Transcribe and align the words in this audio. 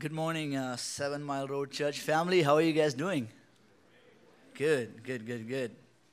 Good 0.00 0.12
morning, 0.12 0.56
uh, 0.56 0.76
Seven 0.76 1.22
Mile 1.22 1.46
Road 1.46 1.70
Church 1.70 2.00
family. 2.00 2.40
How 2.40 2.54
are 2.54 2.62
you 2.62 2.72
guys 2.72 2.94
doing? 2.94 3.28
Good, 4.54 5.04
good, 5.04 5.26
good, 5.26 5.46
good. 5.46 5.72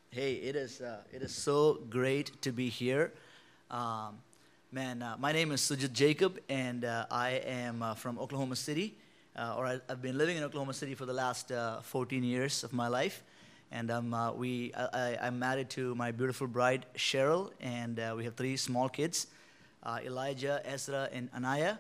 Hey, 0.10 0.33
it 0.33 0.57
is 0.57 0.81
uh, 0.81 1.04
it 1.13 1.21
is 1.21 1.33
so 1.33 1.79
great 1.89 2.42
to 2.42 2.52
be 2.52 2.68
here. 2.68 3.13
Um, 3.71 4.18
man, 4.73 5.02
uh, 5.02 5.15
my 5.18 5.31
name 5.31 5.54
is 5.54 5.62
Sujit 5.62 5.94
Jacob, 5.94 6.38
and 6.50 6.84
uh, 6.84 7.05
I 7.09 7.41
am 7.45 7.81
uh, 7.81 7.93
from 7.93 8.20
Oklahoma 8.20 8.57
City, 8.57 8.97
uh, 9.38 9.55
or 9.55 9.65
I, 9.65 9.79
have 9.88 10.01
been 10.01 10.17
living 10.17 10.35
in 10.35 10.43
Oklahoma 10.43 10.73
City 10.73 10.93
for 10.93 11.05
the 11.05 11.13
last 11.13 11.54
uh, 11.54 11.79
14 11.79 12.25
years 12.25 12.65
of 12.65 12.73
my 12.73 12.89
life. 12.89 13.23
And 13.71 13.89
um, 13.89 14.13
we, 14.35 14.73
I, 14.73 15.27
am 15.27 15.39
married 15.39 15.69
to 15.79 15.95
my 15.95 16.11
beautiful 16.11 16.47
bride 16.47 16.85
Cheryl, 16.97 17.51
and 17.61 18.01
we 18.17 18.25
have 18.25 18.35
three 18.35 18.57
small 18.57 18.89
kids, 18.89 19.27
Elijah, 20.04 20.61
Ezra, 20.65 21.07
and 21.13 21.29
Anaya. 21.33 21.79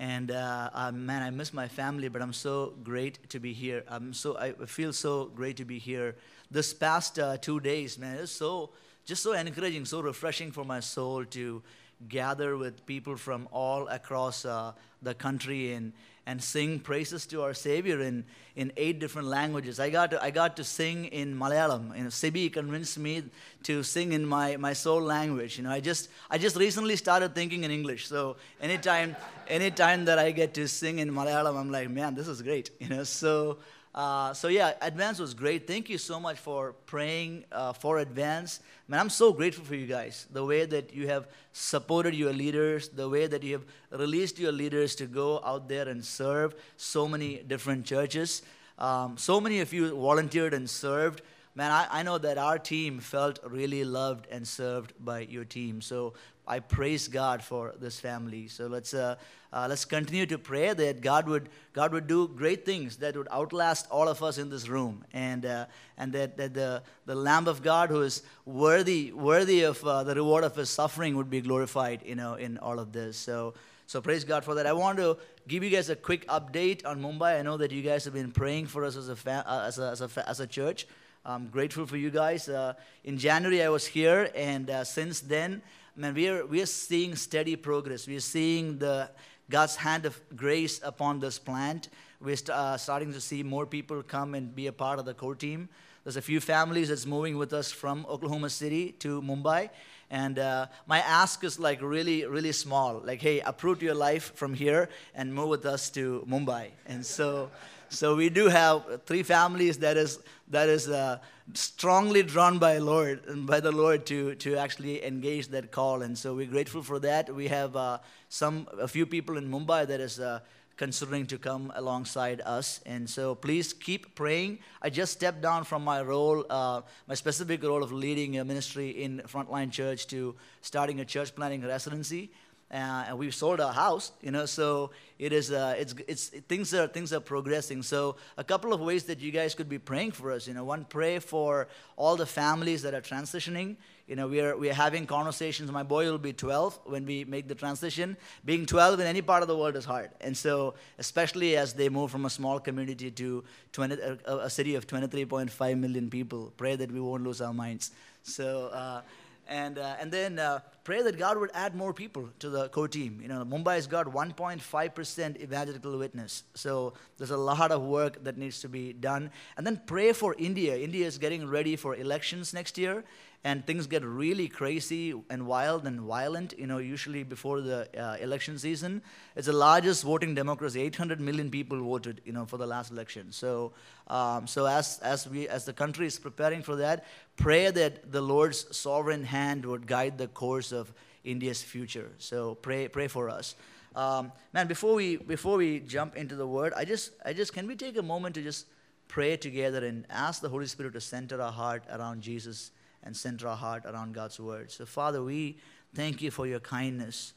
And 0.00 0.30
uh, 0.30 0.70
uh, 0.72 0.92
man, 0.92 1.22
I 1.22 1.28
miss 1.28 1.52
my 1.52 1.68
family, 1.68 2.08
but 2.08 2.22
I'm 2.22 2.32
so 2.32 2.72
great 2.82 3.28
to 3.28 3.38
be 3.38 3.52
here. 3.52 3.84
I'm 3.86 4.14
so 4.14 4.34
I 4.38 4.52
feel 4.64 4.94
so 4.94 5.26
great 5.26 5.58
to 5.58 5.66
be 5.66 5.78
here. 5.78 6.16
This 6.50 6.72
past 6.72 7.18
uh, 7.18 7.36
two 7.36 7.60
days, 7.60 7.98
man, 7.98 8.16
it's 8.16 8.32
so 8.32 8.70
just 9.04 9.22
so 9.22 9.34
encouraging, 9.34 9.84
so 9.84 10.00
refreshing 10.00 10.52
for 10.52 10.64
my 10.64 10.80
soul 10.80 11.26
to 11.26 11.62
gather 12.08 12.56
with 12.56 12.86
people 12.86 13.18
from 13.18 13.46
all 13.52 13.88
across 13.88 14.46
uh, 14.46 14.72
the 15.02 15.12
country 15.12 15.74
and 15.74 15.92
and 16.30 16.40
sing 16.40 16.78
praises 16.78 17.26
to 17.26 17.42
our 17.42 17.52
Savior 17.52 18.00
in, 18.00 18.24
in 18.54 18.72
eight 18.76 19.00
different 19.00 19.26
languages. 19.26 19.80
I 19.80 19.90
got 19.90 20.12
to, 20.12 20.22
I 20.22 20.30
got 20.30 20.56
to 20.58 20.64
sing 20.64 21.06
in 21.06 21.36
Malayalam. 21.36 21.96
You 21.96 22.04
know, 22.04 22.08
Sibi 22.08 22.48
convinced 22.50 22.98
me 22.98 23.24
to 23.64 23.82
sing 23.82 24.12
in 24.12 24.24
my, 24.24 24.56
my 24.56 24.72
soul 24.72 25.02
language. 25.02 25.58
You 25.58 25.64
know, 25.64 25.72
I 25.72 25.80
just 25.80 26.08
I 26.30 26.38
just 26.38 26.54
recently 26.54 26.94
started 26.94 27.34
thinking 27.34 27.64
in 27.64 27.72
English. 27.72 28.06
So 28.06 28.36
anytime 28.60 29.16
anytime 29.48 30.04
that 30.04 30.20
I 30.20 30.30
get 30.30 30.54
to 30.54 30.68
sing 30.68 31.00
in 31.00 31.10
Malayalam, 31.10 31.58
I'm 31.58 31.72
like, 31.72 31.90
man, 31.90 32.14
this 32.14 32.28
is 32.28 32.42
great. 32.42 32.70
You 32.78 32.90
know, 32.90 33.02
so 33.02 33.58
uh, 33.94 34.32
so 34.32 34.48
yeah, 34.48 34.74
Advance 34.80 35.18
was 35.18 35.34
great. 35.34 35.66
Thank 35.66 35.88
you 35.88 35.98
so 35.98 36.20
much 36.20 36.38
for 36.38 36.74
praying 36.86 37.44
uh, 37.50 37.72
for 37.72 37.98
Advance. 37.98 38.60
Man, 38.86 39.00
I'm 39.00 39.10
so 39.10 39.32
grateful 39.32 39.64
for 39.64 39.74
you 39.74 39.86
guys. 39.86 40.26
The 40.32 40.44
way 40.44 40.64
that 40.64 40.94
you 40.94 41.08
have 41.08 41.26
supported 41.52 42.14
your 42.14 42.32
leaders, 42.32 42.88
the 42.88 43.08
way 43.08 43.26
that 43.26 43.42
you 43.42 43.54
have 43.54 43.64
released 43.90 44.38
your 44.38 44.52
leaders 44.52 44.94
to 44.96 45.06
go 45.06 45.40
out 45.44 45.68
there 45.68 45.88
and 45.88 46.04
serve 46.04 46.54
so 46.76 47.08
many 47.08 47.38
different 47.38 47.84
churches. 47.84 48.42
Um, 48.78 49.18
so 49.18 49.40
many 49.40 49.60
of 49.60 49.72
you 49.72 49.94
volunteered 49.94 50.54
and 50.54 50.70
served. 50.70 51.22
Man, 51.56 51.72
I, 51.72 51.88
I 51.90 52.02
know 52.04 52.16
that 52.18 52.38
our 52.38 52.60
team 52.60 53.00
felt 53.00 53.40
really 53.44 53.82
loved 53.82 54.28
and 54.30 54.46
served 54.46 54.92
by 55.00 55.20
your 55.20 55.44
team. 55.44 55.80
So 55.80 56.14
I 56.50 56.58
praise 56.58 57.06
God 57.06 57.44
for 57.44 57.74
this 57.78 58.00
family. 58.00 58.48
So 58.48 58.66
let's 58.66 58.92
uh, 58.92 59.14
uh, 59.52 59.66
let's 59.68 59.84
continue 59.84 60.26
to 60.26 60.36
pray 60.36 60.74
that 60.74 61.00
God 61.00 61.28
would 61.28 61.48
God 61.72 61.92
would 61.92 62.08
do 62.08 62.26
great 62.26 62.66
things 62.66 62.96
that 62.96 63.16
would 63.16 63.28
outlast 63.30 63.86
all 63.88 64.08
of 64.08 64.20
us 64.20 64.36
in 64.36 64.50
this 64.50 64.68
room, 64.68 65.04
and 65.12 65.46
uh, 65.46 65.66
and 65.96 66.12
that, 66.12 66.36
that 66.38 66.54
the 66.54 66.82
the 67.06 67.14
Lamb 67.14 67.46
of 67.46 67.62
God 67.62 67.88
who 67.90 68.02
is 68.02 68.22
worthy 68.46 69.12
worthy 69.12 69.62
of 69.62 69.84
uh, 69.84 70.02
the 70.02 70.16
reward 70.16 70.42
of 70.42 70.56
His 70.56 70.70
suffering 70.70 71.16
would 71.16 71.30
be 71.30 71.40
glorified, 71.40 72.02
you 72.04 72.16
know, 72.16 72.34
in 72.34 72.58
all 72.58 72.80
of 72.80 72.90
this. 72.92 73.16
So. 73.16 73.54
So 73.86 74.00
praise 74.00 74.22
God 74.22 74.44
for 74.44 74.54
that. 74.54 74.66
I 74.66 74.72
want 74.72 74.98
to 74.98 75.16
give 75.48 75.64
you 75.64 75.70
guys 75.70 75.90
a 75.90 75.96
quick 75.96 76.24
update 76.28 76.86
on 76.86 77.02
Mumbai. 77.02 77.40
I 77.40 77.42
know 77.42 77.56
that 77.56 77.72
you 77.72 77.82
guys 77.82 78.04
have 78.04 78.14
been 78.14 78.30
praying 78.30 78.66
for 78.66 78.84
us 78.84 78.94
as 78.96 79.08
a, 79.08 79.16
fa- 79.16 79.44
uh, 79.44 79.66
as 79.66 79.80
a, 79.80 79.90
as 79.90 80.00
a, 80.00 80.28
as 80.28 80.38
a 80.38 80.46
church. 80.46 80.86
I'm 81.24 81.48
grateful 81.48 81.86
for 81.86 81.96
you 81.96 82.08
guys. 82.08 82.48
Uh, 82.48 82.74
in 83.02 83.18
January, 83.18 83.64
I 83.64 83.68
was 83.68 83.86
here, 83.86 84.30
and 84.36 84.70
uh, 84.70 84.84
since 84.84 85.18
then, 85.18 85.60
man, 86.00 86.14
we 86.14 86.28
are, 86.28 86.46
we 86.46 86.62
are 86.62 86.66
seeing 86.66 87.14
steady 87.14 87.56
progress. 87.56 88.06
We 88.06 88.16
are 88.16 88.20
seeing 88.20 88.78
the 88.78 89.10
God's 89.50 89.76
hand 89.76 90.06
of 90.06 90.18
grace 90.34 90.80
upon 90.82 91.20
this 91.20 91.38
plant. 91.38 91.90
We're 92.22 92.36
st- 92.36 92.50
uh, 92.50 92.78
starting 92.78 93.12
to 93.12 93.20
see 93.20 93.42
more 93.42 93.66
people 93.66 94.02
come 94.02 94.34
and 94.34 94.54
be 94.54 94.66
a 94.66 94.72
part 94.72 94.98
of 94.98 95.04
the 95.04 95.12
core 95.12 95.34
team. 95.34 95.68
There's 96.02 96.16
a 96.16 96.22
few 96.22 96.40
families 96.40 96.88
that's 96.88 97.04
moving 97.04 97.36
with 97.36 97.52
us 97.52 97.70
from 97.70 98.06
Oklahoma 98.08 98.48
City 98.48 98.92
to 99.00 99.20
Mumbai. 99.20 99.68
And 100.10 100.38
uh, 100.38 100.68
my 100.86 101.00
ask 101.00 101.44
is 101.44 101.58
like 101.58 101.82
really, 101.82 102.24
really 102.24 102.52
small. 102.52 103.02
Like, 103.04 103.20
hey, 103.20 103.40
uproot 103.40 103.82
your 103.82 103.94
life 103.94 104.34
from 104.34 104.54
here 104.54 104.88
and 105.14 105.34
move 105.34 105.48
with 105.48 105.66
us 105.66 105.90
to 105.90 106.26
Mumbai. 106.26 106.70
And 106.86 107.04
so, 107.04 107.50
so 107.90 108.14
we 108.14 108.30
do 108.30 108.46
have 108.46 109.02
three 109.04 109.22
families 109.22 109.78
that 109.78 109.96
is 109.96 110.20
that 110.48 110.68
is 110.68 110.88
uh, 110.88 111.18
strongly 111.54 112.22
drawn 112.22 112.58
by 112.58 112.78
Lord 112.78 113.26
and 113.26 113.46
by 113.46 113.58
the 113.60 113.72
Lord 113.72 114.06
to 114.06 114.36
to 114.36 114.56
actually 114.56 115.04
engage 115.04 115.48
that 115.48 115.72
call, 115.72 116.02
and 116.02 116.16
so 116.16 116.34
we're 116.34 116.46
grateful 116.46 116.82
for 116.82 117.00
that. 117.00 117.34
We 117.34 117.48
have 117.48 117.74
uh, 117.74 117.98
some 118.28 118.68
a 118.78 118.86
few 118.88 119.06
people 119.06 119.36
in 119.36 119.50
Mumbai 119.50 119.86
that 119.86 120.00
is. 120.00 120.20
Uh, 120.20 120.40
considering 120.76 121.26
to 121.26 121.36
come 121.36 121.70
alongside 121.76 122.40
us. 122.46 122.80
And 122.86 123.04
so 123.06 123.34
please 123.34 123.74
keep 123.74 124.14
praying. 124.14 124.60
I 124.80 124.88
just 124.88 125.12
stepped 125.12 125.42
down 125.42 125.64
from 125.64 125.84
my 125.84 126.00
role, 126.00 126.46
uh, 126.48 126.80
my 127.06 127.12
specific 127.12 127.62
role 127.62 127.82
of 127.82 127.92
leading 127.92 128.38
a 128.38 128.44
ministry 128.46 128.88
in 128.88 129.20
Frontline 129.26 129.70
Church 129.70 130.06
to 130.06 130.34
starting 130.62 131.00
a 131.00 131.04
church 131.04 131.34
planning 131.34 131.60
residency 131.60 132.30
uh, 132.72 133.04
and 133.08 133.18
we've 133.18 133.34
sold 133.34 133.60
our 133.60 133.72
house 133.72 134.12
you 134.22 134.30
know 134.30 134.46
so 134.46 134.90
it 135.20 135.34
is 135.34 135.52
uh, 135.52 135.74
it's 135.76 135.94
it's 136.08 136.28
things 136.48 136.72
are 136.72 136.86
things 136.86 137.12
are 137.12 137.20
progressing. 137.20 137.82
So 137.82 138.16
a 138.38 138.42
couple 138.42 138.72
of 138.72 138.80
ways 138.80 139.04
that 139.04 139.20
you 139.20 139.30
guys 139.30 139.54
could 139.54 139.68
be 139.68 139.78
praying 139.78 140.12
for 140.12 140.32
us 140.32 140.48
you 140.48 140.54
know 140.54 140.64
one 140.64 140.86
pray 140.86 141.18
for 141.18 141.68
all 141.96 142.16
the 142.16 142.24
families 142.24 142.80
that 142.82 142.94
are 142.94 143.02
transitioning. 143.02 143.76
You 144.06 144.16
know 144.16 144.26
we 144.28 144.40
are 144.40 144.56
we 144.56 144.70
are 144.70 144.78
having 144.86 145.06
conversations. 145.06 145.70
My 145.70 145.82
boy 145.82 146.10
will 146.10 146.16
be 146.16 146.32
12 146.32 146.80
when 146.84 147.04
we 147.04 147.24
make 147.24 147.48
the 147.48 147.54
transition. 147.54 148.16
Being 148.46 148.64
12 148.64 149.00
in 149.00 149.06
any 149.06 149.20
part 149.20 149.42
of 149.42 149.48
the 149.48 149.56
world 149.58 149.76
is 149.76 149.84
hard. 149.84 150.10
And 150.22 150.34
so 150.34 150.72
especially 150.98 151.54
as 151.54 151.74
they 151.74 151.90
move 151.90 152.10
from 152.10 152.24
a 152.24 152.30
small 152.30 152.58
community 152.58 153.10
to 153.10 153.44
20, 153.72 153.96
a, 154.24 154.36
a 154.38 154.50
city 154.50 154.74
of 154.74 154.86
23.5 154.86 155.78
million 155.78 156.08
people 156.08 156.50
pray 156.56 156.76
that 156.76 156.90
we 156.90 156.98
won't 156.98 157.24
lose 157.24 157.42
our 157.42 157.52
minds. 157.52 157.90
So 158.22 158.68
uh, 158.68 159.02
and, 159.50 159.78
uh, 159.78 159.96
and 160.00 160.10
then 160.10 160.38
uh, 160.38 160.60
pray 160.84 161.02
that 161.02 161.18
God 161.18 161.36
would 161.36 161.50
add 161.52 161.74
more 161.74 161.92
people 161.92 162.30
to 162.38 162.48
the 162.48 162.68
core 162.68 162.88
team. 162.88 163.18
You 163.20 163.28
know, 163.28 163.44
Mumbai 163.44 163.74
has 163.74 163.86
got 163.86 164.06
1.5% 164.06 165.42
evangelical 165.42 165.98
witness, 165.98 166.44
so 166.54 166.94
there's 167.18 167.32
a 167.32 167.36
lot 167.36 167.72
of 167.72 167.82
work 167.82 168.22
that 168.24 168.38
needs 168.38 168.60
to 168.60 168.68
be 168.68 168.92
done. 168.92 169.30
And 169.56 169.66
then 169.66 169.82
pray 169.86 170.12
for 170.12 170.34
India. 170.38 170.76
India 170.76 171.06
is 171.06 171.18
getting 171.18 171.48
ready 171.48 171.74
for 171.76 171.96
elections 171.96 172.54
next 172.54 172.78
year, 172.78 173.04
and 173.42 173.66
things 173.66 173.86
get 173.86 174.04
really 174.04 174.48
crazy 174.48 175.14
and 175.30 175.46
wild 175.46 175.86
and 175.86 176.00
violent, 176.00 176.52
you 176.58 176.66
know, 176.66 176.76
usually 176.76 177.22
before 177.22 177.62
the 177.62 177.88
uh, 177.98 178.16
election 178.16 178.58
season. 178.58 179.00
It's 179.34 179.46
the 179.46 179.54
largest 179.54 180.04
voting 180.04 180.34
democracy. 180.34 180.82
800 180.82 181.20
million 181.20 181.50
people 181.50 181.80
voted, 181.80 182.20
you 182.26 182.32
know, 182.32 182.44
for 182.44 182.58
the 182.58 182.66
last 182.66 182.90
election. 182.90 183.32
So, 183.32 183.72
um, 184.08 184.46
so 184.46 184.66
as, 184.66 184.98
as, 184.98 185.26
we, 185.26 185.48
as 185.48 185.64
the 185.64 185.72
country 185.72 186.06
is 186.06 186.18
preparing 186.18 186.62
for 186.62 186.76
that, 186.76 187.06
pray 187.36 187.70
that 187.70 188.12
the 188.12 188.20
Lord's 188.20 188.76
sovereign 188.76 189.24
hand 189.24 189.64
would 189.64 189.86
guide 189.86 190.18
the 190.18 190.28
course 190.28 190.70
of 190.70 190.92
India's 191.24 191.62
future. 191.62 192.10
So 192.18 192.56
pray, 192.56 192.88
pray 192.88 193.08
for 193.08 193.30
us. 193.30 193.54
Um, 193.96 194.32
man, 194.52 194.66
before 194.66 194.94
we, 194.94 195.16
before 195.16 195.56
we 195.56 195.80
jump 195.80 196.14
into 196.14 196.36
the 196.36 196.46
word, 196.46 196.74
I 196.76 196.84
just, 196.84 197.12
I 197.24 197.32
just, 197.32 197.54
can 197.54 197.66
we 197.66 197.74
take 197.74 197.96
a 197.96 198.02
moment 198.02 198.34
to 198.34 198.42
just 198.42 198.66
pray 199.08 199.36
together 199.36 199.84
and 199.84 200.06
ask 200.10 200.42
the 200.42 200.48
Holy 200.48 200.66
Spirit 200.66 200.92
to 200.92 201.00
center 201.00 201.40
our 201.40 201.50
heart 201.50 201.84
around 201.90 202.20
Jesus 202.20 202.70
and 203.02 203.16
center 203.16 203.48
our 203.48 203.56
heart 203.56 203.84
around 203.86 204.14
God's 204.14 204.38
word. 204.38 204.70
So, 204.70 204.86
Father, 204.86 205.22
we 205.22 205.58
thank 205.94 206.22
you 206.22 206.30
for 206.30 206.46
your 206.46 206.60
kindness. 206.60 207.34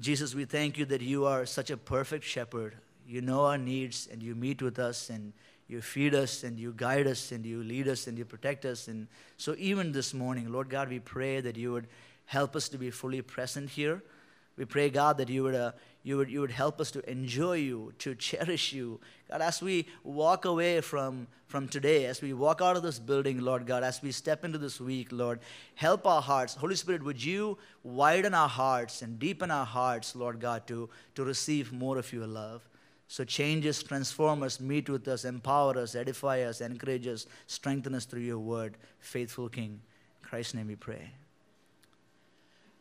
Jesus, 0.00 0.34
we 0.34 0.44
thank 0.44 0.78
you 0.78 0.84
that 0.86 1.00
you 1.00 1.26
are 1.26 1.46
such 1.46 1.70
a 1.70 1.76
perfect 1.76 2.24
shepherd. 2.24 2.76
You 3.06 3.20
know 3.20 3.44
our 3.44 3.58
needs 3.58 4.08
and 4.10 4.22
you 4.22 4.34
meet 4.34 4.62
with 4.62 4.78
us 4.78 5.10
and 5.10 5.32
you 5.68 5.80
feed 5.80 6.14
us 6.14 6.42
and 6.42 6.58
you 6.58 6.72
guide 6.76 7.06
us 7.06 7.32
and 7.32 7.46
you 7.46 7.62
lead 7.62 7.88
us 7.88 8.06
and 8.06 8.18
you 8.18 8.24
protect 8.24 8.64
us. 8.64 8.88
And 8.88 9.08
so, 9.36 9.54
even 9.58 9.92
this 9.92 10.12
morning, 10.12 10.50
Lord 10.50 10.68
God, 10.68 10.88
we 10.88 10.98
pray 10.98 11.40
that 11.40 11.56
you 11.56 11.72
would 11.72 11.86
help 12.26 12.56
us 12.56 12.68
to 12.70 12.78
be 12.78 12.90
fully 12.90 13.22
present 13.22 13.70
here. 13.70 14.02
We 14.62 14.66
pray, 14.66 14.90
God, 14.90 15.18
that 15.18 15.28
you 15.28 15.42
would, 15.42 15.56
uh, 15.56 15.72
you, 16.04 16.18
would, 16.18 16.30
you 16.30 16.40
would 16.40 16.52
help 16.52 16.80
us 16.80 16.92
to 16.92 17.10
enjoy 17.10 17.54
you, 17.54 17.92
to 17.98 18.14
cherish 18.30 18.72
you. 18.72 19.00
God, 19.28 19.42
as 19.42 19.60
we 19.60 19.88
walk 20.04 20.44
away 20.44 20.80
from, 20.80 21.26
from 21.48 21.66
today, 21.66 22.04
as 22.06 22.22
we 22.22 22.32
walk 22.32 22.60
out 22.60 22.76
of 22.76 22.84
this 22.84 23.00
building, 23.00 23.40
Lord 23.40 23.66
God, 23.66 23.82
as 23.82 24.00
we 24.00 24.12
step 24.12 24.44
into 24.44 24.58
this 24.58 24.80
week, 24.80 25.08
Lord, 25.10 25.40
help 25.74 26.06
our 26.06 26.22
hearts. 26.22 26.54
Holy 26.54 26.76
Spirit, 26.76 27.02
would 27.02 27.24
you 27.24 27.58
widen 27.82 28.34
our 28.34 28.48
hearts 28.48 29.02
and 29.02 29.18
deepen 29.18 29.50
our 29.50 29.66
hearts, 29.66 30.14
Lord 30.14 30.38
God, 30.38 30.64
to, 30.68 30.88
to 31.16 31.24
receive 31.24 31.72
more 31.72 31.98
of 31.98 32.12
your 32.12 32.28
love? 32.28 32.62
So 33.08 33.24
change 33.24 33.66
us, 33.66 33.82
transform 33.82 34.44
us, 34.44 34.60
meet 34.60 34.88
with 34.88 35.08
us, 35.08 35.24
empower 35.24 35.76
us, 35.76 35.96
edify 35.96 36.42
us, 36.42 36.60
encourage 36.60 37.08
us, 37.08 37.26
strengthen 37.48 37.96
us 37.96 38.04
through 38.04 38.20
your 38.20 38.38
word, 38.38 38.76
faithful 39.00 39.48
King. 39.48 39.80
In 40.22 40.28
Christ's 40.28 40.54
name 40.54 40.68
we 40.68 40.76
pray. 40.76 41.10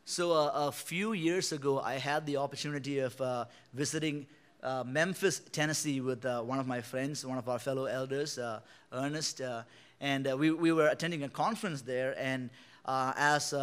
So, 0.06 0.32
uh, 0.32 0.52
a 0.54 0.72
few 0.72 1.14
years 1.14 1.52
ago, 1.52 1.80
I 1.80 1.94
had 1.94 2.26
the 2.26 2.38
opportunity 2.38 3.00
of 3.00 3.20
uh, 3.22 3.46
visiting 3.74 4.26
uh, 4.64 4.84
Memphis, 4.86 5.42
Tennessee, 5.52 6.02
with 6.02 6.26
uh, 6.26 6.42
one 6.42 6.58
of 6.58 6.66
my 6.66 6.82
friends, 6.82 7.24
one 7.24 7.38
of 7.38 7.48
our 7.48 7.60
fellow 7.60 7.86
elders, 7.86 8.40
uh, 8.40 8.62
Ernest. 8.92 9.42
Uh, 9.42 9.62
and 10.02 10.28
we, 10.40 10.50
we 10.50 10.72
were 10.72 10.88
attending 10.88 11.24
a 11.24 11.30
conference 11.30 11.84
there. 11.84 12.16
And 12.18 12.50
as, 12.88 13.54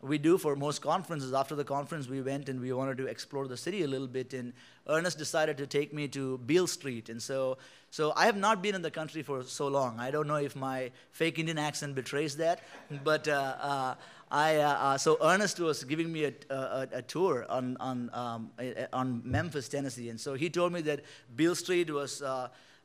we 0.00 0.18
do 0.18 0.38
for 0.38 0.54
most 0.54 0.82
conferences. 0.82 1.32
After 1.32 1.56
the 1.56 1.64
conference, 1.64 2.06
we 2.06 2.20
went 2.20 2.48
and 2.48 2.60
we 2.60 2.72
wanted 2.72 2.98
to 2.98 3.06
explore 3.06 3.48
the 3.48 3.56
city 3.56 3.82
a 3.82 3.88
little 3.88 4.06
bit. 4.06 4.34
And 4.34 4.52
Ernest 4.88 5.18
decided 5.18 5.56
to 5.58 5.66
take 5.66 5.92
me 5.92 6.08
to 6.08 6.38
Beale 6.38 6.66
Street. 6.66 7.08
And 7.08 7.22
so, 7.22 7.58
so 7.90 8.12
I 8.16 8.26
have 8.26 8.36
not 8.36 8.62
been 8.62 8.74
in 8.74 8.82
the 8.82 8.90
country 8.90 9.22
for 9.22 9.42
so 9.42 9.68
long. 9.68 10.00
I 10.00 10.10
don't 10.10 10.26
know 10.26 10.36
if 10.36 10.56
my 10.56 10.90
fake 11.12 11.38
Indian 11.38 11.58
accent 11.58 11.94
betrays 11.94 12.36
that, 12.36 12.60
but. 13.04 13.28
Uh, 13.28 13.54
uh, 13.60 13.94
I, 14.30 14.56
uh, 14.56 14.68
uh, 14.68 14.98
so 14.98 15.16
Ernest 15.22 15.58
was 15.58 15.84
giving 15.84 16.12
me 16.12 16.24
a, 16.24 16.32
a, 16.50 16.88
a 16.92 17.02
tour 17.02 17.46
on, 17.48 17.78
on, 17.80 18.10
um, 18.12 18.50
on 18.92 19.22
Memphis, 19.24 19.70
Tennessee. 19.70 20.10
And 20.10 20.20
so 20.20 20.34
he 20.34 20.50
told 20.50 20.70
me 20.70 20.82
that 20.82 21.00
Beale 21.34 21.54
Street 21.54 21.90
was, 21.90 22.22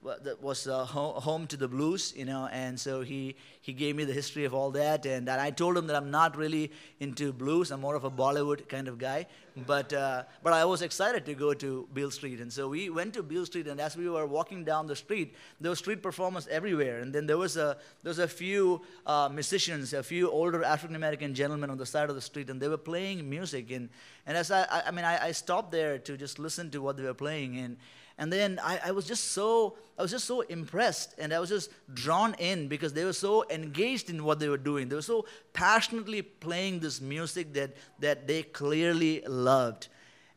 uh, 0.06 0.16
was 0.42 0.68
uh, 0.68 0.86
home 0.86 1.48
to 1.48 1.58
the 1.58 1.68
blues, 1.68 2.14
you 2.16 2.26
know, 2.26 2.48
and 2.52 2.80
so 2.80 3.02
he, 3.02 3.36
he 3.62 3.74
gave 3.74 3.96
me 3.96 4.04
the 4.04 4.14
history 4.14 4.46
of 4.46 4.54
all 4.54 4.72
that. 4.72 5.06
And, 5.06 5.30
and 5.30 5.42
I 5.42 5.52
told 5.52 5.78
him 5.78 5.88
that 5.88 5.96
I'm 5.96 6.12
not 6.12 6.36
really 6.36 6.72
into 7.00 7.32
blues, 7.32 7.72
I'm 7.72 7.82
more 7.82 7.96
of 7.96 8.04
a 8.04 8.12
Bollywood 8.12 8.68
kind 8.68 8.88
of 8.88 8.98
guy. 8.98 9.28
But, 9.68 9.94
uh, 9.94 10.24
but 10.42 10.54
I 10.54 10.66
was 10.66 10.82
excited 10.82 11.26
to 11.28 11.36
go 11.36 11.54
to 11.54 11.88
Beale 11.94 12.10
Street. 12.10 12.40
And 12.40 12.52
so 12.52 12.70
we 12.70 12.90
went 12.90 13.14
to 13.14 13.22
Beale 13.22 13.46
Street, 13.46 13.68
and 13.68 13.80
as 13.80 13.96
we 13.96 14.10
were 14.10 14.26
walking 14.26 14.64
down 14.64 14.88
the 14.88 14.96
street, 14.96 15.36
there 15.62 15.70
was 15.70 15.80
street 15.80 16.02
performers 16.02 16.48
everywhere. 16.48 17.02
And 17.02 17.14
then 17.14 17.28
there 17.28 17.38
was 17.38 17.56
a, 17.56 17.78
there 18.02 18.10
was 18.10 18.20
a 18.20 18.28
few 18.28 18.82
uh, 19.06 19.30
musicians, 19.32 19.94
a 19.94 20.02
few 20.02 20.30
older 20.32 20.64
African 20.64 20.96
American 20.96 21.36
gentlemen 21.36 21.70
on 21.70 21.78
the 21.78 21.86
side 21.86 22.10
of 22.10 22.16
the 22.16 22.22
street, 22.22 22.50
and 22.50 22.60
they 22.60 22.68
were 22.68 22.78
playing 22.78 23.30
music. 23.30 23.72
And, 23.72 23.90
and 24.26 24.36
as 24.36 24.50
I, 24.50 24.64
I, 24.64 24.84
I 24.88 24.92
mean, 24.92 25.06
I, 25.06 25.28
I 25.28 25.32
stopped 25.34 25.72
there 25.72 26.00
to 26.00 26.18
just 26.18 26.40
listen 26.40 26.72
to 26.72 26.82
what 26.82 26.98
they 26.98 27.04
were 27.04 27.14
playing. 27.14 27.58
And, 27.58 27.78
and 28.18 28.32
then 28.32 28.60
I, 28.64 28.80
I, 28.86 28.92
was 28.92 29.06
just 29.06 29.32
so 29.32 29.78
i 29.98 30.02
was 30.02 30.12
just 30.12 30.26
so 30.26 30.42
impressed 30.42 31.16
and 31.18 31.34
i 31.34 31.40
was 31.40 31.50
just 31.50 31.72
drawn 31.94 32.36
in 32.36 32.68
because 32.68 32.94
they 32.94 33.06
were 33.06 33.14
so 33.14 33.46
engaged 33.50 34.10
in 34.10 34.24
what 34.24 34.40
they 34.40 34.50
were 34.50 34.58
doing. 34.58 34.90
They 34.90 34.96
were 34.96 35.02
so 35.02 35.26
passionately 35.54 36.22
playing 36.22 36.80
this 36.80 37.02
music 37.02 37.54
that 37.54 37.76
that 38.00 38.28
they 38.28 38.44
clearly 38.44 39.22
loved. 39.28 39.88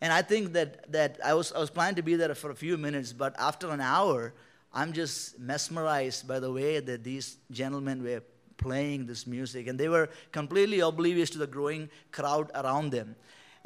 And 0.01 0.13
i 0.13 0.23
think 0.23 0.53
that 0.53 0.91
that 0.93 1.19
i 1.25 1.35
was 1.35 1.53
i 1.53 1.59
was 1.59 1.71
planning 1.71 1.97
to 1.97 2.03
be 2.03 2.17
there 2.17 2.35
for 2.35 2.51
a 2.51 2.55
few 2.55 2.77
minutes 2.77 3.13
but 3.13 3.35
after 3.39 3.71
an 3.71 3.81
hour 3.81 4.35
i'm 4.75 4.93
just 4.93 5.39
mesmerized 5.39 6.29
by 6.29 6.39
the 6.39 6.53
way 6.53 6.81
that 6.81 7.03
these 7.03 7.39
gentlemen 7.51 8.03
were 8.03 8.23
playing 8.57 9.07
this 9.07 9.27
music. 9.27 9.67
And 9.67 9.79
they 9.79 9.89
were 9.89 10.09
completely 10.33 10.81
oblivious 10.81 11.31
to 11.31 11.39
the 11.39 11.47
growing 11.47 11.89
crowd 12.11 12.51
around 12.55 12.91
them 12.91 13.17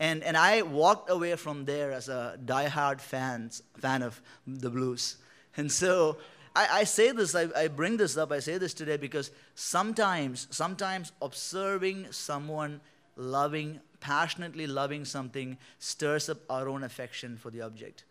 and, 0.01 0.25
and 0.25 0.35
I 0.35 0.63
walked 0.63 1.11
away 1.11 1.37
from 1.37 1.67
there 1.67 1.93
as 1.93 2.09
a 2.09 2.39
diehard 2.43 3.03
fans, 3.03 3.63
fan 3.77 4.03
of 4.03 4.21
the 4.47 4.71
blues. 4.71 5.19
And 5.59 5.71
so 5.71 6.17
I, 6.57 6.81
I 6.81 6.85
say 6.85 7.13
this, 7.13 7.35
I, 7.35 7.49
I 7.55 7.69
bring 7.69 7.99
this 7.99 8.17
up, 8.17 8.33
I 8.33 8.41
say 8.41 8.57
this 8.57 8.73
today 8.73 8.97
because 8.97 9.31
sometimes, 9.55 10.49
sometimes 10.51 11.13
observing 11.21 12.13
someone 12.13 12.81
loving, 13.15 13.79
passionately 14.01 14.67
loving 14.67 15.05
something 15.05 15.59
stirs 15.79 16.31
up 16.31 16.39
our 16.49 16.67
own 16.67 16.83
affection 16.83 17.37
for 17.37 17.51
the 17.51 17.61
object. 17.61 18.05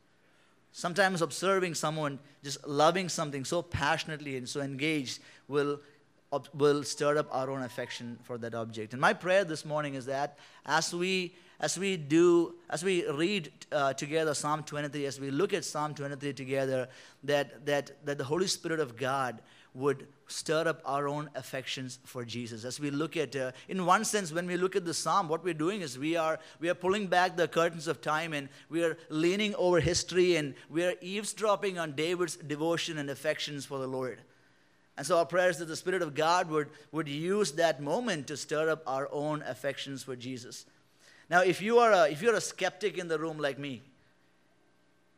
Sometimes 0.72 1.24
observing 1.24 1.74
someone 1.74 2.20
just 2.44 2.66
loving 2.68 3.10
something 3.10 3.44
so 3.44 3.64
passionately 3.64 4.38
and 4.38 4.48
so 4.48 4.62
engaged 4.62 5.20
will 5.48 5.82
will 6.54 6.84
stir 6.84 7.18
up 7.18 7.28
our 7.32 7.50
own 7.50 7.64
affection 7.64 8.20
for 8.24 8.38
that 8.38 8.54
object. 8.54 8.94
And 8.94 9.02
my 9.02 9.14
prayer 9.14 9.44
this 9.44 9.66
morning 9.66 9.96
is 9.96 10.06
that 10.06 10.38
as 10.66 10.94
we 10.94 11.34
as 11.62 11.78
we 11.78 11.98
do, 11.98 12.56
as 12.70 12.84
we 12.86 13.06
read 13.10 13.52
uh, 13.72 13.92
together 13.94 14.34
Psalm 14.34 14.64
23, 14.64 15.06
as 15.06 15.20
we 15.20 15.30
look 15.30 15.54
at 15.54 15.66
Psalm 15.66 15.94
23 15.94 16.32
together, 16.32 16.88
that, 17.26 17.66
that, 17.66 18.06
that 18.06 18.18
the 18.18 18.24
Holy 18.24 18.48
Spirit 18.48 18.80
of 18.80 18.96
God 18.96 19.42
would 19.74 20.08
stir 20.28 20.68
up 20.68 20.82
our 20.86 21.08
own 21.08 21.30
affections 21.36 22.00
for 22.06 22.24
Jesus. 22.24 22.64
As 22.64 22.80
we 22.80 22.90
look 22.92 23.18
at, 23.18 23.36
uh, 23.36 23.52
in 23.68 23.86
one 23.86 24.06
sense, 24.06 24.32
when 24.32 24.48
we 24.48 24.58
look 24.58 24.76
at 24.76 24.86
the 24.86 24.94
psalm, 24.94 25.28
what 25.28 25.44
we're 25.44 25.54
doing 25.54 25.82
is 25.82 26.00
we 26.00 26.16
are 26.16 26.40
we 26.60 26.70
are 26.70 26.74
pulling 26.74 27.08
back 27.08 27.36
the 27.36 27.48
curtains 27.48 27.88
of 27.88 28.02
time 28.02 28.34
and 28.34 28.50
we 28.70 28.84
are 28.84 28.98
leaning 29.10 29.54
over 29.56 29.80
history 29.80 30.38
and 30.38 30.56
we 30.70 30.84
are 30.84 30.94
eavesdropping 31.02 31.78
on 31.78 31.92
David's 31.92 32.36
devotion 32.38 32.98
and 32.98 33.10
affections 33.10 33.66
for 33.66 33.80
the 33.80 33.88
Lord. 33.88 34.22
And 35.00 35.08
so 35.08 35.18
our 35.18 35.26
prayer 35.26 35.50
is 35.50 35.60
that 35.60 35.70
the 35.70 35.78
Spirit 35.78 36.02
of 36.02 36.14
God 36.14 36.50
would, 36.50 36.68
would 36.92 37.08
use 37.08 37.54
that 37.54 37.82
moment 37.82 38.28
to 38.28 38.36
stir 38.36 38.70
up 38.70 38.84
our 38.86 39.08
own 39.14 39.42
affections 39.44 40.04
for 40.04 40.14
Jesus. 40.14 40.66
Now, 41.30 41.40
if 41.42 41.62
you 41.62 41.80
are 41.80 41.94
a, 41.94 42.12
if 42.12 42.22
you're 42.22 42.36
a 42.36 42.42
skeptic 42.42 42.98
in 42.98 43.08
the 43.08 43.18
room 43.18 43.38
like 43.38 43.58
me, 43.58 43.82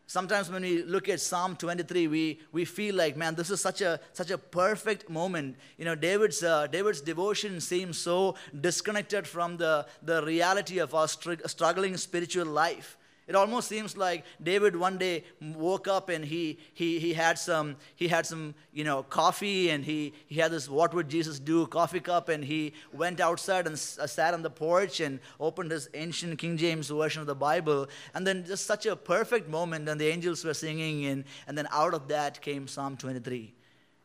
sometimes 0.06 0.52
when 0.52 0.62
we 0.62 0.84
look 0.84 1.10
at 1.10 1.20
Psalm 1.20 1.56
23, 1.56 2.08
we, 2.10 2.40
we 2.52 2.64
feel 2.64 2.94
like, 2.94 3.18
man, 3.18 3.34
this 3.34 3.50
is 3.50 3.60
such 3.60 3.82
a, 3.82 4.00
such 4.14 4.30
a 4.30 4.38
perfect 4.38 5.10
moment. 5.10 5.56
You 5.80 5.86
know, 5.86 5.96
David's, 5.96 6.44
uh, 6.44 6.68
David's 6.68 7.02
devotion 7.02 7.60
seems 7.60 7.98
so 7.98 8.36
disconnected 8.60 9.26
from 9.26 9.58
the, 9.58 9.88
the 10.04 10.24
reality 10.24 10.78
of 10.78 10.94
our 10.94 11.08
struggling 11.08 11.98
spiritual 11.98 12.46
life. 12.46 13.00
It 13.32 13.36
almost 13.36 13.70
seems 13.70 13.96
like 13.96 14.26
David 14.44 14.76
one 14.76 14.98
day 14.98 15.24
woke 15.40 15.88
up 15.88 16.10
and 16.10 16.26
he, 16.26 16.60
he, 16.74 17.00
he 17.00 17.14
had 17.14 17.40
some, 17.40 17.78
he 17.96 18.10
had 18.10 18.26
some 18.26 18.54
you 18.74 18.84
know, 18.84 19.04
coffee 19.04 19.70
and 19.70 19.86
he, 19.86 20.12
he 20.28 20.42
had 20.42 20.52
this 20.52 20.68
what 20.68 20.94
would 20.94 21.08
Jesus 21.08 21.40
do 21.40 21.66
coffee 21.66 22.02
cup 22.02 22.28
and 22.28 22.44
he 22.44 22.74
went 22.92 23.22
outside 23.22 23.68
and 23.68 23.76
uh, 23.76 24.06
sat 24.06 24.34
on 24.34 24.42
the 24.42 24.50
porch 24.50 25.00
and 25.00 25.22
opened 25.40 25.72
his 25.72 25.88
ancient 25.94 26.40
King 26.40 26.58
James 26.58 26.90
version 26.90 27.22
of 27.22 27.26
the 27.26 27.34
Bible. 27.34 27.88
And 28.14 28.28
then 28.28 28.44
just 28.44 28.66
such 28.66 28.86
a 28.86 28.98
perfect 28.98 29.48
moment 29.48 29.88
and 29.88 29.98
the 29.98 30.10
angels 30.10 30.44
were 30.44 30.54
singing 30.54 31.06
and, 31.06 31.24
and 31.48 31.58
then 31.58 31.70
out 31.72 31.94
of 31.94 32.10
that 32.10 32.42
came 32.42 32.68
Psalm 32.68 32.98
23. 32.98 33.54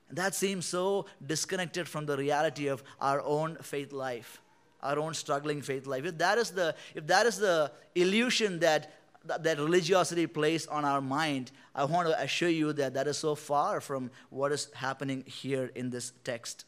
And 0.09 0.19
that 0.19 0.37
seems 0.37 0.67
so 0.67 1.07
disconnected 1.27 1.89
from 1.89 2.07
the 2.07 2.17
reality 2.17 2.69
of 2.69 2.85
our 3.01 3.21
own 3.23 3.57
faith 3.61 3.93
life 3.93 4.41
our 4.83 4.99
own 4.99 5.15
struggling 5.15 5.63
faith 5.63 5.87
life 5.87 6.05
if 6.05 6.17
that 6.19 6.39
is 6.39 6.51
the 6.51 6.75
if 6.95 7.07
that 7.07 7.27
is 7.27 7.39
the 7.39 7.73
illusion 7.95 8.59
that 8.61 8.93
that 9.27 9.59
religiosity 9.59 10.27
plays 10.27 10.67
on 10.67 10.85
our 10.85 11.01
mind, 11.01 11.51
I 11.75 11.85
want 11.85 12.09
to 12.09 12.21
assure 12.21 12.49
you 12.49 12.73
that 12.75 12.95
that 12.95 13.07
is 13.07 13.19
so 13.19 13.35
far 13.35 13.81
from 13.81 14.11
what 14.31 14.53
is 14.53 14.69
happening 14.75 15.25
here 15.27 15.71
in 15.75 15.91
this 15.91 16.13
text. 16.25 16.65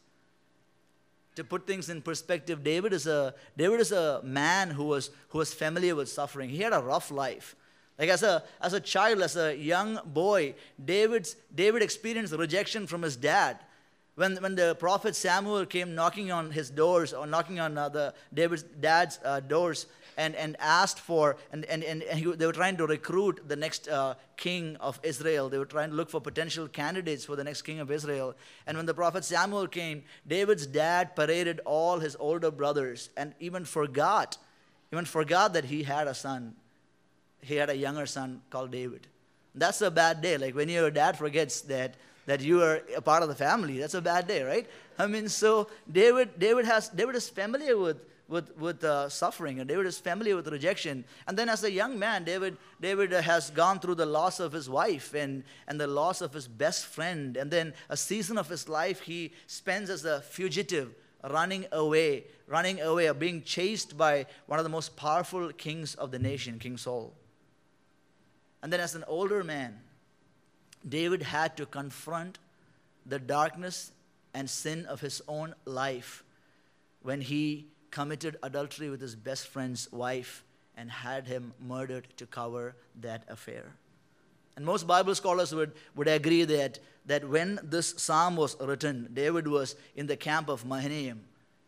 To 1.35 1.43
put 1.43 1.65
things 1.65 1.89
in 1.89 2.01
perspective, 2.01 2.63
David 2.63 2.91
is 2.91 3.07
a, 3.07 3.33
David 3.55 3.79
is 3.79 3.91
a 3.91 4.21
man 4.23 4.71
who 4.71 4.85
was, 4.85 5.11
who 5.29 5.37
was 5.37 5.53
familiar 5.53 5.95
with 5.95 6.09
suffering. 6.09 6.49
He 6.49 6.61
had 6.61 6.73
a 6.73 6.81
rough 6.81 7.11
life. 7.11 7.55
Like 7.97 8.09
as 8.09 8.23
a, 8.23 8.43
as 8.61 8.73
a 8.73 8.79
child, 8.79 9.21
as 9.21 9.35
a 9.35 9.55
young 9.55 9.99
boy, 10.05 10.55
David's, 10.83 11.35
David 11.53 11.81
experienced 11.81 12.33
rejection 12.33 12.87
from 12.87 13.01
his 13.01 13.15
dad. 13.15 13.59
When, 14.15 14.35
when 14.37 14.55
the 14.55 14.75
prophet 14.75 15.15
Samuel 15.15 15.65
came 15.65 15.95
knocking 15.95 16.31
on 16.31 16.51
his 16.51 16.69
doors 16.69 17.13
or 17.13 17.25
knocking 17.25 17.59
on 17.59 17.77
uh, 17.77 17.87
the 17.89 18.13
David's 18.33 18.63
dad's 18.63 19.17
uh, 19.23 19.39
doors, 19.39 19.85
and, 20.19 20.35
and 20.35 20.57
asked 20.59 20.99
for, 20.99 21.37
and, 21.53 21.63
and, 21.65 21.81
and 21.81 22.03
he, 22.03 22.25
they 22.33 22.45
were 22.45 22.51
trying 22.51 22.75
to 22.75 22.85
recruit 22.85 23.39
the 23.47 23.55
next 23.55 23.87
uh, 23.87 24.15
king 24.35 24.75
of 24.81 24.99
Israel. 25.01 25.47
They 25.47 25.57
were 25.57 25.65
trying 25.65 25.91
to 25.91 25.95
look 25.95 26.09
for 26.09 26.19
potential 26.19 26.67
candidates 26.67 27.23
for 27.23 27.37
the 27.37 27.43
next 27.45 27.61
king 27.61 27.79
of 27.79 27.89
Israel. 27.89 28.35
And 28.67 28.75
when 28.75 28.85
the 28.85 28.93
prophet 28.93 29.23
Samuel 29.23 29.67
came, 29.67 30.03
David's 30.27 30.67
dad 30.67 31.15
paraded 31.15 31.61
all 31.63 31.99
his 31.99 32.17
older 32.19 32.51
brothers 32.51 33.09
and 33.15 33.33
even 33.39 33.63
forgot, 33.63 34.37
even 34.91 35.05
forgot 35.05 35.53
that 35.53 35.63
he 35.63 35.83
had 35.83 36.05
a 36.07 36.13
son. 36.13 36.53
He 37.41 37.55
had 37.55 37.69
a 37.69 37.77
younger 37.77 38.05
son 38.05 38.41
called 38.49 38.71
David. 38.71 39.07
That's 39.55 39.81
a 39.81 39.89
bad 39.89 40.21
day. 40.21 40.37
Like 40.37 40.53
when 40.53 40.67
your 40.67 40.91
dad 40.91 41.17
forgets 41.17 41.61
that 41.61 41.95
that 42.25 42.41
you 42.41 42.61
are 42.61 42.81
a 42.95 43.01
part 43.01 43.23
of 43.23 43.29
the 43.29 43.33
family. 43.33 43.79
That's 43.79 43.95
a 43.95 44.01
bad 44.01 44.27
day, 44.27 44.43
right? 44.43 44.67
I 44.99 45.07
mean, 45.07 45.29
so 45.29 45.67
David, 45.91 46.37
David 46.37 46.65
has 46.65 46.87
David 46.89 47.15
is 47.15 47.27
familiar 47.27 47.75
with 47.75 47.97
with, 48.29 48.55
with 48.57 48.83
uh, 48.83 49.09
suffering, 49.09 49.59
and 49.59 49.67
David 49.67 49.87
is 49.87 49.97
familiar 49.97 50.35
with 50.35 50.47
rejection. 50.47 51.03
And 51.27 51.35
then, 51.35 51.49
as 51.49 51.63
a 51.63 51.71
young 51.71 51.97
man, 51.97 52.23
David, 52.23 52.57
David 52.79 53.11
has 53.11 53.49
gone 53.49 53.79
through 53.79 53.95
the 53.95 54.05
loss 54.05 54.39
of 54.39 54.51
his 54.51 54.69
wife 54.69 55.15
and, 55.15 55.43
and 55.67 55.81
the 55.81 55.87
loss 55.87 56.21
of 56.21 56.33
his 56.33 56.47
best 56.47 56.85
friend. 56.85 57.35
And 57.35 57.49
then, 57.49 57.73
a 57.89 57.97
season 57.97 58.37
of 58.37 58.47
his 58.47 58.69
life 58.69 59.01
he 59.01 59.33
spends 59.47 59.89
as 59.89 60.05
a 60.05 60.21
fugitive, 60.21 60.93
running 61.27 61.65
away, 61.71 62.25
running 62.47 62.79
away, 62.79 63.07
or 63.07 63.15
being 63.15 63.41
chased 63.41 63.97
by 63.97 64.27
one 64.45 64.59
of 64.59 64.63
the 64.63 64.69
most 64.69 64.95
powerful 64.95 65.51
kings 65.51 65.95
of 65.95 66.11
the 66.11 66.19
nation, 66.19 66.59
King 66.59 66.77
Saul. 66.77 67.13
And 68.61 68.71
then, 68.71 68.79
as 68.79 68.93
an 68.93 69.05
older 69.07 69.43
man, 69.43 69.79
David 70.87 71.23
had 71.23 71.57
to 71.57 71.65
confront 71.65 72.37
the 73.07 73.17
darkness 73.17 73.91
and 74.35 74.47
sin 74.47 74.85
of 74.85 75.01
his 75.01 75.19
own 75.27 75.55
life 75.65 76.23
when 77.01 77.21
he 77.21 77.65
committed 77.91 78.37
adultery 78.43 78.89
with 78.89 79.01
his 79.01 79.15
best 79.15 79.47
friend's 79.47 79.91
wife 79.91 80.43
and 80.75 80.89
had 80.89 81.27
him 81.27 81.53
murdered 81.59 82.07
to 82.17 82.25
cover 82.25 82.75
that 83.01 83.23
affair. 83.27 83.73
And 84.55 84.65
most 84.65 84.87
Bible 84.87 85.15
scholars 85.15 85.53
would, 85.55 85.71
would 85.95 86.07
agree 86.07 86.43
that, 86.43 86.79
that 87.05 87.27
when 87.27 87.59
this 87.63 87.93
psalm 87.97 88.35
was 88.35 88.57
written, 88.59 89.09
David 89.13 89.47
was 89.47 89.75
in 89.95 90.07
the 90.07 90.17
camp 90.17 90.49
of 90.49 90.65
Mahanaim, 90.65 91.21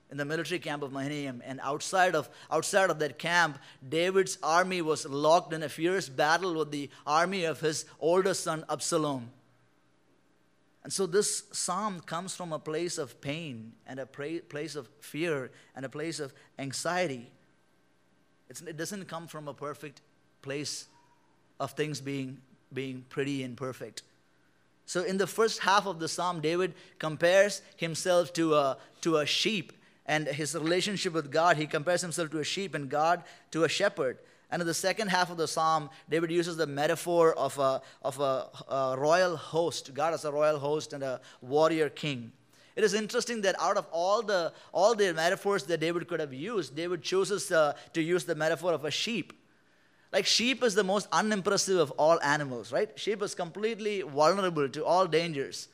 in 0.09 0.17
the 0.17 0.25
military 0.25 0.59
camp 0.59 0.83
of 0.83 0.91
Mahanaim. 0.91 1.41
And 1.45 1.59
outside 1.63 2.15
of, 2.15 2.29
outside 2.51 2.89
of 2.89 2.99
that 2.99 3.17
camp, 3.17 3.59
David's 3.87 4.37
army 4.43 4.81
was 4.81 5.05
locked 5.05 5.53
in 5.53 5.63
a 5.63 5.69
fierce 5.69 6.09
battle 6.09 6.53
with 6.53 6.71
the 6.71 6.89
army 7.07 7.45
of 7.45 7.61
his 7.61 7.85
older 7.99 8.33
son 8.33 8.65
Absalom. 8.69 9.31
And 10.83 10.91
so 10.91 11.05
this 11.05 11.43
psalm 11.51 12.01
comes 12.01 12.35
from 12.35 12.53
a 12.53 12.59
place 12.59 12.97
of 12.97 13.21
pain 13.21 13.73
and 13.85 13.99
a 13.99 14.05
place 14.05 14.75
of 14.75 14.89
fear 14.99 15.51
and 15.75 15.85
a 15.85 15.89
place 15.89 16.19
of 16.19 16.33
anxiety. 16.57 17.29
It's, 18.49 18.61
it 18.61 18.77
doesn't 18.77 19.05
come 19.05 19.27
from 19.27 19.47
a 19.47 19.53
perfect 19.53 20.01
place 20.41 20.87
of 21.59 21.71
things 21.71 22.01
being, 22.01 22.39
being 22.73 23.05
pretty 23.09 23.43
and 23.43 23.55
perfect. 23.55 24.01
So, 24.85 25.03
in 25.03 25.17
the 25.17 25.27
first 25.27 25.59
half 25.59 25.85
of 25.85 25.99
the 25.99 26.07
psalm, 26.07 26.41
David 26.41 26.73
compares 26.99 27.61
himself 27.77 28.33
to 28.33 28.55
a, 28.55 28.77
to 29.01 29.17
a 29.17 29.25
sheep 29.25 29.71
and 30.05 30.27
his 30.27 30.55
relationship 30.55 31.13
with 31.13 31.31
God. 31.31 31.57
He 31.57 31.67
compares 31.67 32.01
himself 32.01 32.31
to 32.31 32.39
a 32.39 32.43
sheep 32.43 32.75
and 32.75 32.89
God 32.89 33.23
to 33.51 33.63
a 33.63 33.69
shepherd. 33.69 34.17
And 34.51 34.61
in 34.61 34.67
the 34.67 34.73
second 34.73 35.07
half 35.07 35.31
of 35.31 35.37
the 35.37 35.47
psalm, 35.47 35.89
David 36.09 36.29
uses 36.29 36.57
the 36.57 36.67
metaphor 36.67 37.33
of 37.33 37.57
a, 37.57 37.81
of 38.01 38.19
a, 38.19 38.49
a 38.69 38.95
royal 38.97 39.37
host, 39.37 39.93
God 39.93 40.13
as 40.13 40.25
a 40.25 40.31
royal 40.31 40.59
host 40.59 40.91
and 40.91 41.03
a 41.03 41.21
warrior 41.41 41.89
king. 41.89 42.33
It 42.75 42.83
is 42.83 42.93
interesting 42.93 43.41
that 43.41 43.55
out 43.59 43.77
of 43.77 43.87
all 43.91 44.21
the, 44.21 44.53
all 44.73 44.93
the 44.93 45.13
metaphors 45.13 45.63
that 45.63 45.79
David 45.79 46.07
could 46.07 46.19
have 46.19 46.33
used, 46.33 46.75
David 46.75 47.01
chooses 47.01 47.51
uh, 47.51 47.73
to 47.93 48.01
use 48.01 48.25
the 48.25 48.35
metaphor 48.35 48.73
of 48.73 48.85
a 48.85 48.91
sheep. 48.91 49.33
Like 50.11 50.25
sheep 50.25 50.63
is 50.63 50.75
the 50.75 50.83
most 50.83 51.07
unimpressive 51.11 51.79
of 51.79 51.91
all 51.91 52.21
animals, 52.21 52.73
right? 52.73 52.89
Sheep 52.99 53.21
is 53.21 53.33
completely 53.33 54.01
vulnerable 54.01 54.67
to 54.67 54.85
all 54.85 55.07
dangers. 55.07 55.69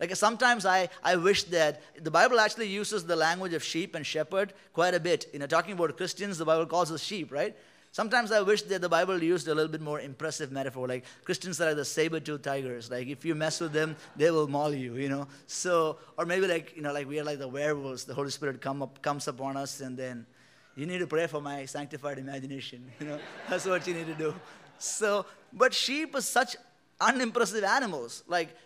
Like 0.00 0.16
sometimes 0.16 0.64
I, 0.66 0.88
I 1.02 1.16
wish 1.16 1.44
that 1.44 1.82
the 2.02 2.10
Bible 2.10 2.40
actually 2.40 2.68
uses 2.68 3.04
the 3.04 3.16
language 3.16 3.52
of 3.52 3.62
sheep 3.62 3.94
and 3.94 4.04
shepherd 4.04 4.54
quite 4.72 4.94
a 4.94 5.00
bit. 5.00 5.26
You 5.32 5.38
know, 5.38 5.46
talking 5.46 5.74
about 5.74 5.96
Christians, 5.96 6.38
the 6.38 6.44
Bible 6.44 6.66
calls 6.66 6.90
us 6.90 7.02
sheep, 7.02 7.30
right? 7.30 7.54
Sometimes 7.94 8.32
I 8.32 8.40
wish 8.40 8.62
that 8.62 8.80
the 8.80 8.88
Bible 8.88 9.22
used 9.22 9.46
a 9.46 9.54
little 9.54 9.70
bit 9.70 9.80
more 9.80 10.00
impressive 10.00 10.50
metaphor. 10.50 10.88
Like 10.88 11.04
Christians 11.22 11.60
are 11.60 11.66
like 11.66 11.76
the 11.76 11.84
saber-toothed 11.84 12.42
tigers. 12.42 12.90
Like 12.90 13.06
if 13.06 13.24
you 13.24 13.36
mess 13.36 13.60
with 13.60 13.72
them, 13.72 13.94
they 14.16 14.32
will 14.32 14.48
maul 14.48 14.74
you, 14.74 14.96
you 14.96 15.08
know. 15.08 15.28
So, 15.46 15.98
or 16.18 16.26
maybe 16.26 16.48
like, 16.48 16.74
you 16.74 16.82
know, 16.82 16.92
like 16.92 17.08
we 17.08 17.20
are 17.20 17.22
like 17.22 17.38
the 17.38 17.46
werewolves. 17.46 18.02
The 18.02 18.12
Holy 18.12 18.30
Spirit 18.30 18.60
come 18.60 18.82
up, 18.82 19.00
comes 19.00 19.28
upon 19.28 19.56
us 19.56 19.80
and 19.80 19.96
then 19.96 20.26
you 20.74 20.86
need 20.86 20.98
to 20.98 21.06
pray 21.06 21.28
for 21.28 21.40
my 21.40 21.66
sanctified 21.66 22.18
imagination. 22.18 22.90
You 22.98 23.06
know, 23.06 23.20
that's 23.48 23.64
what 23.64 23.86
you 23.86 23.94
need 23.94 24.08
to 24.08 24.14
do. 24.14 24.34
So, 24.76 25.24
but 25.52 25.72
sheep 25.72 26.16
are 26.16 26.20
such 26.20 26.56
unimpressive 27.00 27.62
animals. 27.62 28.24
Like, 28.26 28.56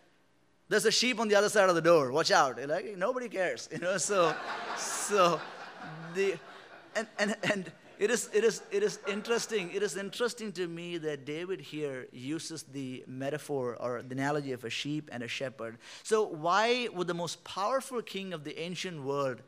there's 0.70 0.86
a 0.86 0.90
sheep 0.90 1.20
on 1.20 1.28
the 1.28 1.34
other 1.34 1.50
side 1.50 1.68
of 1.68 1.74
the 1.74 1.82
door. 1.82 2.12
Watch 2.12 2.30
out. 2.30 2.66
Like 2.66 2.96
nobody 2.96 3.28
cares. 3.28 3.68
You 3.72 3.80
know. 3.80 3.98
So, 3.98 4.34
so 4.78 5.38
the 6.14 6.38
and 6.96 7.06
and 7.18 7.36
and 7.42 7.72
it 7.98 8.10
is 8.10 8.30
it 8.32 8.44
is 8.44 8.62
it 8.70 8.82
is 8.82 8.98
interesting. 9.08 9.70
It 9.72 9.82
is 9.82 9.96
interesting 9.96 10.52
to 10.52 10.68
me 10.68 10.98
that 10.98 11.24
David 11.24 11.60
here 11.60 12.06
uses 12.12 12.62
the 12.62 13.04
metaphor 13.06 13.76
or 13.80 14.02
the 14.02 14.14
analogy 14.14 14.52
of 14.52 14.64
a 14.64 14.70
sheep 14.70 15.10
and 15.12 15.22
a 15.22 15.28
shepherd. 15.28 15.78
So 16.02 16.24
why 16.24 16.88
would 16.92 17.06
the 17.06 17.14
most 17.14 17.42
powerful 17.44 18.00
king 18.02 18.32
of 18.32 18.44
the 18.44 18.58
ancient 18.58 19.02
world? 19.02 19.42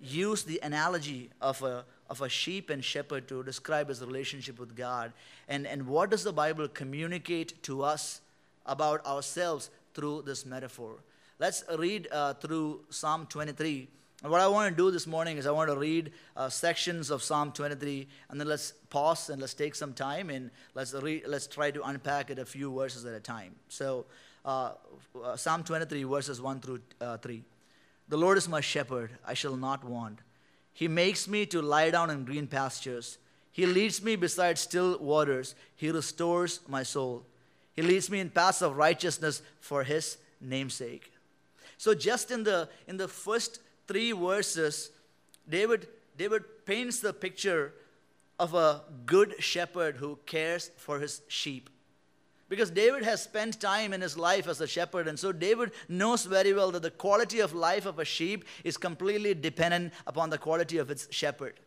use 0.00 0.42
the 0.42 0.60
analogy 0.62 1.30
of 1.40 1.62
a, 1.62 1.84
of 2.10 2.20
a 2.20 2.28
sheep 2.28 2.70
and 2.70 2.84
shepherd 2.84 3.28
to 3.28 3.42
describe 3.42 3.88
his 3.88 4.00
relationship 4.02 4.58
with 4.58 4.76
God. 4.76 5.12
And, 5.48 5.66
and 5.66 5.86
what 5.86 6.10
does 6.10 6.24
the 6.24 6.32
Bible 6.32 6.68
communicate 6.68 7.62
to 7.64 7.82
us 7.82 8.20
about 8.66 9.04
ourselves 9.06 9.70
through 9.94 10.22
this 10.22 10.44
metaphor? 10.44 10.96
Let's 11.38 11.64
read 11.78 12.08
uh, 12.12 12.34
through 12.34 12.80
Psalm 12.90 13.26
23. 13.26 13.88
And 14.22 14.32
what 14.32 14.40
I 14.40 14.48
want 14.48 14.74
to 14.74 14.76
do 14.76 14.90
this 14.90 15.06
morning 15.06 15.36
is 15.36 15.46
I 15.46 15.50
want 15.50 15.68
to 15.68 15.76
read 15.76 16.12
uh, 16.36 16.48
sections 16.48 17.10
of 17.10 17.22
Psalm 17.22 17.52
23, 17.52 18.08
and 18.30 18.40
then 18.40 18.48
let's 18.48 18.72
pause 18.88 19.28
and 19.28 19.40
let's 19.40 19.52
take 19.52 19.74
some 19.74 19.92
time 19.92 20.30
and 20.30 20.50
let's 20.74 20.94
read, 20.94 21.24
let's 21.26 21.46
try 21.46 21.70
to 21.70 21.82
unpack 21.82 22.30
it 22.30 22.38
a 22.38 22.46
few 22.46 22.74
verses 22.74 23.04
at 23.04 23.12
a 23.12 23.20
time. 23.20 23.54
So, 23.68 24.06
uh, 24.44 24.72
uh 25.22 25.36
Psalm 25.36 25.64
23, 25.64 26.04
verses 26.04 26.40
1 26.40 26.60
through 26.60 26.80
uh, 27.00 27.18
3. 27.18 27.44
The 28.08 28.16
Lord 28.16 28.38
is 28.38 28.48
my 28.48 28.60
shepherd, 28.60 29.10
I 29.26 29.34
shall 29.34 29.56
not 29.56 29.84
want. 29.84 30.20
He 30.72 30.88
makes 30.88 31.28
me 31.28 31.44
to 31.46 31.60
lie 31.60 31.90
down 31.90 32.08
in 32.08 32.24
green 32.24 32.46
pastures. 32.46 33.18
He 33.52 33.66
leads 33.66 34.02
me 34.02 34.16
beside 34.16 34.58
still 34.58 34.98
waters. 34.98 35.54
He 35.74 35.90
restores 35.90 36.60
my 36.68 36.82
soul. 36.82 37.24
He 37.74 37.82
leads 37.82 38.10
me 38.10 38.20
in 38.20 38.30
paths 38.30 38.62
of 38.62 38.76
righteousness 38.76 39.42
for 39.60 39.84
his 39.84 40.16
namesake. 40.40 41.12
So 41.78 41.94
just 41.94 42.30
in 42.30 42.44
the 42.44 42.68
in 42.86 42.96
the 42.96 43.08
first 43.08 43.60
3 43.86 44.12
verses, 44.12 44.90
David 45.48 45.88
David 46.16 46.44
paints 46.64 47.00
the 47.00 47.12
picture 47.12 47.74
of 48.38 48.54
a 48.54 48.82
good 49.04 49.34
shepherd 49.38 49.96
who 49.96 50.18
cares 50.26 50.70
for 50.76 50.98
his 50.98 51.22
sheep. 51.28 51.70
Because 52.48 52.70
David 52.70 53.02
has 53.02 53.22
spent 53.22 53.60
time 53.60 53.92
in 53.92 54.00
his 54.00 54.16
life 54.16 54.46
as 54.46 54.60
a 54.60 54.68
shepherd, 54.68 55.08
and 55.08 55.18
so 55.18 55.32
David 55.32 55.72
knows 55.88 56.24
very 56.24 56.52
well 56.52 56.70
that 56.70 56.82
the 56.82 56.90
quality 56.90 57.40
of 57.40 57.52
life 57.52 57.86
of 57.86 57.98
a 57.98 58.04
sheep 58.04 58.44
is 58.62 58.76
completely 58.76 59.34
dependent 59.34 59.92
upon 60.06 60.30
the 60.30 60.38
quality 60.38 60.78
of 60.78 60.90
its 60.90 61.08
shepherd. 61.10 61.58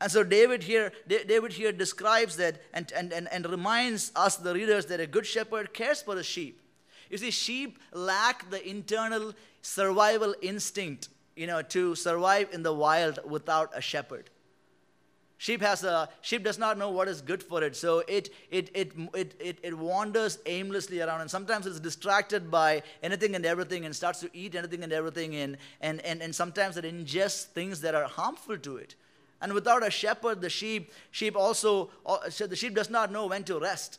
And 0.00 0.10
so 0.10 0.24
David 0.24 0.64
here, 0.64 0.90
David 1.06 1.52
here 1.52 1.70
describes 1.70 2.36
that 2.38 2.60
and, 2.74 2.90
and, 2.90 3.12
and, 3.12 3.28
and 3.30 3.46
reminds 3.48 4.10
us, 4.16 4.34
the 4.34 4.52
readers, 4.52 4.86
that 4.86 4.98
a 4.98 5.06
good 5.06 5.26
shepherd 5.26 5.72
cares 5.72 6.02
for 6.02 6.16
the 6.16 6.24
sheep. 6.24 6.60
You 7.08 7.18
see, 7.18 7.30
sheep 7.30 7.78
lack 7.92 8.50
the 8.50 8.68
internal 8.68 9.32
survival 9.62 10.34
instinct, 10.42 11.08
you 11.36 11.46
know, 11.46 11.62
to 11.62 11.94
survive 11.94 12.48
in 12.52 12.62
the 12.62 12.72
wild 12.72 13.18
without 13.24 13.70
a 13.74 13.80
shepherd. 13.80 14.28
Sheep 15.38 15.60
has 15.60 15.82
a 15.82 16.08
sheep 16.20 16.44
does 16.44 16.56
not 16.56 16.78
know 16.78 16.90
what 16.90 17.08
is 17.08 17.20
good 17.20 17.42
for 17.42 17.64
it, 17.64 17.74
so 17.74 18.04
it 18.06 18.30
it 18.48 18.70
it 18.74 18.92
it 19.12 19.34
it, 19.40 19.58
it 19.64 19.76
wanders 19.76 20.38
aimlessly 20.46 21.00
around, 21.00 21.20
and 21.20 21.28
sometimes 21.28 21.66
it's 21.66 21.80
distracted 21.80 22.48
by 22.48 22.84
anything 23.02 23.34
and 23.34 23.44
everything, 23.44 23.84
and 23.84 23.96
starts 23.96 24.20
to 24.20 24.30
eat 24.32 24.54
anything 24.54 24.84
and 24.84 24.92
everything, 24.92 25.34
and 25.34 25.56
and 25.80 26.00
and, 26.02 26.22
and 26.22 26.32
sometimes 26.32 26.76
it 26.76 26.84
ingests 26.84 27.46
things 27.46 27.80
that 27.80 27.92
are 27.96 28.04
harmful 28.04 28.56
to 28.58 28.76
it. 28.76 28.94
And 29.40 29.52
without 29.52 29.84
a 29.84 29.90
shepherd, 29.90 30.40
the 30.40 30.48
sheep 30.48 30.92
sheep 31.10 31.36
also 31.36 31.90
uh, 32.06 32.30
so 32.30 32.46
the 32.46 32.54
sheep 32.54 32.76
does 32.76 32.88
not 32.88 33.10
know 33.10 33.26
when 33.26 33.42
to 33.44 33.58
rest. 33.58 33.98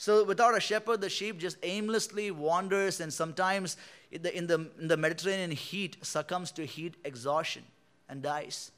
So 0.00 0.24
without 0.24 0.56
a 0.56 0.60
shepherd, 0.60 1.02
the 1.02 1.10
sheep 1.10 1.36
just 1.36 1.58
aimlessly 1.62 2.30
wanders, 2.30 3.00
and 3.00 3.12
sometimes 3.12 3.76
in 4.10 4.22
the 4.22 4.34
in 4.34 4.46
the, 4.46 4.70
in 4.80 4.88
the 4.88 4.96
Mediterranean 4.96 5.50
heat 5.50 5.98
succumbs 6.00 6.52
to 6.52 6.64
heat 6.64 6.94
exhaustion 7.04 7.64
and 8.08 8.22
dies. 8.22 8.70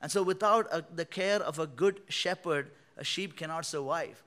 And 0.00 0.10
so, 0.10 0.22
without 0.22 0.66
a, 0.72 0.82
the 0.94 1.04
care 1.04 1.42
of 1.42 1.58
a 1.58 1.66
good 1.66 2.00
shepherd, 2.08 2.70
a 2.96 3.04
sheep 3.04 3.36
cannot 3.36 3.66
survive. 3.66 4.22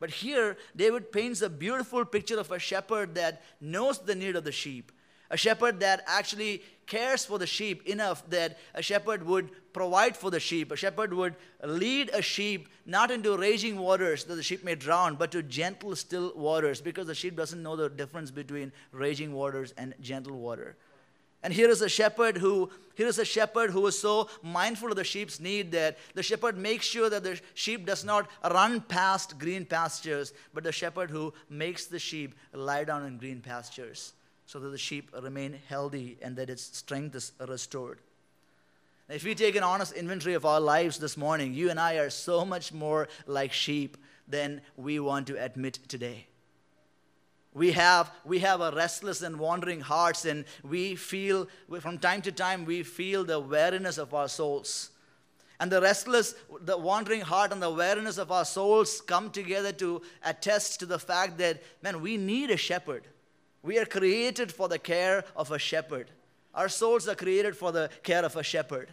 But 0.00 0.08
here, 0.08 0.56
David 0.74 1.12
paints 1.12 1.42
a 1.42 1.50
beautiful 1.50 2.06
picture 2.06 2.40
of 2.40 2.50
a 2.50 2.58
shepherd 2.58 3.14
that 3.16 3.42
knows 3.60 3.98
the 3.98 4.14
need 4.14 4.34
of 4.34 4.44
the 4.44 4.52
sheep, 4.52 4.90
a 5.30 5.36
shepherd 5.36 5.80
that 5.80 6.02
actually 6.06 6.62
cares 6.86 7.24
for 7.24 7.38
the 7.38 7.46
sheep 7.46 7.86
enough 7.86 8.28
that 8.30 8.58
a 8.74 8.82
shepherd 8.82 9.24
would 9.24 9.50
provide 9.72 10.16
for 10.16 10.30
the 10.30 10.40
sheep. 10.40 10.70
A 10.70 10.76
shepherd 10.76 11.12
would 11.12 11.34
lead 11.64 12.10
a 12.12 12.22
sheep 12.22 12.68
not 12.84 13.10
into 13.10 13.36
raging 13.36 13.76
waters 13.78 14.24
that 14.24 14.36
the 14.36 14.42
sheep 14.42 14.64
may 14.64 14.76
drown, 14.76 15.16
but 15.16 15.32
to 15.32 15.42
gentle, 15.42 15.96
still 15.96 16.32
waters 16.36 16.80
because 16.80 17.06
the 17.06 17.14
sheep 17.14 17.36
doesn't 17.36 17.62
know 17.62 17.76
the 17.76 17.88
difference 17.88 18.30
between 18.30 18.72
raging 18.92 19.32
waters 19.32 19.74
and 19.76 19.94
gentle 20.00 20.38
water. 20.38 20.76
And 21.42 21.52
here 21.52 21.68
is 21.68 21.80
a 21.82 21.88
shepherd 21.88 22.38
who 22.38 22.70
here 22.94 23.06
is 23.06 23.18
a 23.18 23.24
shepherd 23.24 23.70
who 23.70 23.86
is 23.86 23.98
so 23.98 24.30
mindful 24.42 24.88
of 24.88 24.96
the 24.96 25.04
sheep's 25.04 25.38
need 25.38 25.70
that 25.72 25.98
the 26.14 26.22
shepherd 26.22 26.56
makes 26.56 26.86
sure 26.86 27.10
that 27.10 27.22
the 27.22 27.38
sheep 27.54 27.84
does 27.84 28.04
not 28.04 28.28
run 28.42 28.80
past 28.80 29.38
green 29.38 29.66
pastures, 29.66 30.32
but 30.54 30.64
the 30.64 30.72
shepherd 30.72 31.10
who 31.10 31.34
makes 31.50 31.86
the 31.86 31.98
sheep 31.98 32.34
lie 32.54 32.84
down 32.84 33.04
in 33.04 33.18
green 33.18 33.40
pastures 33.42 34.14
so 34.46 34.60
that 34.60 34.68
the 34.68 34.78
sheep 34.78 35.10
remain 35.20 35.58
healthy 35.68 36.16
and 36.22 36.36
that 36.36 36.48
its 36.48 36.62
strength 36.62 37.14
is 37.16 37.32
restored. 37.48 37.98
If 39.08 39.24
we 39.24 39.34
take 39.34 39.54
an 39.54 39.62
honest 39.62 39.92
inventory 39.92 40.34
of 40.34 40.44
our 40.44 40.60
lives 40.60 40.98
this 40.98 41.16
morning, 41.16 41.54
you 41.54 41.70
and 41.70 41.78
I 41.78 41.94
are 41.94 42.10
so 42.10 42.44
much 42.44 42.72
more 42.72 43.08
like 43.26 43.52
sheep 43.52 43.96
than 44.26 44.60
we 44.76 44.98
want 44.98 45.26
to 45.28 45.42
admit 45.42 45.78
today. 45.88 46.26
We 47.54 47.72
have 47.72 48.10
we 48.24 48.40
have 48.40 48.60
a 48.60 48.70
restless 48.72 49.22
and 49.22 49.38
wandering 49.38 49.80
hearts 49.80 50.24
and 50.24 50.44
we 50.62 50.94
feel 50.94 51.48
from 51.80 51.98
time 51.98 52.20
to 52.22 52.32
time 52.32 52.64
we 52.64 52.82
feel 52.82 53.24
the 53.24 53.40
weariness 53.40 53.96
of 53.96 54.12
our 54.12 54.28
souls. 54.28 54.90
And 55.58 55.72
the 55.72 55.80
restless 55.80 56.34
the 56.60 56.76
wandering 56.76 57.22
heart 57.22 57.52
and 57.52 57.62
the 57.62 57.70
weariness 57.70 58.18
of 58.18 58.30
our 58.30 58.44
souls 58.44 59.00
come 59.00 59.30
together 59.30 59.72
to 59.72 60.02
attest 60.24 60.80
to 60.80 60.86
the 60.86 60.98
fact 60.98 61.38
that 61.38 61.62
man 61.80 62.02
we 62.02 62.16
need 62.16 62.50
a 62.50 62.56
shepherd 62.56 63.06
we 63.66 63.78
are 63.78 63.84
created 63.84 64.50
for 64.50 64.68
the 64.68 64.78
care 64.78 65.24
of 65.34 65.50
a 65.50 65.58
shepherd 65.58 66.10
our 66.54 66.68
souls 66.68 67.06
are 67.08 67.14
created 67.14 67.56
for 67.56 67.72
the 67.72 67.90
care 68.02 68.24
of 68.24 68.36
a 68.36 68.42
shepherd 68.42 68.88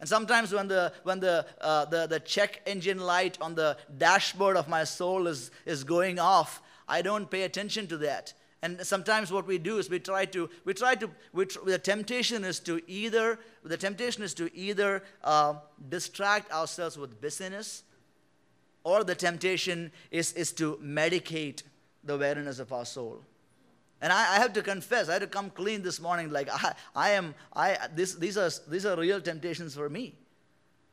and 0.00 0.08
sometimes 0.08 0.52
when 0.52 0.68
the 0.68 0.92
when 1.04 1.20
the, 1.20 1.46
uh, 1.60 1.84
the 1.86 2.06
the 2.06 2.20
check 2.20 2.60
engine 2.66 2.98
light 2.98 3.38
on 3.40 3.54
the 3.54 3.76
dashboard 3.98 4.56
of 4.56 4.68
my 4.68 4.84
soul 4.84 5.26
is 5.26 5.50
is 5.66 5.84
going 5.84 6.18
off 6.18 6.62
I 6.88 7.00
don't 7.00 7.30
pay 7.30 7.42
attention 7.42 7.86
to 7.88 7.96
that. 7.98 8.34
And 8.60 8.86
sometimes 8.86 9.32
what 9.32 9.46
we 9.46 9.58
do 9.58 9.78
is 9.78 9.90
we 9.90 9.98
try 9.98 10.24
to, 10.26 10.48
we 10.64 10.74
try 10.74 10.94
to, 10.96 11.10
we 11.32 11.46
tr- 11.46 11.64
the 11.64 11.78
temptation 11.78 12.44
is 12.44 12.60
to 12.60 12.80
either, 12.86 13.38
the 13.64 13.76
temptation 13.76 14.22
is 14.22 14.34
to 14.34 14.54
either 14.56 15.02
uh, 15.24 15.54
distract 15.88 16.52
ourselves 16.52 16.96
with 16.96 17.20
busyness, 17.20 17.82
or 18.84 19.04
the 19.04 19.14
temptation 19.14 19.90
is, 20.10 20.32
is 20.34 20.52
to 20.52 20.76
medicate 20.82 21.62
the 22.04 22.16
weariness 22.18 22.58
of 22.58 22.72
our 22.72 22.84
soul. 22.84 23.22
And 24.02 24.12
I, 24.12 24.34
I, 24.34 24.38
have 24.40 24.52
to 24.54 24.62
confess, 24.62 25.08
I 25.08 25.12
had 25.12 25.22
to 25.22 25.28
come 25.28 25.48
clean 25.48 25.82
this 25.82 26.00
morning. 26.00 26.30
Like 26.30 26.48
I, 26.52 26.74
I 26.94 27.10
am, 27.10 27.36
I 27.54 27.78
this, 27.94 28.16
these 28.16 28.36
are 28.36 28.50
these 28.68 28.84
are 28.84 28.96
real 28.96 29.20
temptations 29.20 29.76
for 29.76 29.88
me. 29.88 30.16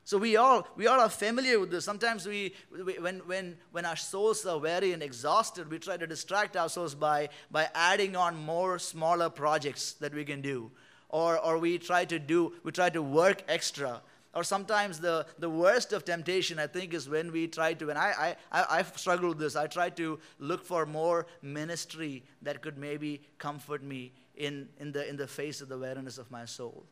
So 0.03 0.17
we 0.17 0.37
all 0.37 0.67
we 0.75 0.87
all 0.87 0.99
are 0.99 1.09
familiar 1.09 1.59
with 1.59 1.71
this. 1.71 1.85
Sometimes 1.85 2.27
we, 2.27 2.53
we, 2.71 2.99
when 2.99 3.19
when 3.27 3.57
when 3.71 3.85
our 3.85 3.95
souls 3.95 4.45
are 4.45 4.59
weary 4.59 4.93
and 4.93 5.01
exhausted, 5.01 5.69
we 5.71 5.79
try 5.79 5.97
to 5.97 6.05
distract 6.05 6.55
ourselves 6.55 6.93
by 6.93 7.29
by 7.49 7.69
adding 7.73 8.15
on 8.15 8.35
more 8.35 8.77
smaller 8.79 9.29
projects 9.29 9.93
that 9.93 10.13
we 10.13 10.23
can 10.23 10.41
do, 10.41 10.71
or 11.09 11.37
or 11.39 11.57
we 11.57 11.79
try 11.79 12.05
to 12.05 12.19
do 12.19 12.53
we 12.63 12.71
try 12.71 12.89
to 12.89 13.01
work 13.01 13.43
extra. 13.47 14.01
Or 14.39 14.43
sometimes 14.45 15.01
the, 15.01 15.25
the 15.37 15.49
worst 15.49 15.91
of 15.91 16.05
temptation, 16.05 16.59
I 16.59 16.67
think, 16.67 16.93
is 16.93 17.09
when 17.09 17.29
we 17.33 17.45
try 17.45 17.73
to, 17.73 17.89
and 17.89 17.99
I, 17.99 18.37
I, 18.53 18.65
I've 18.69 18.97
struggled 18.97 19.31
with 19.31 19.39
this, 19.39 19.57
I 19.57 19.67
try 19.67 19.89
to 19.89 20.17
look 20.39 20.63
for 20.63 20.85
more 20.85 21.27
ministry 21.41 22.23
that 22.43 22.61
could 22.61 22.77
maybe 22.77 23.21
comfort 23.37 23.83
me 23.83 24.13
in, 24.37 24.69
in, 24.79 24.93
the, 24.93 25.05
in 25.09 25.17
the 25.17 25.27
face 25.27 25.59
of 25.59 25.67
the 25.67 25.77
weariness 25.77 26.17
of 26.17 26.31
my 26.31 26.45
soul. 26.45 26.85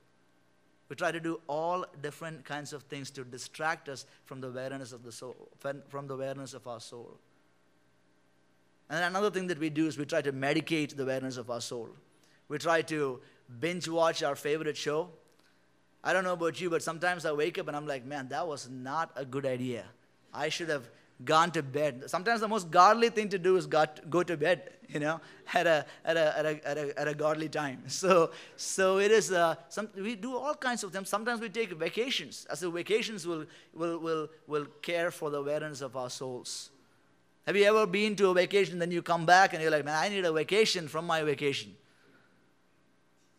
We 0.90 0.98
try 0.98 1.14
to 1.14 1.22
do 1.22 1.40
all 1.48 1.86
different 2.02 2.44
kinds 2.44 2.74
of 2.74 2.84
things 2.84 3.12
to 3.12 3.24
distract 3.24 3.88
us 3.88 4.06
from 4.26 4.42
the 4.42 4.50
awareness 4.50 4.92
of 4.92 5.04
the 5.04 5.12
soul, 5.14 5.48
from 5.88 6.08
the 6.08 6.16
awareness 6.16 6.54
of 6.54 6.68
our 6.68 6.82
soul. 6.82 7.18
And 8.90 9.06
another 9.06 9.32
thing 9.32 9.48
that 9.48 9.58
we 9.58 9.70
do 9.70 9.88
is 9.88 9.98
we 9.98 10.04
try 10.04 10.22
to 10.22 10.34
medicate 10.34 10.98
the 10.98 11.04
awareness 11.04 11.38
of 11.38 11.50
our 11.50 11.62
soul. 11.62 11.88
We 12.50 12.58
try 12.58 12.82
to 12.82 13.22
binge 13.58 13.88
watch 13.88 14.22
our 14.22 14.36
favorite 14.36 14.76
show. 14.76 15.12
I 16.08 16.14
don't 16.14 16.24
know 16.24 16.32
about 16.32 16.62
you, 16.62 16.70
but 16.70 16.82
sometimes 16.82 17.26
I 17.26 17.34
wake 17.34 17.60
up 17.60 17.68
and 17.68 17.76
I'm 17.76 17.86
like, 17.86 18.06
man, 18.06 18.30
that 18.30 18.48
was 18.48 18.70
not 18.70 19.12
a 19.18 19.26
good 19.26 19.46
idea. 19.46 19.84
I 20.34 20.48
should 20.48 20.70
have 20.70 20.90
gone 21.26 21.52
to 21.52 21.62
bed. 21.62 22.06
Sometimes 22.08 22.40
the 22.40 22.48
most 22.48 22.72
godly 22.72 23.10
thing 23.10 23.28
to 23.28 23.38
do 23.38 23.58
is 23.58 23.68
got, 23.68 24.10
go 24.10 24.24
to 24.24 24.38
bed, 24.38 24.72
you 24.88 25.02
know, 25.02 25.20
at 25.54 25.68
a, 25.68 25.86
at 26.06 26.16
a, 26.16 26.40
at 26.40 26.46
a, 26.46 26.68
at 26.70 26.78
a, 26.78 27.00
at 27.02 27.08
a 27.10 27.14
godly 27.14 27.50
time. 27.50 27.84
So, 27.90 28.32
so 28.56 29.00
it 29.00 29.12
is, 29.12 29.34
uh, 29.34 29.56
some, 29.68 29.90
we 29.98 30.16
do 30.16 30.38
all 30.38 30.56
kinds 30.56 30.86
of 30.86 30.94
things. 30.94 31.10
Sometimes 31.10 31.42
we 31.42 31.50
take 31.50 31.74
vacations, 31.74 32.48
as 32.50 32.62
the 32.62 32.70
vacations 32.70 33.28
will, 33.28 33.46
will, 33.74 33.98
will, 33.98 34.30
will 34.48 34.66
care 34.82 35.12
for 35.12 35.30
the 35.30 35.40
awareness 35.40 35.82
of 35.82 35.98
our 35.98 36.10
souls. 36.10 36.70
Have 37.46 37.58
you 37.58 37.66
ever 37.66 37.86
been 37.86 38.16
to 38.16 38.30
a 38.30 38.34
vacation, 38.34 38.80
then 38.80 38.92
you 38.92 39.02
come 39.02 39.26
back 39.26 39.52
and 39.52 39.62
you're 39.62 39.72
like, 39.72 39.84
man, 39.84 40.02
I 40.02 40.08
need 40.08 40.24
a 40.24 40.32
vacation 40.32 40.88
from 40.88 41.06
my 41.06 41.24
vacation. 41.24 41.76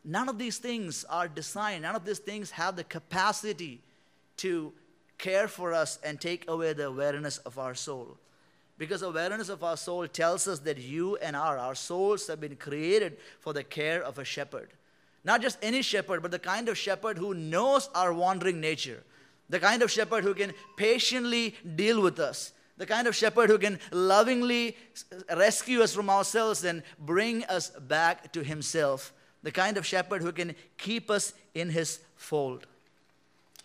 None 0.08 0.30
of 0.30 0.38
these 0.38 0.56
things 0.56 1.04
are 1.10 1.28
designed, 1.28 1.82
none 1.82 1.94
of 1.94 2.06
these 2.06 2.18
things 2.18 2.50
have 2.52 2.76
the 2.76 2.84
capacity 2.84 3.82
to 4.38 4.72
care 5.18 5.46
for 5.48 5.74
us 5.74 5.98
and 6.02 6.18
take 6.18 6.48
away 6.48 6.72
the 6.72 6.86
awareness 6.86 7.36
of 7.38 7.58
our 7.58 7.74
soul. 7.74 8.16
Because 8.78 9.02
awareness 9.02 9.50
of 9.50 9.62
our 9.62 9.76
soul 9.76 10.08
tells 10.08 10.48
us 10.48 10.60
that 10.60 10.78
you 10.78 11.16
and 11.16 11.36
our, 11.36 11.58
our 11.58 11.74
souls 11.74 12.26
have 12.28 12.40
been 12.40 12.56
created 12.56 13.18
for 13.40 13.52
the 13.52 13.62
care 13.62 14.02
of 14.02 14.18
a 14.18 14.24
shepherd. 14.24 14.70
Not 15.24 15.42
just 15.42 15.58
any 15.60 15.82
shepherd, 15.82 16.22
but 16.22 16.30
the 16.30 16.38
kind 16.38 16.70
of 16.70 16.78
shepherd 16.78 17.18
who 17.18 17.34
knows 17.34 17.90
our 17.94 18.14
wandering 18.14 18.62
nature. 18.62 19.02
The 19.50 19.60
kind 19.60 19.82
of 19.82 19.90
shepherd 19.90 20.24
who 20.24 20.32
can 20.32 20.54
patiently 20.78 21.54
deal 21.76 22.00
with 22.00 22.18
us. 22.18 22.54
The 22.78 22.86
kind 22.86 23.08
of 23.08 23.14
shepherd 23.14 23.50
who 23.50 23.58
can 23.58 23.78
lovingly 23.92 24.74
rescue 25.36 25.82
us 25.82 25.92
from 25.92 26.08
ourselves 26.08 26.64
and 26.64 26.82
bring 26.98 27.44
us 27.44 27.68
back 27.68 28.32
to 28.32 28.42
himself. 28.42 29.12
The 29.42 29.52
kind 29.52 29.76
of 29.76 29.86
shepherd 29.86 30.22
who 30.22 30.32
can 30.32 30.54
keep 30.76 31.10
us 31.10 31.32
in 31.54 31.70
his 31.70 32.00
fold. 32.16 32.66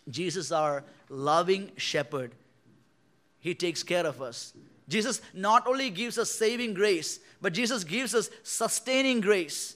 Jesus, 0.10 0.52
our 0.52 0.84
loving 1.10 1.72
shepherd, 1.78 2.32
he 3.40 3.56
takes 3.56 3.84
care 3.84 4.06
of 4.06 4.22
us. 4.22 4.54
Jesus 4.88 5.22
not 5.34 5.66
only 5.66 5.90
gives 5.90 6.18
us 6.18 6.30
saving 6.30 6.74
grace, 6.74 7.20
but 7.42 7.54
Jesus 7.54 7.84
gives 7.84 8.14
us 8.14 8.30
sustaining 8.44 9.22
grace. 9.22 9.76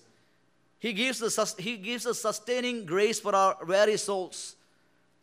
He 0.79 0.93
gives 0.93 1.23
us, 1.23 1.55
he 1.57 1.77
gives 1.77 2.05
us 2.05 2.21
sustaining 2.21 2.85
grace 2.85 3.19
for 3.19 3.35
our 3.35 3.57
very 3.65 3.97
souls. 3.97 4.57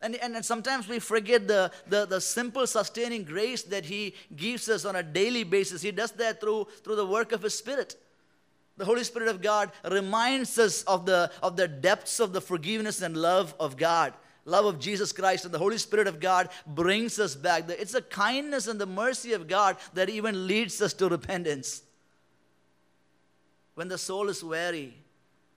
And, 0.04 0.16
and, 0.16 0.36
and 0.36 0.44
sometimes 0.44 0.86
we 0.86 0.98
forget 0.98 1.48
the, 1.48 1.70
the, 1.86 2.04
the 2.04 2.20
simple 2.20 2.66
sustaining 2.66 3.24
grace 3.24 3.62
that 3.62 3.86
He 3.86 4.14
gives 4.36 4.68
us 4.68 4.84
on 4.84 4.96
a 4.96 5.02
daily 5.02 5.44
basis. 5.44 5.80
He 5.80 5.92
does 5.92 6.12
that 6.12 6.42
through, 6.42 6.66
through 6.84 6.96
the 6.96 7.06
work 7.06 7.32
of 7.32 7.40
His 7.40 7.56
Spirit. 7.56 7.96
The 8.76 8.84
Holy 8.84 9.04
Spirit 9.04 9.28
of 9.28 9.40
God 9.40 9.70
reminds 9.88 10.58
us 10.58 10.82
of 10.84 11.06
the, 11.06 11.30
of 11.42 11.56
the 11.56 11.68
depths 11.68 12.18
of 12.18 12.32
the 12.32 12.40
forgiveness 12.40 13.02
and 13.02 13.16
love 13.16 13.54
of 13.60 13.76
God 13.76 14.14
love 14.44 14.66
of 14.66 14.78
Jesus 14.78 15.12
Christ 15.12 15.44
and 15.44 15.54
the 15.54 15.58
Holy 15.58 15.78
Spirit 15.78 16.06
of 16.06 16.20
God 16.20 16.48
brings 16.66 17.18
us 17.18 17.34
back. 17.34 17.68
It's 17.68 17.92
the 17.92 18.02
kindness 18.02 18.66
and 18.66 18.80
the 18.80 18.86
mercy 18.86 19.32
of 19.32 19.48
God 19.48 19.76
that 19.94 20.10
even 20.10 20.46
leads 20.46 20.80
us 20.80 20.92
to 20.94 21.08
repentance. 21.08 21.82
When 23.74 23.88
the 23.88 23.98
soul 23.98 24.28
is 24.28 24.44
weary, 24.44 24.94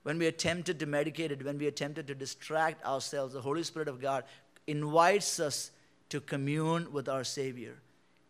when 0.04 0.18
we 0.18 0.26
are 0.28 0.32
tempted 0.32 0.80
to 0.80 0.88
medicate 0.88 1.32
it, 1.32 1.44
when 1.44 1.58
we 1.58 1.68
are 1.68 1.72
tempted 1.72 2.08
to 2.08 2.16
distract 2.16 2.84
ourselves, 2.86 3.34
the 3.34 3.42
Holy 3.42 3.64
Spirit 3.64 3.88
of 3.88 4.02
God 4.02 4.24
invites 4.66 5.40
us 5.40 5.72
to 6.10 6.22
commune 6.22 6.92
with 6.92 7.10
our 7.10 7.24
Savior, 7.24 7.76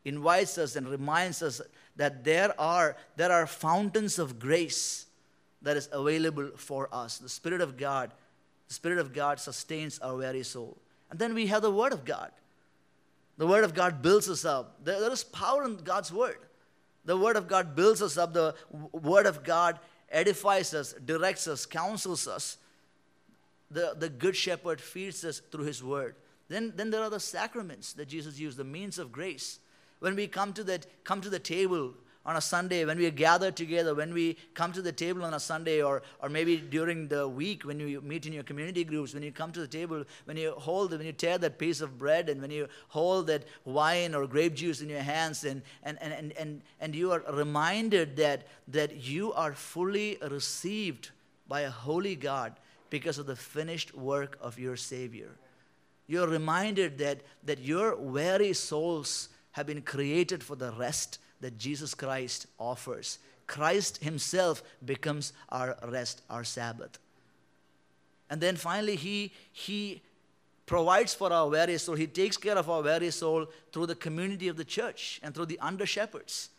invites 0.06 0.58
us 0.58 0.76
and 0.76 0.88
reminds 0.88 1.42
us 1.42 1.62
that 1.96 2.24
there 2.24 2.60
are, 2.60 2.96
there 3.16 3.32
are 3.32 3.48
fountains 3.48 4.20
of 4.20 4.40
grace 4.40 5.06
that 5.62 5.76
is 5.76 5.90
available 5.92 6.52
for 6.56 6.88
us. 6.92 7.18
The 7.18 7.30
Spirit 7.30 7.62
of 7.62 7.78
God 7.78 8.12
the 8.68 8.74
Spirit 8.74 9.00
of 9.00 9.14
God 9.14 9.40
sustains 9.40 10.00
our 10.00 10.18
very 10.18 10.44
soul. 10.44 10.78
And 11.10 11.18
then 11.18 11.34
we 11.34 11.48
have 11.48 11.62
the 11.62 11.72
Word 11.72 11.94
of 11.94 12.04
God. 12.04 12.32
The 13.38 13.48
Word 13.48 13.64
of 13.64 13.74
God 13.74 14.02
builds 14.02 14.30
us 14.30 14.44
up. 14.44 14.84
There, 14.84 15.00
there 15.00 15.12
is 15.12 15.24
power 15.24 15.64
in 15.64 15.78
God's 15.78 16.12
Word. 16.12 16.40
The 17.06 17.16
Word 17.16 17.38
of 17.38 17.48
God 17.48 17.76
builds 17.76 18.02
us 18.02 18.18
up. 18.18 18.34
The 18.34 18.56
Word 18.92 19.26
of 19.26 19.44
God 19.44 19.80
edifies 20.10 20.74
us, 20.74 20.94
directs 20.94 21.48
us, 21.48 21.66
counsels 21.66 22.28
us. 22.28 22.58
The, 23.72 23.96
the 23.98 24.10
Good 24.10 24.36
Shepherd 24.36 24.82
feeds 24.82 25.24
us 25.24 25.40
through 25.40 25.66
His 25.66 25.84
Word. 25.84 26.16
Then, 26.50 26.74
then 26.76 26.90
there 26.90 27.04
are 27.04 27.10
the 27.10 27.20
sacraments 27.20 27.94
that 27.94 28.08
Jesus 28.08 28.40
used, 28.40 28.58
the 28.58 28.64
means 28.64 29.00
of 29.00 29.12
grace. 29.12 29.60
When 30.00 30.16
we 30.16 30.28
come 30.28 30.54
to, 30.54 30.64
that, 30.66 30.86
come 31.04 31.22
to 31.22 31.30
the 31.30 31.40
table 31.40 31.94
on 32.26 32.36
a 32.36 32.42
Sunday, 32.42 32.84
when 32.84 32.98
we 32.98 33.10
gather 33.10 33.52
together, 33.52 33.96
when 33.96 34.14
we 34.14 34.36
come 34.54 34.74
to 34.74 34.82
the 34.82 34.92
table 34.92 35.24
on 35.24 35.34
a 35.34 35.40
Sunday, 35.40 35.82
or, 35.82 36.04
or 36.22 36.28
maybe 36.28 36.58
during 36.58 37.08
the 37.08 37.26
week 37.26 37.64
when 37.64 37.80
you 37.80 38.02
meet 38.02 38.26
in 38.26 38.34
your 38.34 38.44
community 38.44 38.84
groups, 38.84 39.14
when 39.14 39.24
you 39.24 39.32
come 39.32 39.52
to 39.54 39.62
the 39.62 39.68
table, 39.68 40.04
when 40.26 40.36
you 40.36 40.52
hold, 40.52 40.92
when 40.92 41.06
you 41.06 41.14
tear 41.14 41.38
that 41.38 41.58
piece 41.58 41.80
of 41.80 41.98
bread, 41.98 42.28
and 42.28 42.42
when 42.42 42.52
you 42.52 42.68
hold 42.90 43.28
that 43.28 43.46
wine 43.64 44.14
or 44.14 44.28
grape 44.28 44.56
juice 44.56 44.82
in 44.82 44.90
your 44.90 45.00
hands, 45.00 45.46
and, 45.46 45.62
and, 45.84 45.98
and, 46.02 46.14
and, 46.14 46.34
and, 46.34 46.62
and 46.82 46.96
you 46.96 47.14
are 47.14 47.24
reminded 47.32 48.18
that, 48.18 48.46
that 48.68 48.98
you 48.98 49.32
are 49.32 49.54
fully 49.54 50.18
received 50.30 51.12
by 51.48 51.62
a 51.62 51.72
holy 51.72 52.16
God 52.16 52.54
because 52.90 53.18
of 53.18 53.26
the 53.26 53.38
finished 53.38 53.96
work 53.96 54.38
of 54.42 54.60
your 54.60 54.76
Savior. 54.76 55.30
You're 56.08 56.28
reminded 56.28 56.98
that, 56.98 57.22
that 57.46 57.60
your 57.60 57.96
very 57.96 58.52
souls 58.54 59.30
have 59.58 59.66
been 59.66 59.82
created 59.82 60.44
for 60.44 60.56
the 60.56 60.72
rest 60.74 61.18
that 61.42 61.58
Jesus 61.58 61.96
Christ 61.96 62.46
offers. 62.60 63.18
Christ 63.48 63.98
Himself 64.04 64.62
becomes 64.86 65.34
our 65.50 65.76
rest, 65.88 66.22
our 66.30 66.44
Sabbath. 66.44 67.00
And 68.30 68.40
then 68.40 68.56
finally, 68.56 68.96
He, 68.96 69.34
he 69.52 70.04
provides 70.68 71.16
for 71.16 71.34
our 71.34 71.50
very 71.50 71.80
soul. 71.80 71.96
He 71.96 72.06
takes 72.06 72.38
care 72.38 72.56
of 72.56 72.70
our 72.70 72.84
very 72.84 73.10
soul 73.10 73.48
through 73.72 73.88
the 73.88 73.96
community 73.96 74.48
of 74.48 74.58
the 74.58 74.64
church 74.64 75.20
and 75.24 75.34
through 75.34 75.48
the 75.48 75.60
under 75.60 75.88
shepherds. 75.88 76.50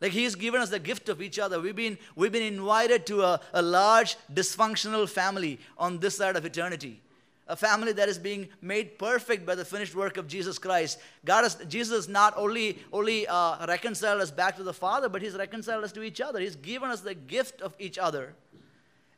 Like 0.00 0.12
He's 0.12 0.34
given 0.34 0.62
us 0.62 0.70
the 0.70 0.78
gift 0.78 1.10
of 1.10 1.20
each 1.20 1.38
other. 1.38 1.60
We've 1.60 1.76
been, 1.76 1.98
we've 2.16 2.32
been 2.32 2.54
invited 2.54 3.04
to 3.08 3.22
a, 3.22 3.40
a 3.52 3.60
large 3.60 4.16
dysfunctional 4.32 5.06
family 5.06 5.60
on 5.76 5.98
this 5.98 6.16
side 6.16 6.36
of 6.36 6.46
eternity 6.46 7.02
a 7.48 7.56
family 7.56 7.92
that 7.92 8.08
is 8.08 8.18
being 8.18 8.48
made 8.60 8.98
perfect 8.98 9.46
by 9.46 9.54
the 9.54 9.64
finished 9.64 9.94
work 9.94 10.18
of 10.18 10.28
Jesus 10.28 10.58
Christ. 10.58 10.98
God 11.24 11.42
has, 11.42 11.54
Jesus 11.68 12.06
not 12.06 12.34
only, 12.36 12.78
only 12.92 13.26
uh, 13.26 13.66
reconciled 13.66 14.20
us 14.20 14.30
back 14.30 14.56
to 14.56 14.62
the 14.62 14.74
Father, 14.74 15.08
but 15.08 15.22
He's 15.22 15.34
reconciled 15.34 15.82
us 15.82 15.92
to 15.92 16.02
each 16.02 16.20
other. 16.20 16.40
He's 16.40 16.56
given 16.56 16.90
us 16.90 17.00
the 17.00 17.14
gift 17.14 17.62
of 17.62 17.74
each 17.78 17.96
other. 17.96 18.34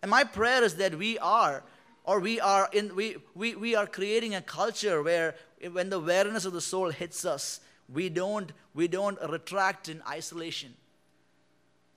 And 0.03 0.11
my 0.11 0.25
prayer 0.25 0.63
is 0.63 0.77
that 0.77 0.97
we 0.97 1.19
are, 1.19 1.65
or 2.05 2.21
we 2.21 2.41
are 2.41 2.69
in, 2.73 2.95
we, 2.95 3.17
we, 3.35 3.57
we 3.57 3.75
are 3.75 3.87
creating 3.87 4.35
a 4.35 4.41
culture 4.41 5.03
where 5.03 5.35
when 5.73 5.91
the 5.91 5.97
awareness 5.97 6.45
of 6.45 6.53
the 6.53 6.61
soul 6.61 6.91
hits 6.91 7.25
us, 7.25 7.61
we 7.93 8.09
don't, 8.09 8.53
we 8.75 8.87
don't 8.87 9.19
retract 9.29 9.89
in 9.89 10.03
isolation. 10.09 10.75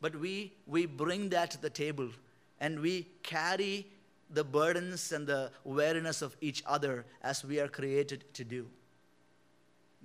But 0.01 0.15
we, 0.15 0.53
we 0.65 0.87
bring 0.87 1.29
that 1.29 1.51
to 1.51 1.61
the 1.61 1.69
table 1.69 2.09
and 2.59 2.79
we 2.79 3.07
carry 3.21 3.87
the 4.29 4.43
burdens 4.43 5.11
and 5.11 5.27
the 5.27 5.51
weariness 5.63 6.21
of 6.21 6.35
each 6.41 6.63
other 6.65 7.05
as 7.21 7.43
we 7.43 7.59
are 7.59 7.67
created 7.67 8.23
to 8.33 8.43
do. 8.43 8.67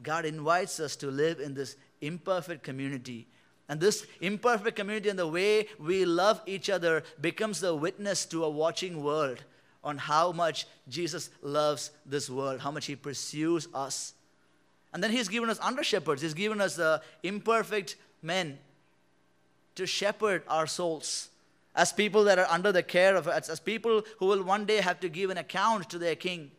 God 0.03 0.25
invites 0.25 0.81
us 0.81 0.97
to 0.97 1.11
live 1.11 1.41
in 1.41 1.55
this 1.55 1.77
imperfect 2.01 2.63
community. 2.63 3.27
And 3.69 3.81
this 3.81 4.07
imperfect 4.21 4.77
community 4.77 5.09
and 5.09 5.19
the 5.19 5.27
way 5.27 5.67
we 5.79 6.05
love 6.05 6.41
each 6.47 6.71
other 6.71 7.03
becomes 7.21 7.63
a 7.63 7.75
witness 7.75 8.25
to 8.27 8.45
a 8.45 8.51
watching 8.51 9.03
world 9.03 9.45
on 9.85 9.99
how 9.99 10.33
much 10.33 10.67
Jesus 10.89 11.31
loves 11.43 11.91
this 12.07 12.31
world, 12.31 12.61
how 12.61 12.71
much 12.71 12.87
He 12.87 12.97
pursues 12.97 13.69
us. 13.75 14.15
And 14.93 15.03
then 15.03 15.11
He's 15.11 15.29
given 15.29 15.51
us 15.51 15.59
under 15.61 15.83
shepherds, 15.83 16.23
He's 16.23 16.35
given 16.35 16.61
us 16.61 16.77
the 16.77 17.03
imperfect 17.23 17.97
men 18.23 18.59
to 19.75 19.87
shepherd 19.87 20.43
our 20.49 20.67
souls 20.67 21.29
as 21.79 21.93
people 21.93 22.25
that 22.25 22.41
are 22.41 22.47
under 22.51 22.73
the 22.73 22.83
care 22.83 23.15
of, 23.15 23.29
as, 23.29 23.49
as 23.49 23.61
people 23.61 24.03
who 24.19 24.27
will 24.27 24.43
one 24.43 24.65
day 24.65 24.79
have 24.79 24.99
to 24.99 25.09
give 25.09 25.31
an 25.31 25.39
account 25.39 25.89
to 25.89 25.97
their 25.97 26.17
king, 26.17 26.51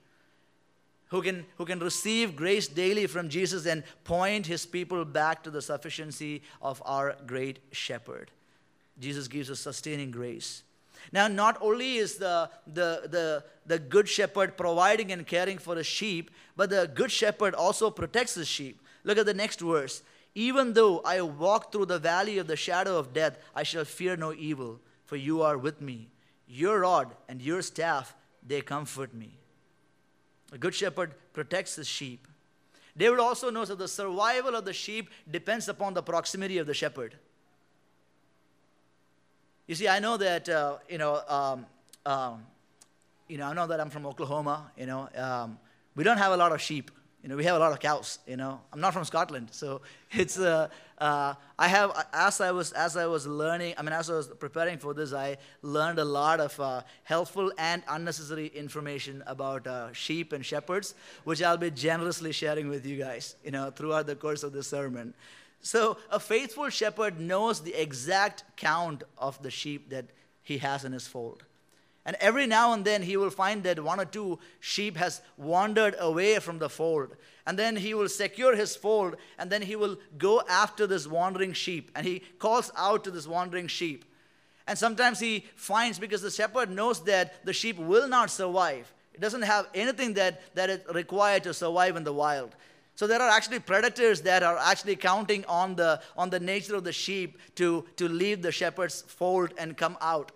who 1.10 1.21
can, 1.21 1.45
who 1.58 1.65
can 1.65 1.79
receive 1.79 2.38
grace 2.38 2.69
daily 2.69 3.05
from 3.05 3.27
Jesus 3.27 3.65
and 3.65 3.84
point 4.05 4.47
his 4.47 4.65
people 4.65 5.03
back 5.03 5.43
to 5.43 5.51
the 5.51 5.62
sufficiency 5.62 6.41
of 6.62 6.82
our 6.86 7.17
great 7.27 7.60
shepherd. 7.73 8.32
Jesus 8.97 9.27
gives 9.27 9.51
us 9.51 9.60
sustaining 9.60 10.10
grace. 10.10 10.63
Now, 11.12 11.27
not 11.27 11.58
only 11.60 11.97
is 11.97 12.15
the, 12.15 12.49
the, 12.65 13.01
the, 13.10 13.43
the 13.65 13.77
good 13.77 14.08
shepherd 14.08 14.55
providing 14.55 15.12
and 15.12 15.27
caring 15.27 15.58
for 15.58 15.75
his 15.75 15.88
sheep, 15.88 16.32
but 16.55 16.69
the 16.69 16.89
good 16.93 17.12
shepherd 17.12 17.55
also 17.55 17.91
protects 17.91 18.36
his 18.36 18.47
sheep. 18.47 18.82
Look 19.03 19.17
at 19.17 19.25
the 19.25 19.34
next 19.34 19.60
verse. 19.60 20.01
Even 20.34 20.73
though 20.73 20.99
I 20.99 21.21
walk 21.21 21.73
through 21.73 21.88
the 21.88 21.99
valley 21.99 22.38
of 22.38 22.47
the 22.47 22.55
shadow 22.55 22.97
of 22.97 23.13
death, 23.13 23.38
I 23.53 23.63
shall 23.63 23.84
fear 23.84 24.15
no 24.15 24.32
evil, 24.32 24.79
for 25.10 25.17
you 25.17 25.41
are 25.41 25.58
with 25.58 25.82
me. 25.82 26.08
Your 26.48 26.82
rod 26.82 27.15
and 27.28 27.41
your 27.41 27.63
staff, 27.63 28.15
they 28.45 28.62
comfort 28.62 29.12
me. 29.12 29.32
A 30.52 30.58
good 30.58 30.76
shepherd 30.76 31.15
protects 31.34 31.76
his 31.76 31.88
sheep. 31.88 32.28
David 32.95 33.19
also 33.19 33.50
knows 33.50 33.69
that 33.69 33.80
the 33.80 33.88
survival 33.88 34.56
of 34.56 34.65
the 34.65 34.74
sheep 34.74 35.10
depends 35.30 35.67
upon 35.67 35.95
the 35.95 36.04
proximity 36.04 36.60
of 36.60 36.67
the 36.67 36.76
shepherd. 36.76 37.15
You 39.65 39.74
see, 39.74 39.88
I 39.88 40.00
know 40.00 40.15
that, 40.17 40.48
uh, 40.48 40.78
you 40.88 41.00
know, 41.00 41.22
um, 41.28 41.65
um, 42.06 42.45
you 43.28 43.39
know, 43.39 43.45
I 43.48 43.54
know 43.54 43.65
that 43.65 43.80
I'm 43.80 43.89
from 43.89 44.06
Oklahoma, 44.06 44.72
you 44.78 44.86
know. 44.86 45.10
Um, 45.15 45.58
we 45.95 46.04
don't 46.04 46.17
have 46.17 46.34
a 46.34 46.38
lot 46.38 46.52
of 46.52 46.62
sheep. 46.62 46.91
You 47.21 47.27
know, 47.27 47.36
we 47.36 47.43
have 47.43 47.58
a 47.58 47.60
lot 47.60 47.73
of 47.73 47.79
cows. 47.79 48.19
You 48.25 48.38
know, 48.38 48.62
I'm 48.71 48.79
not 48.79 48.93
from 48.93 49.03
Scotland, 49.03 49.49
so 49.51 49.82
it's. 50.12 50.39
Uh, 50.39 50.69
uh, 50.97 51.34
I 51.58 51.67
have 51.67 52.08
as 52.12 52.41
I 52.41 52.51
was 52.51 52.71
as 52.73 52.97
I 52.97 53.05
was 53.05 53.25
learning. 53.25 53.73
I 53.77 53.82
mean, 53.82 53.93
as 53.93 54.10
I 54.10 54.15
was 54.15 54.27
preparing 54.27 54.77
for 54.77 54.93
this, 54.93 55.13
I 55.13 55.38
learned 55.62 55.99
a 55.99 56.05
lot 56.05 56.39
of 56.39 56.60
uh, 56.60 56.82
helpful 57.03 57.51
and 57.58 57.84
unnecessary 57.88 58.47
information 58.47 59.23
about 59.27 59.67
uh, 59.67 59.93
sheep 59.93 60.34
and 60.34 60.45
shepherds, 60.45 60.95
which 61.23 61.41
I'll 61.41 61.58
be 61.58 61.71
generously 61.71 62.32
sharing 62.32 62.69
with 62.69 62.86
you 62.86 62.97
guys. 62.97 63.36
You 63.43 63.51
know, 63.51 63.71
throughout 63.71 64.08
the 64.08 64.15
course 64.15 64.43
of 64.43 64.53
the 64.53 64.63
sermon. 64.63 65.13
So, 65.62 65.97
a 66.10 66.21
faithful 66.21 66.69
shepherd 66.69 67.19
knows 67.19 67.60
the 67.62 67.73
exact 67.73 68.43
count 68.55 69.03
of 69.17 69.41
the 69.43 69.51
sheep 69.51 69.89
that 69.89 70.05
he 70.41 70.58
has 70.60 70.86
in 70.86 70.93
his 70.93 71.05
fold. 71.05 71.43
And 72.10 72.17
every 72.19 72.48
now 72.48 72.74
and 72.74 72.84
then 72.84 73.04
he 73.04 73.17
will 73.17 73.30
find 73.30 73.62
that 73.62 73.84
one 73.84 74.00
or 74.00 74.06
two 74.06 74.39
sheep 74.60 74.98
has 74.98 75.22
wandered 75.38 75.93
away 76.00 76.39
from 76.39 76.58
the 76.58 76.67
fold. 76.67 77.15
And 77.45 77.60
then 77.60 77.76
he 77.76 77.93
will 77.93 78.10
secure 78.10 78.56
his 78.56 78.76
fold 78.76 79.15
and 79.38 79.52
then 79.52 79.62
he 79.62 79.76
will 79.76 79.95
go 80.17 80.41
after 80.50 80.88
this 80.88 81.06
wandering 81.06 81.54
sheep. 81.54 81.91
And 81.93 82.08
he 82.08 82.22
calls 82.39 82.72
out 82.76 83.04
to 83.04 83.12
this 83.12 83.28
wandering 83.28 83.67
sheep. 83.67 84.06
And 84.65 84.76
sometimes 84.76 85.19
he 85.19 85.45
finds 85.54 86.00
because 86.00 86.24
the 86.24 86.32
shepherd 86.32 86.72
knows 86.72 87.04
that 87.04 87.45
the 87.45 87.54
sheep 87.54 87.78
will 87.78 88.08
not 88.08 88.32
survive. 88.32 88.91
It 89.13 89.22
doesn't 89.22 89.43
have 89.43 89.67
anything 89.76 90.15
that, 90.15 90.56
that 90.56 90.72
is 90.72 90.80
required 90.91 91.43
to 91.43 91.54
survive 91.54 91.95
in 91.95 92.04
the 92.04 92.13
wild. 92.13 92.56
So 92.95 93.06
there 93.06 93.22
are 93.22 93.30
actually 93.30 93.60
predators 93.60 94.22
that 94.22 94.41
are 94.41 94.58
actually 94.58 94.95
counting 94.95 95.45
on 95.45 95.76
the, 95.76 96.02
on 96.17 96.32
the 96.32 96.39
nature 96.39 96.74
of 96.74 96.84
the 96.84 96.91
sheep 96.91 97.38
to, 97.58 97.86
to 97.98 98.10
leave 98.10 98.41
the 98.41 98.52
shepherd's 98.52 99.04
fold 99.04 99.54
and 99.60 99.78
come 99.78 99.95
out. 100.02 100.32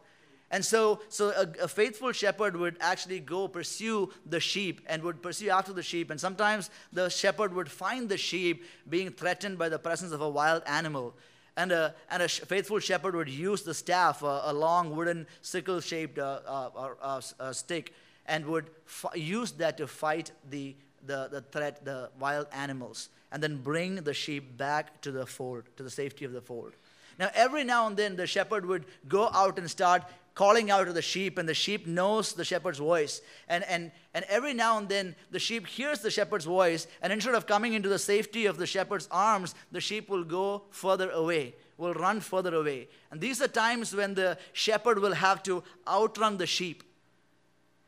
And 0.54 0.64
so, 0.64 1.00
so 1.10 1.30
a, 1.30 1.64
a, 1.64 1.68
faithful 1.68 2.12
shepherd 2.12 2.56
would 2.56 2.78
actually 2.80 3.20
go 3.20 3.48
pursue 3.48 4.12
the 4.24 4.40
sheep 4.40 4.82
and 4.86 5.02
would 5.02 5.20
pursue 5.20 5.50
after 5.50 5.74
the 5.74 5.82
sheep. 5.82 6.12
And 6.12 6.22
sometimes 6.22 6.70
the 6.94 7.10
shepherd 7.10 7.56
would 7.56 7.72
find 7.72 8.08
the 8.08 8.20
sheep 8.20 8.64
being 8.88 9.10
threatened 9.10 9.58
by 9.58 9.70
the 9.70 9.80
presence 9.80 10.12
of 10.12 10.22
a 10.22 10.30
wild 10.30 10.62
animal. 10.68 11.16
And 11.58 11.72
a, 11.72 11.96
and 12.12 12.22
a 12.22 12.28
faithful 12.30 12.78
shepherd 12.78 13.16
would 13.16 13.30
use 13.30 13.64
the 13.64 13.74
staff, 13.74 14.22
a, 14.22 14.44
a 14.46 14.54
long 14.54 14.96
wooden 14.96 15.26
sickle 15.42 15.82
shaped 15.82 16.20
uh, 16.20 16.42
uh, 16.46 16.70
uh, 17.02 17.22
uh, 17.40 17.52
stick, 17.52 17.92
and 18.28 18.46
would 18.46 18.70
f- 18.86 19.06
use 19.16 19.54
that 19.54 19.80
to 19.80 19.88
fight 19.88 20.34
the, 20.52 20.76
the, 21.04 21.30
the 21.32 21.42
threat, 21.42 21.84
the 21.84 22.12
wild 22.20 22.46
animals, 22.54 23.10
and 23.32 23.42
then 23.42 23.58
bring 23.58 23.96
the 23.96 24.14
sheep 24.14 24.56
back 24.56 25.02
to 25.02 25.12
the 25.12 25.26
fold, 25.26 25.64
to 25.78 25.84
the 25.84 25.90
safety 25.90 26.26
of 26.26 26.32
the 26.32 26.42
fold. 26.42 26.74
Now, 27.20 27.30
every 27.36 27.64
now 27.64 27.88
and 27.88 27.96
then, 27.96 28.16
the 28.16 28.26
shepherd 28.26 28.66
would 28.66 28.86
go 29.08 29.30
out 29.34 29.60
and 29.60 29.70
start 29.70 30.04
calling 30.36 30.72
out 30.72 30.86
to 30.86 30.94
the 30.94 31.02
sheep, 31.02 31.38
and 31.38 31.48
the 31.48 31.54
sheep 31.54 31.86
knows 31.86 32.34
the 32.34 32.46
shepherd's 32.46 32.80
voice. 32.80 33.22
And, 33.48 33.64
and, 33.66 33.92
and 34.14 34.26
every 34.30 34.54
now 34.54 34.78
and 34.78 34.90
then, 34.90 35.16
the 35.32 35.40
sheep 35.40 35.68
hears 35.68 36.00
the 36.00 36.12
shepherd's 36.12 36.46
voice, 36.46 36.88
and 37.02 37.14
instead 37.14 37.36
of 37.36 37.46
coming 37.46 37.74
into 37.74 37.90
the 37.90 38.00
safety 38.00 38.46
of 38.46 38.58
the 38.58 38.66
shepherd's 38.66 39.08
arms, 39.12 39.56
the 39.72 39.82
sheep 39.82 40.10
will 40.10 40.24
go 40.24 40.64
further 40.70 41.12
away, 41.12 41.56
will 41.78 41.94
run 41.94 42.20
further 42.20 42.56
away. 42.56 42.88
And 43.12 43.22
these 43.22 43.42
are 43.42 43.48
times 43.48 43.96
when 43.96 44.14
the 44.14 44.38
shepherd 44.54 45.00
will 45.00 45.14
have 45.14 45.44
to 45.44 45.64
outrun 45.88 46.38
the 46.38 46.48
sheep 46.48 46.84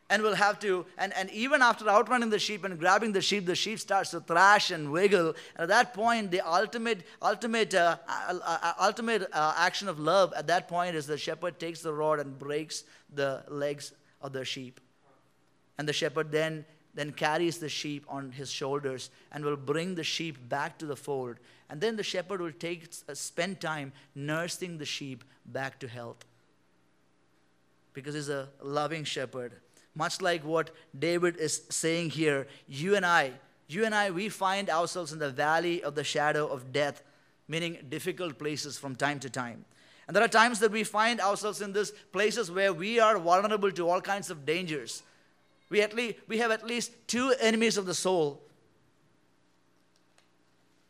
and 0.10 0.22
will 0.22 0.36
have 0.36 0.60
to 0.60 0.86
and, 0.98 1.14
and 1.14 1.30
even 1.32 1.62
after 1.62 1.90
outrunning 1.90 2.30
the 2.30 2.40
sheep 2.40 2.64
and 2.64 2.78
grabbing 2.80 3.12
the 3.12 3.22
sheep 3.22 3.46
the 3.46 3.56
sheep 3.56 3.80
starts 3.80 4.12
to 4.12 4.20
thrash 4.20 4.72
and 4.72 4.92
wiggle. 4.92 5.30
And 5.56 5.64
at 5.64 5.68
that 5.70 5.94
point 5.94 6.32
the 6.32 6.42
ultimate 6.42 7.02
ultimate 7.22 7.74
uh, 7.74 7.98
uh, 8.08 8.40
uh, 8.44 8.74
ultimate 8.80 9.28
uh, 9.34 9.54
action 9.58 9.88
of 9.88 10.00
love 10.00 10.34
at 10.36 10.48
that 10.48 10.68
point 10.68 10.96
is 10.96 11.08
the 11.08 11.18
shepherd 11.18 11.60
takes 11.60 11.82
the 11.82 11.94
rod 11.94 12.20
and 12.20 12.38
breaks 12.38 12.84
the 13.14 13.44
legs 13.48 13.94
of 14.22 14.34
the 14.34 14.46
sheep. 14.46 14.80
And 15.78 15.88
the 15.88 15.94
shepherd 15.94 16.32
then 16.32 16.66
then 16.94 17.12
carries 17.12 17.58
the 17.58 17.68
sheep 17.68 18.06
on 18.08 18.32
his 18.32 18.50
shoulders 18.50 19.10
and 19.32 19.44
will 19.44 19.58
bring 19.58 19.96
the 19.96 20.04
sheep 20.04 20.38
back 20.48 20.78
to 20.78 20.86
the 20.86 20.96
fold. 20.96 21.38
And 21.70 21.82
then 21.82 21.96
the 21.96 22.04
shepherd 22.04 22.42
will 22.42 22.52
take 22.52 22.88
uh, 23.10 23.16
spend 23.16 23.60
time 23.60 23.92
nursing 24.14 24.78
the 24.78 24.86
sheep 24.86 25.24
back 25.48 25.80
to 25.80 25.88
health. 25.88 26.24
Because 27.94 28.14
he's 28.14 28.30
a 28.30 28.50
loving 28.62 29.04
shepherd 29.04 29.54
much 29.96 30.22
like 30.22 30.44
what 30.44 30.70
David 30.98 31.38
is 31.38 31.62
saying 31.70 32.12
here, 32.12 32.48
you 32.68 32.96
and 32.96 33.06
I, 33.06 33.32
you 33.68 33.86
and 33.86 33.96
I, 33.96 34.12
we 34.12 34.30
find 34.30 34.70
ourselves 34.70 35.14
in 35.14 35.20
the 35.20 35.32
valley 35.32 35.82
of 35.82 35.96
the 35.96 36.04
shadow 36.04 36.48
of 36.48 36.72
death, 36.72 37.02
meaning 37.48 37.78
difficult 37.90 38.38
places 38.38 38.78
from 38.78 38.96
time 38.96 39.20
to 39.22 39.30
time. 39.30 39.66
And 40.08 40.16
there 40.16 40.24
are 40.24 40.28
times 40.28 40.60
that 40.60 40.72
we 40.72 40.84
find 40.84 41.20
ourselves 41.20 41.62
in 41.62 41.74
these 41.74 41.92
places 42.12 42.52
where 42.52 42.74
we 42.74 43.00
are 43.00 43.18
vulnerable 43.18 43.72
to 43.72 43.90
all 43.90 44.02
kinds 44.02 44.30
of 44.30 44.46
dangers. 44.46 45.02
We, 45.70 45.82
at 45.82 45.96
least, 45.96 46.20
we 46.28 46.38
have 46.38 46.52
at 46.52 46.66
least 46.66 46.92
two 47.08 47.34
enemies 47.40 47.78
of 47.78 47.88
the 47.88 47.96
soul 47.96 48.42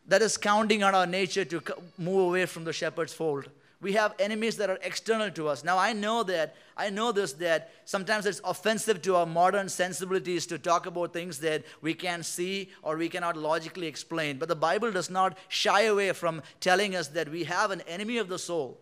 that 0.06 0.20
is 0.20 0.36
counting 0.36 0.82
on 0.82 0.94
our 0.94 1.06
nature 1.06 1.44
to 1.46 1.62
move 1.96 2.28
away 2.28 2.46
from 2.46 2.64
the 2.64 2.72
shepherd's 2.72 3.14
fold 3.14 3.48
we 3.80 3.92
have 3.92 4.14
enemies 4.18 4.56
that 4.56 4.70
are 4.70 4.78
external 4.82 5.30
to 5.30 5.48
us 5.48 5.62
now 5.62 5.76
i 5.78 5.92
know 5.92 6.22
that 6.22 6.54
i 6.76 6.88
know 6.88 7.12
this 7.12 7.32
that 7.34 7.70
sometimes 7.84 8.26
it's 8.26 8.40
offensive 8.44 9.02
to 9.02 9.14
our 9.16 9.26
modern 9.26 9.68
sensibilities 9.68 10.46
to 10.46 10.58
talk 10.58 10.86
about 10.86 11.12
things 11.12 11.38
that 11.38 11.64
we 11.82 11.92
can't 11.92 12.24
see 12.24 12.70
or 12.82 12.96
we 12.96 13.08
cannot 13.08 13.36
logically 13.36 13.86
explain 13.86 14.38
but 14.38 14.48
the 14.48 14.56
bible 14.56 14.90
does 14.90 15.10
not 15.10 15.36
shy 15.48 15.82
away 15.82 16.12
from 16.12 16.42
telling 16.60 16.96
us 16.96 17.08
that 17.08 17.28
we 17.30 17.44
have 17.44 17.70
an 17.70 17.82
enemy 17.82 18.18
of 18.18 18.28
the 18.28 18.38
soul 18.38 18.80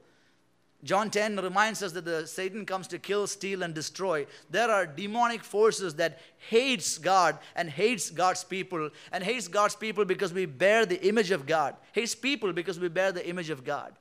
John 0.85 1.11
10 1.11 1.37
reminds 1.37 1.83
us 1.83 1.93
that 1.93 2.05
the 2.05 2.27
Satan 2.27 2.67
comes 2.67 2.87
to 2.89 2.99
kill, 2.99 3.27
steal, 3.27 3.63
and 3.63 3.75
destroy. 3.75 4.27
There 4.51 4.71
are 4.71 4.85
demonic 4.85 5.43
forces 5.43 5.95
that 5.95 6.21
hates 6.51 6.99
God 6.99 7.39
and 7.57 7.71
hates 7.71 8.11
God's 8.11 8.45
people, 8.45 8.91
and 9.11 9.25
hates 9.25 9.49
God's 9.49 9.75
people 9.75 10.05
because 10.05 10.35
we 10.35 10.45
bear 10.45 10.85
the 10.85 11.03
image 11.07 11.31
of 11.31 11.47
God. 11.47 11.75
Hates 11.93 12.15
people 12.15 12.53
because 12.53 12.79
we 12.79 12.89
bear 12.89 13.13
the 13.13 13.27
image 13.27 13.49
of 13.49 13.65
God. 13.65 13.95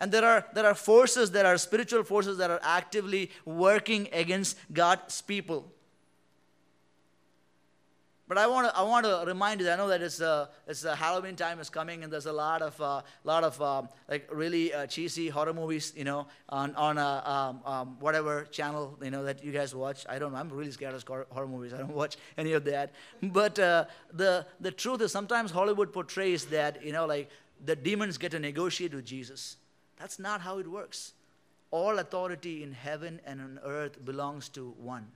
And 0.00 0.10
there 0.10 0.24
are, 0.24 0.46
there 0.54 0.66
are 0.66 0.74
forces, 0.74 1.30
there 1.30 1.46
are 1.46 1.58
spiritual 1.58 2.04
forces 2.04 2.38
that 2.38 2.50
are 2.50 2.60
actively 2.62 3.30
working 3.44 4.08
against 4.12 4.56
God's 4.72 5.20
people. 5.20 5.70
But 8.30 8.38
I 8.38 8.46
want 8.46 8.68
to 8.68 8.76
I 8.78 8.82
want 8.82 9.04
to 9.06 9.24
remind 9.26 9.60
you. 9.60 9.68
I 9.68 9.74
know 9.74 9.88
that 9.88 10.02
it's 10.02 10.20
a, 10.20 10.48
it's 10.68 10.84
a 10.84 10.94
Halloween 10.94 11.34
time 11.34 11.58
is 11.58 11.68
coming, 11.68 12.04
and 12.04 12.12
there's 12.12 12.26
a 12.26 12.32
lot 12.32 12.62
of 12.62 12.80
uh, 12.80 13.02
lot 13.24 13.42
of 13.42 13.60
uh, 13.60 13.82
like 14.08 14.28
really 14.32 14.72
uh, 14.72 14.86
cheesy 14.86 15.28
horror 15.28 15.52
movies, 15.52 15.92
you 15.96 16.04
know, 16.04 16.28
on 16.48 16.72
on 16.76 16.96
uh, 16.96 17.22
um, 17.24 17.60
um, 17.66 17.96
whatever 17.98 18.44
channel 18.52 18.96
you 19.02 19.10
know 19.10 19.24
that 19.24 19.42
you 19.42 19.50
guys 19.50 19.74
watch. 19.74 20.06
I 20.08 20.20
don't 20.20 20.30
know. 20.30 20.38
I'm 20.38 20.48
really 20.48 20.70
scared 20.70 20.94
of 20.94 21.02
horror 21.02 21.48
movies. 21.48 21.74
I 21.74 21.78
don't 21.78 21.92
watch 22.02 22.18
any 22.38 22.52
of 22.52 22.64
that. 22.66 22.92
But 23.20 23.58
uh, 23.58 23.86
the 24.12 24.46
the 24.60 24.70
truth 24.70 25.00
is, 25.00 25.10
sometimes 25.10 25.50
Hollywood 25.50 25.92
portrays 25.92 26.44
that 26.46 26.84
you 26.84 26.92
know 26.92 27.06
like 27.06 27.30
the 27.64 27.74
demons 27.74 28.16
get 28.16 28.30
to 28.30 28.38
negotiate 28.38 28.94
with 28.94 29.06
Jesus. 29.06 29.56
That's 30.00 30.18
not 30.18 30.40
how 30.40 30.58
it 30.58 30.66
works. 30.66 31.12
All 31.70 31.98
authority 31.98 32.62
in 32.62 32.72
heaven 32.72 33.20
and 33.26 33.40
on 33.40 33.60
earth 33.64 34.02
belongs 34.04 34.48
to 34.50 34.74
one. 34.78 35.06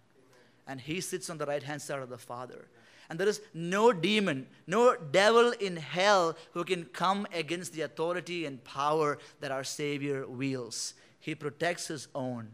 And 0.67 0.81
he 0.81 1.01
sits 1.01 1.31
on 1.31 1.39
the 1.39 1.47
right 1.47 1.63
hand 1.63 1.81
side 1.83 2.01
of 2.01 2.11
the 2.11 2.19
Father. 2.19 2.69
And 3.09 3.19
there 3.19 3.29
is 3.29 3.41
no 3.53 3.93
demon, 3.93 4.47
no 4.67 4.97
devil 4.97 5.53
in 5.53 5.77
hell 5.77 6.37
who 6.53 6.65
can 6.65 6.85
come 6.85 7.27
against 7.33 7.73
the 7.73 7.83
authority 7.83 8.47
and 8.47 8.63
power 8.63 9.19
that 9.41 9.51
our 9.51 9.65
Savior 9.65 10.27
wields. 10.27 10.95
He 11.19 11.35
protects 11.35 11.89
his 11.89 12.09
own. 12.15 12.49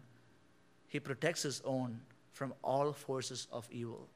He 0.89 0.99
protects 0.99 1.43
his 1.43 1.61
own 1.65 2.01
from 2.33 2.55
all 2.63 2.93
forces 2.93 3.49
of 3.53 3.69
evil. 3.71 4.09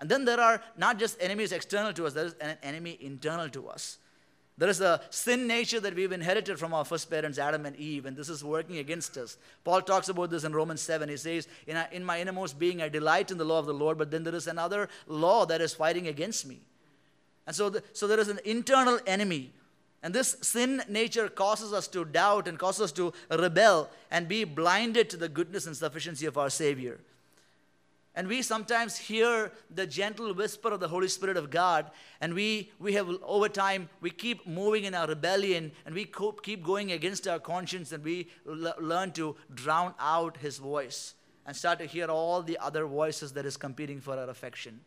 And 0.00 0.08
then 0.08 0.24
there 0.24 0.40
are 0.40 0.60
not 0.76 0.98
just 0.98 1.20
enemies 1.20 1.52
external 1.52 1.92
to 1.92 2.06
us, 2.06 2.14
there 2.14 2.26
is 2.26 2.34
an 2.40 2.56
enemy 2.62 2.98
internal 3.00 3.48
to 3.50 3.68
us. 3.68 3.98
There 4.56 4.68
is 4.68 4.80
a 4.80 5.00
sin 5.10 5.48
nature 5.48 5.80
that 5.80 5.96
we've 5.96 6.12
inherited 6.12 6.60
from 6.60 6.72
our 6.72 6.84
first 6.84 7.10
parents, 7.10 7.38
Adam 7.38 7.66
and 7.66 7.74
Eve, 7.74 8.06
and 8.06 8.16
this 8.16 8.28
is 8.28 8.44
working 8.44 8.78
against 8.78 9.16
us. 9.16 9.36
Paul 9.64 9.82
talks 9.82 10.08
about 10.08 10.30
this 10.30 10.44
in 10.44 10.52
Romans 10.52 10.80
7. 10.80 11.08
He 11.08 11.16
says, 11.16 11.48
in, 11.66 12.04
my 12.04 12.20
innermost 12.20 12.56
being, 12.56 12.80
I 12.80 12.88
delight 12.88 13.32
in 13.32 13.38
the 13.38 13.44
law 13.44 13.58
of 13.58 13.66
the 13.66 13.74
Lord, 13.74 13.98
but 13.98 14.12
then 14.12 14.22
there 14.22 14.34
is 14.34 14.46
another 14.46 14.88
law 15.08 15.44
that 15.46 15.60
is 15.60 15.74
fighting 15.74 16.06
against 16.06 16.46
me. 16.46 16.60
And 17.48 17.56
so, 17.56 17.68
the, 17.68 17.82
so 17.92 18.06
there 18.06 18.20
is 18.20 18.28
an 18.28 18.38
internal 18.44 19.00
enemy. 19.08 19.52
And 20.04 20.14
this 20.14 20.36
sin 20.42 20.82
nature 20.88 21.28
causes 21.28 21.72
us 21.72 21.88
to 21.88 22.04
doubt 22.04 22.46
and 22.46 22.56
causes 22.56 22.82
us 22.82 22.92
to 22.92 23.12
rebel 23.30 23.90
and 24.10 24.28
be 24.28 24.44
blinded 24.44 25.10
to 25.10 25.16
the 25.16 25.28
goodness 25.28 25.66
and 25.66 25.76
sufficiency 25.76 26.26
of 26.26 26.38
our 26.38 26.50
Savior. 26.50 27.00
And 28.16 28.28
we 28.28 28.42
sometimes 28.42 28.96
hear 28.96 29.50
the 29.74 29.86
gentle 29.86 30.32
whisper 30.32 30.68
of 30.68 30.78
the 30.78 30.86
Holy 30.86 31.08
Spirit 31.08 31.36
of 31.36 31.50
God, 31.50 31.90
and 32.20 32.32
we, 32.32 32.70
we 32.78 32.92
have, 32.92 33.08
over 33.22 33.48
time, 33.48 33.88
we 34.00 34.10
keep 34.10 34.46
moving 34.46 34.84
in 34.84 34.94
our 34.94 35.08
rebellion, 35.08 35.72
and 35.84 35.94
we 35.94 36.08
keep 36.42 36.62
going 36.62 36.92
against 36.92 37.26
our 37.26 37.40
conscience, 37.40 37.90
and 37.90 38.04
we 38.04 38.28
learn 38.44 39.10
to 39.12 39.34
drown 39.52 39.94
out 39.98 40.36
His 40.36 40.58
voice 40.58 41.14
and 41.44 41.56
start 41.56 41.78
to 41.80 41.86
hear 41.86 42.06
all 42.06 42.40
the 42.40 42.56
other 42.58 42.86
voices 42.86 43.32
that 43.32 43.46
is 43.46 43.56
competing 43.56 44.00
for 44.00 44.16
our 44.16 44.30
affection. 44.30 44.80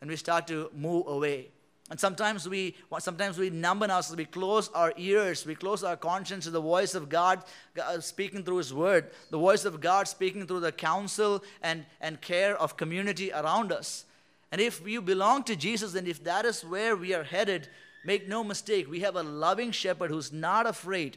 And 0.00 0.08
we 0.08 0.16
start 0.16 0.46
to 0.46 0.70
move 0.74 1.06
away. 1.06 1.50
And 1.90 1.98
sometimes 1.98 2.48
we, 2.48 2.76
sometimes 3.00 3.36
we 3.36 3.50
numb 3.50 3.82
ourselves, 3.82 4.16
we 4.16 4.24
close 4.24 4.68
our 4.74 4.94
ears, 4.96 5.44
we 5.44 5.56
close 5.56 5.82
our 5.82 5.96
conscience 5.96 6.44
to 6.44 6.50
the 6.50 6.60
voice 6.60 6.94
of 6.94 7.08
God, 7.08 7.42
uh, 7.82 7.98
speaking 7.98 8.44
through 8.44 8.58
His 8.58 8.72
Word, 8.72 9.10
the 9.30 9.38
voice 9.38 9.64
of 9.64 9.80
God 9.80 10.06
speaking 10.06 10.46
through 10.46 10.60
the 10.60 10.70
counsel 10.70 11.42
and, 11.62 11.84
and 12.00 12.20
care 12.20 12.56
of 12.56 12.76
community 12.76 13.32
around 13.32 13.72
us. 13.72 14.04
And 14.52 14.60
if 14.60 14.86
you 14.86 15.02
belong 15.02 15.42
to 15.44 15.56
Jesus, 15.56 15.96
and 15.96 16.06
if 16.06 16.22
that 16.22 16.44
is 16.44 16.64
where 16.64 16.94
we 16.94 17.12
are 17.12 17.24
headed, 17.24 17.68
make 18.04 18.28
no 18.28 18.44
mistake, 18.44 18.88
we 18.88 19.00
have 19.00 19.16
a 19.16 19.22
loving 19.24 19.72
shepherd 19.72 20.12
who's 20.12 20.32
not 20.32 20.68
afraid, 20.68 21.16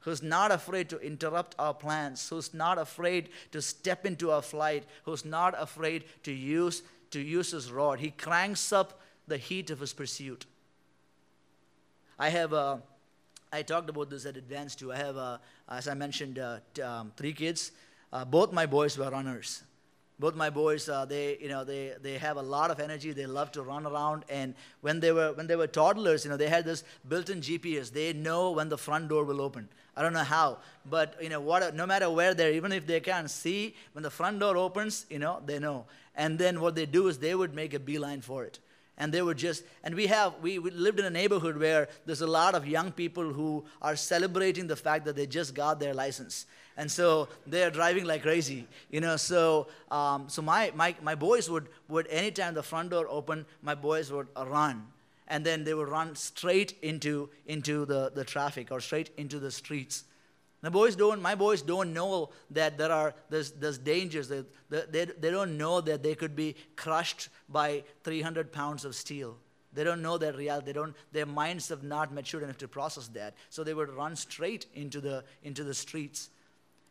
who's 0.00 0.22
not 0.22 0.52
afraid 0.52 0.90
to 0.90 0.98
interrupt 0.98 1.54
our 1.58 1.72
plans, 1.72 2.28
who's 2.28 2.52
not 2.52 2.76
afraid 2.76 3.30
to 3.52 3.62
step 3.62 4.04
into 4.04 4.30
our 4.30 4.42
flight, 4.42 4.84
who's 5.04 5.24
not 5.24 5.54
afraid 5.58 6.04
to 6.24 6.32
use, 6.32 6.82
to 7.10 7.20
use 7.20 7.52
his 7.52 7.72
rod. 7.72 8.00
He 8.00 8.10
cranks 8.10 8.70
up 8.70 9.00
the 9.30 9.38
heat 9.38 9.70
of 9.70 9.80
his 9.80 9.94
pursuit. 9.94 10.44
I 12.18 12.28
have, 12.28 12.52
uh, 12.52 12.76
I 13.50 13.62
talked 13.62 13.88
about 13.88 14.10
this 14.10 14.26
at 14.26 14.36
Advance 14.36 14.74
too. 14.74 14.92
I 14.92 14.96
have, 14.96 15.16
uh, 15.16 15.38
as 15.70 15.88
I 15.88 15.94
mentioned, 15.94 16.38
uh, 16.38 16.58
t- 16.74 16.82
um, 16.82 17.12
three 17.16 17.32
kids. 17.32 17.72
Uh, 18.12 18.26
both 18.26 18.52
my 18.52 18.66
boys 18.66 18.98
were 18.98 19.08
runners. 19.08 19.62
Both 20.18 20.34
my 20.34 20.50
boys, 20.50 20.86
uh, 20.86 21.06
they, 21.06 21.38
you 21.40 21.48
know, 21.48 21.64
they, 21.64 21.94
they 22.02 22.18
have 22.18 22.36
a 22.36 22.42
lot 22.42 22.70
of 22.70 22.78
energy. 22.78 23.12
They 23.12 23.24
love 23.24 23.52
to 23.52 23.62
run 23.62 23.86
around. 23.86 24.24
And 24.28 24.54
when 24.82 25.00
they 25.00 25.12
were 25.12 25.32
when 25.32 25.46
they 25.46 25.56
were 25.56 25.66
toddlers, 25.66 26.24
you 26.24 26.30
know, 26.30 26.36
they 26.36 26.50
had 26.50 26.66
this 26.66 26.84
built-in 27.08 27.40
GPS. 27.40 27.90
They 27.90 28.12
know 28.12 28.50
when 28.50 28.68
the 28.68 28.76
front 28.76 29.08
door 29.08 29.24
will 29.24 29.40
open. 29.40 29.68
I 29.96 30.02
don't 30.02 30.12
know 30.12 30.24
how, 30.24 30.58
but 30.88 31.16
you 31.22 31.28
know, 31.28 31.40
what, 31.40 31.74
no 31.74 31.86
matter 31.86 32.10
where 32.10 32.34
they're, 32.34 32.52
even 32.52 32.72
if 32.72 32.86
they 32.86 33.00
can't 33.00 33.30
see, 33.30 33.74
when 33.92 34.02
the 34.02 34.10
front 34.10 34.40
door 34.40 34.56
opens, 34.56 35.06
you 35.08 35.18
know, 35.18 35.40
they 35.44 35.58
know. 35.58 35.86
And 36.14 36.38
then 36.38 36.60
what 36.60 36.74
they 36.74 36.86
do 36.86 37.08
is 37.08 37.18
they 37.18 37.34
would 37.34 37.54
make 37.54 37.74
a 37.74 37.80
beeline 37.80 38.20
for 38.20 38.44
it 38.44 38.58
and 39.00 39.10
they 39.10 39.22
were 39.22 39.34
just 39.34 39.64
and 39.82 39.94
we 39.94 40.06
have 40.06 40.34
we, 40.42 40.58
we, 40.58 40.70
lived 40.70 41.00
in 41.00 41.06
a 41.06 41.10
neighborhood 41.10 41.56
where 41.56 41.88
there's 42.04 42.20
a 42.20 42.26
lot 42.26 42.54
of 42.54 42.68
young 42.68 42.92
people 42.92 43.32
who 43.32 43.64
are 43.80 43.96
celebrating 43.96 44.66
the 44.66 44.76
fact 44.76 45.06
that 45.06 45.16
they 45.16 45.26
just 45.26 45.54
got 45.54 45.80
their 45.80 45.94
license. 45.94 46.44
And 46.76 46.90
so 46.90 47.28
they're 47.46 47.70
driving 47.70 48.04
like 48.04 48.22
crazy 48.22 48.68
you 48.90 49.00
know 49.00 49.16
so 49.16 49.66
um, 49.90 50.28
so 50.28 50.42
my, 50.42 50.70
my 50.74 50.94
my 51.02 51.14
boys 51.14 51.50
would 51.50 51.66
would 51.88 52.06
anytime 52.08 52.54
the 52.54 52.62
front 52.62 52.90
door 52.90 53.06
opened 53.08 53.46
my 53.62 53.74
boys 53.74 54.12
would 54.12 54.28
run. 54.36 54.86
And 55.28 55.46
then 55.46 55.64
they 55.64 55.74
would 55.74 55.88
run 55.88 56.14
straight 56.14 56.74
into 56.82 57.30
into 57.46 57.86
the, 57.86 58.12
the 58.14 58.24
traffic 58.24 58.70
or 58.70 58.80
straight 58.80 59.10
into 59.16 59.38
the 59.38 59.50
streets 59.50 60.04
the 60.62 60.70
boys 60.70 60.94
don't, 60.94 61.22
my 61.22 61.34
boys 61.34 61.62
don't 61.62 61.94
know 61.94 62.30
that 62.50 62.76
there 62.76 62.92
are 62.92 63.14
there's, 63.30 63.52
there's 63.52 63.78
dangers. 63.78 64.28
They, 64.28 64.44
they, 64.68 65.06
they 65.06 65.30
don't 65.30 65.56
know 65.56 65.80
that 65.80 66.02
they 66.02 66.14
could 66.14 66.36
be 66.36 66.54
crushed 66.76 67.28
by 67.48 67.84
300 68.04 68.52
pounds 68.52 68.84
of 68.84 68.94
steel. 68.94 69.38
They 69.72 69.84
don't 69.84 70.02
know 70.02 70.18
that 70.18 70.36
reality. 70.36 70.66
They 70.66 70.72
don't, 70.72 70.94
their 71.12 71.26
minds 71.26 71.68
have 71.68 71.82
not 71.82 72.12
matured 72.12 72.42
enough 72.42 72.58
to 72.58 72.68
process 72.68 73.08
that. 73.08 73.34
So 73.48 73.64
they 73.64 73.72
would 73.72 73.90
run 73.90 74.16
straight 74.16 74.66
into 74.74 75.00
the, 75.00 75.24
into 75.42 75.64
the 75.64 75.74
streets. 75.74 76.28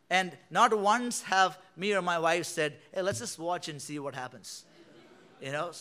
And 0.10 0.36
not 0.50 0.76
once 0.78 1.22
have 1.24 1.60
me 1.76 1.94
or 1.94 2.02
my 2.02 2.18
wife 2.18 2.46
said, 2.46 2.78
hey, 2.94 3.02
let's 3.02 3.20
just 3.20 3.38
watch 3.38 3.68
and 3.68 3.82
see 3.82 4.00
what 4.00 4.16
happens. 4.16 4.66
You 5.42 5.52
know, 5.52 5.72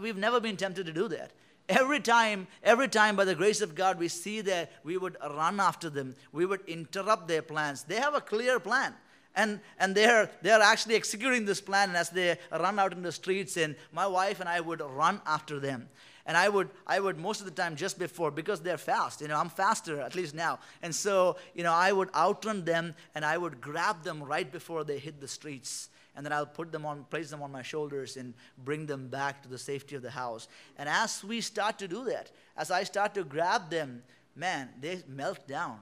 we've 0.00 0.16
never 0.16 0.38
been 0.40 0.56
tempted 0.56 0.86
to 0.86 0.92
do 0.92 1.08
that. 1.08 1.32
Every 1.68 2.00
time, 2.00 2.46
every 2.62 2.88
time, 2.88 3.16
by 3.16 3.24
the 3.24 3.34
grace 3.34 3.62
of 3.62 3.74
God, 3.74 3.98
we 3.98 4.08
see 4.08 4.42
that 4.42 4.70
we 4.84 4.98
would 4.98 5.16
run 5.22 5.60
after 5.60 5.88
them. 5.88 6.14
We 6.30 6.44
would 6.44 6.60
interrupt 6.66 7.26
their 7.26 7.40
plans. 7.40 7.84
They 7.84 7.96
have 7.96 8.14
a 8.14 8.20
clear 8.20 8.60
plan. 8.60 8.94
And, 9.34 9.60
and 9.78 9.94
they're, 9.94 10.30
they're 10.42 10.60
actually 10.60 10.94
executing 10.94 11.44
this 11.44 11.60
plan 11.60 11.88
and 11.88 11.96
as 11.96 12.10
they 12.10 12.38
run 12.52 12.78
out 12.78 12.92
in 12.92 13.02
the 13.02 13.10
streets. 13.10 13.56
And 13.56 13.76
my 13.92 14.06
wife 14.06 14.40
and 14.40 14.48
I 14.48 14.60
would 14.60 14.80
run 14.80 15.20
after 15.26 15.58
them. 15.58 15.88
And 16.26 16.36
I 16.36 16.48
would, 16.48 16.68
I 16.86 17.00
would 17.00 17.18
most 17.18 17.40
of 17.40 17.46
the 17.46 17.52
time 17.52 17.76
just 17.76 17.98
before, 17.98 18.30
because 18.30 18.60
they're 18.60 18.78
fast. 18.78 19.20
You 19.20 19.28
know, 19.28 19.38
I'm 19.38 19.48
faster, 19.48 20.00
at 20.00 20.14
least 20.14 20.34
now. 20.34 20.58
And 20.82 20.94
so, 20.94 21.36
you 21.54 21.62
know, 21.62 21.72
I 21.72 21.92
would 21.92 22.14
outrun 22.14 22.64
them 22.64 22.94
and 23.14 23.24
I 23.24 23.38
would 23.38 23.60
grab 23.60 24.04
them 24.04 24.22
right 24.22 24.50
before 24.50 24.84
they 24.84 24.98
hit 24.98 25.20
the 25.20 25.28
streets 25.28 25.88
and 26.16 26.24
then 26.24 26.32
I'll 26.32 26.46
put 26.46 26.70
them 26.70 26.86
on, 26.86 27.04
place 27.04 27.30
them 27.30 27.42
on 27.42 27.50
my 27.50 27.62
shoulders 27.62 28.16
and 28.16 28.34
bring 28.64 28.86
them 28.86 29.08
back 29.08 29.42
to 29.42 29.48
the 29.48 29.58
safety 29.58 29.96
of 29.96 30.02
the 30.02 30.10
house. 30.10 30.48
And 30.78 30.88
as 30.88 31.24
we 31.24 31.40
start 31.40 31.78
to 31.80 31.88
do 31.88 32.04
that, 32.04 32.30
as 32.56 32.70
I 32.70 32.84
start 32.84 33.14
to 33.14 33.24
grab 33.24 33.70
them, 33.70 34.02
man, 34.36 34.68
they 34.80 35.02
melt 35.08 35.46
down. 35.48 35.80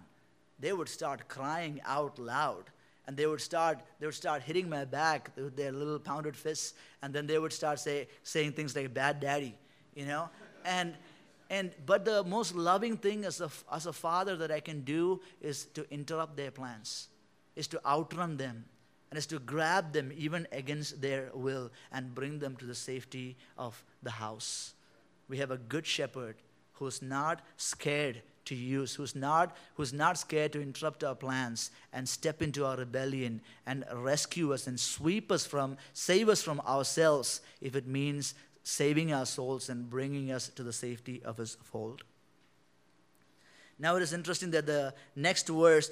They 0.59 0.73
would 0.73 0.89
start 0.89 1.29
crying 1.29 1.81
out 1.85 2.19
loud. 2.19 2.65
And 3.07 3.17
they 3.17 3.27
would 3.27 3.41
start, 3.41 3.81
they 3.99 4.07
would 4.07 4.15
start 4.15 4.43
hitting 4.43 4.69
my 4.69 4.85
back 4.85 5.33
with 5.37 5.57
their 5.57 5.73
little 5.73 5.99
pounded 5.99 6.37
fists, 6.37 6.75
and 7.03 7.13
then 7.13 7.27
they 7.27 7.39
would 7.39 7.53
start 7.53 7.81
say, 7.81 8.07
saying 8.23 8.53
things 8.53 8.77
like 8.77 8.95
"bad 8.95 9.19
daddy," 9.19 9.57
you 9.93 10.07
know. 10.07 10.31
And 10.65 10.95
and 11.51 11.73
but 11.85 12.05
the 12.05 12.23
most 12.23 12.55
loving 12.55 12.97
thing 12.97 13.25
as 13.25 13.41
a 13.41 13.51
as 13.73 13.87
a 13.87 13.93
father 13.93 14.37
that 14.37 14.53
I 14.53 14.61
can 14.61 14.83
do 14.83 15.21
is 15.41 15.65
to 15.75 15.85
interrupt 15.93 16.37
their 16.37 16.53
plans, 16.53 17.09
is 17.57 17.67
to 17.69 17.85
outrun 17.85 18.37
them, 18.37 18.67
and 19.13 19.19
is 19.19 19.27
to 19.27 19.39
grab 19.39 19.93
them 19.93 20.11
even 20.17 20.49
against 20.53 21.03
their 21.03 21.29
will 21.35 21.71
and 21.93 22.15
bring 22.15 22.39
them 22.39 22.57
to 22.57 22.65
the 22.65 22.75
safety 22.75 23.37
of 23.59 23.85
the 24.03 24.11
house. 24.11 24.73
We 25.29 25.37
have 25.37 25.51
a 25.51 25.59
good 25.59 25.87
shepherd 25.87 26.37
who's 26.73 27.03
not 27.03 27.43
scared 27.59 28.23
to 28.47 28.55
use, 28.55 28.95
who's 28.95 29.15
not, 29.15 29.55
who's 29.75 29.93
not 29.93 30.17
scared 30.17 30.55
to 30.55 30.63
interrupt 30.63 31.05
our 31.05 31.15
plans 31.15 31.71
and 31.93 32.09
step 32.09 32.41
into 32.41 32.65
our 32.65 32.79
rebellion 32.79 33.43
and 33.67 33.85
rescue 33.93 34.55
us 34.55 34.67
and 34.67 34.81
sweep 34.81 35.31
us 35.31 35.45
from, 35.45 35.77
save 35.93 36.31
us 36.31 36.43
from 36.43 36.61
ourselves 36.61 37.43
if 37.61 37.77
it 37.77 37.87
means 37.87 38.35
saving 38.63 39.13
our 39.13 39.27
souls 39.27 39.69
and 39.69 39.91
bringing 39.91 40.33
us 40.33 40.49
to 40.49 40.63
the 40.63 40.73
safety 40.73 41.21
of 41.23 41.37
his 41.37 41.59
fold. 41.63 42.03
Now 43.79 43.95
it 43.97 44.03
is 44.03 44.15
interesting 44.15 44.53
that 44.53 44.65
the 44.65 44.95
next 45.15 45.49
verse, 45.49 45.91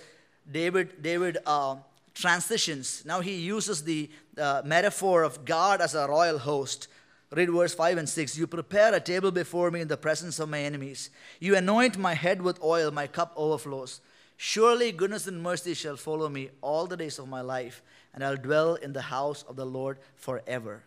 David, 0.50 1.02
David 1.02 1.36
uh, 1.44 1.76
transitions. 2.20 3.02
Now 3.04 3.20
he 3.20 3.34
uses 3.36 3.82
the 3.82 4.10
uh, 4.38 4.62
metaphor 4.64 5.22
of 5.22 5.44
God 5.44 5.80
as 5.80 5.94
a 5.94 6.06
royal 6.06 6.38
host. 6.38 6.88
Read 7.32 7.50
verse 7.50 7.74
5 7.74 7.98
and 7.98 8.08
6. 8.08 8.36
You 8.36 8.46
prepare 8.46 8.94
a 8.94 9.00
table 9.00 9.30
before 9.30 9.70
me 9.70 9.80
in 9.80 9.88
the 9.88 9.96
presence 9.96 10.38
of 10.38 10.48
my 10.48 10.60
enemies. 10.60 11.10
You 11.38 11.56
anoint 11.56 11.96
my 11.96 12.14
head 12.14 12.42
with 12.42 12.62
oil, 12.62 12.90
my 12.90 13.06
cup 13.06 13.32
overflows. 13.36 14.00
Surely 14.36 14.90
goodness 14.90 15.26
and 15.26 15.42
mercy 15.42 15.74
shall 15.74 15.96
follow 15.96 16.28
me 16.28 16.50
all 16.60 16.86
the 16.86 16.96
days 16.96 17.18
of 17.18 17.28
my 17.28 17.40
life, 17.40 17.82
and 18.14 18.24
I'll 18.24 18.36
dwell 18.36 18.74
in 18.74 18.92
the 18.92 19.02
house 19.02 19.44
of 19.44 19.56
the 19.56 19.66
Lord 19.66 19.98
forever. 20.16 20.82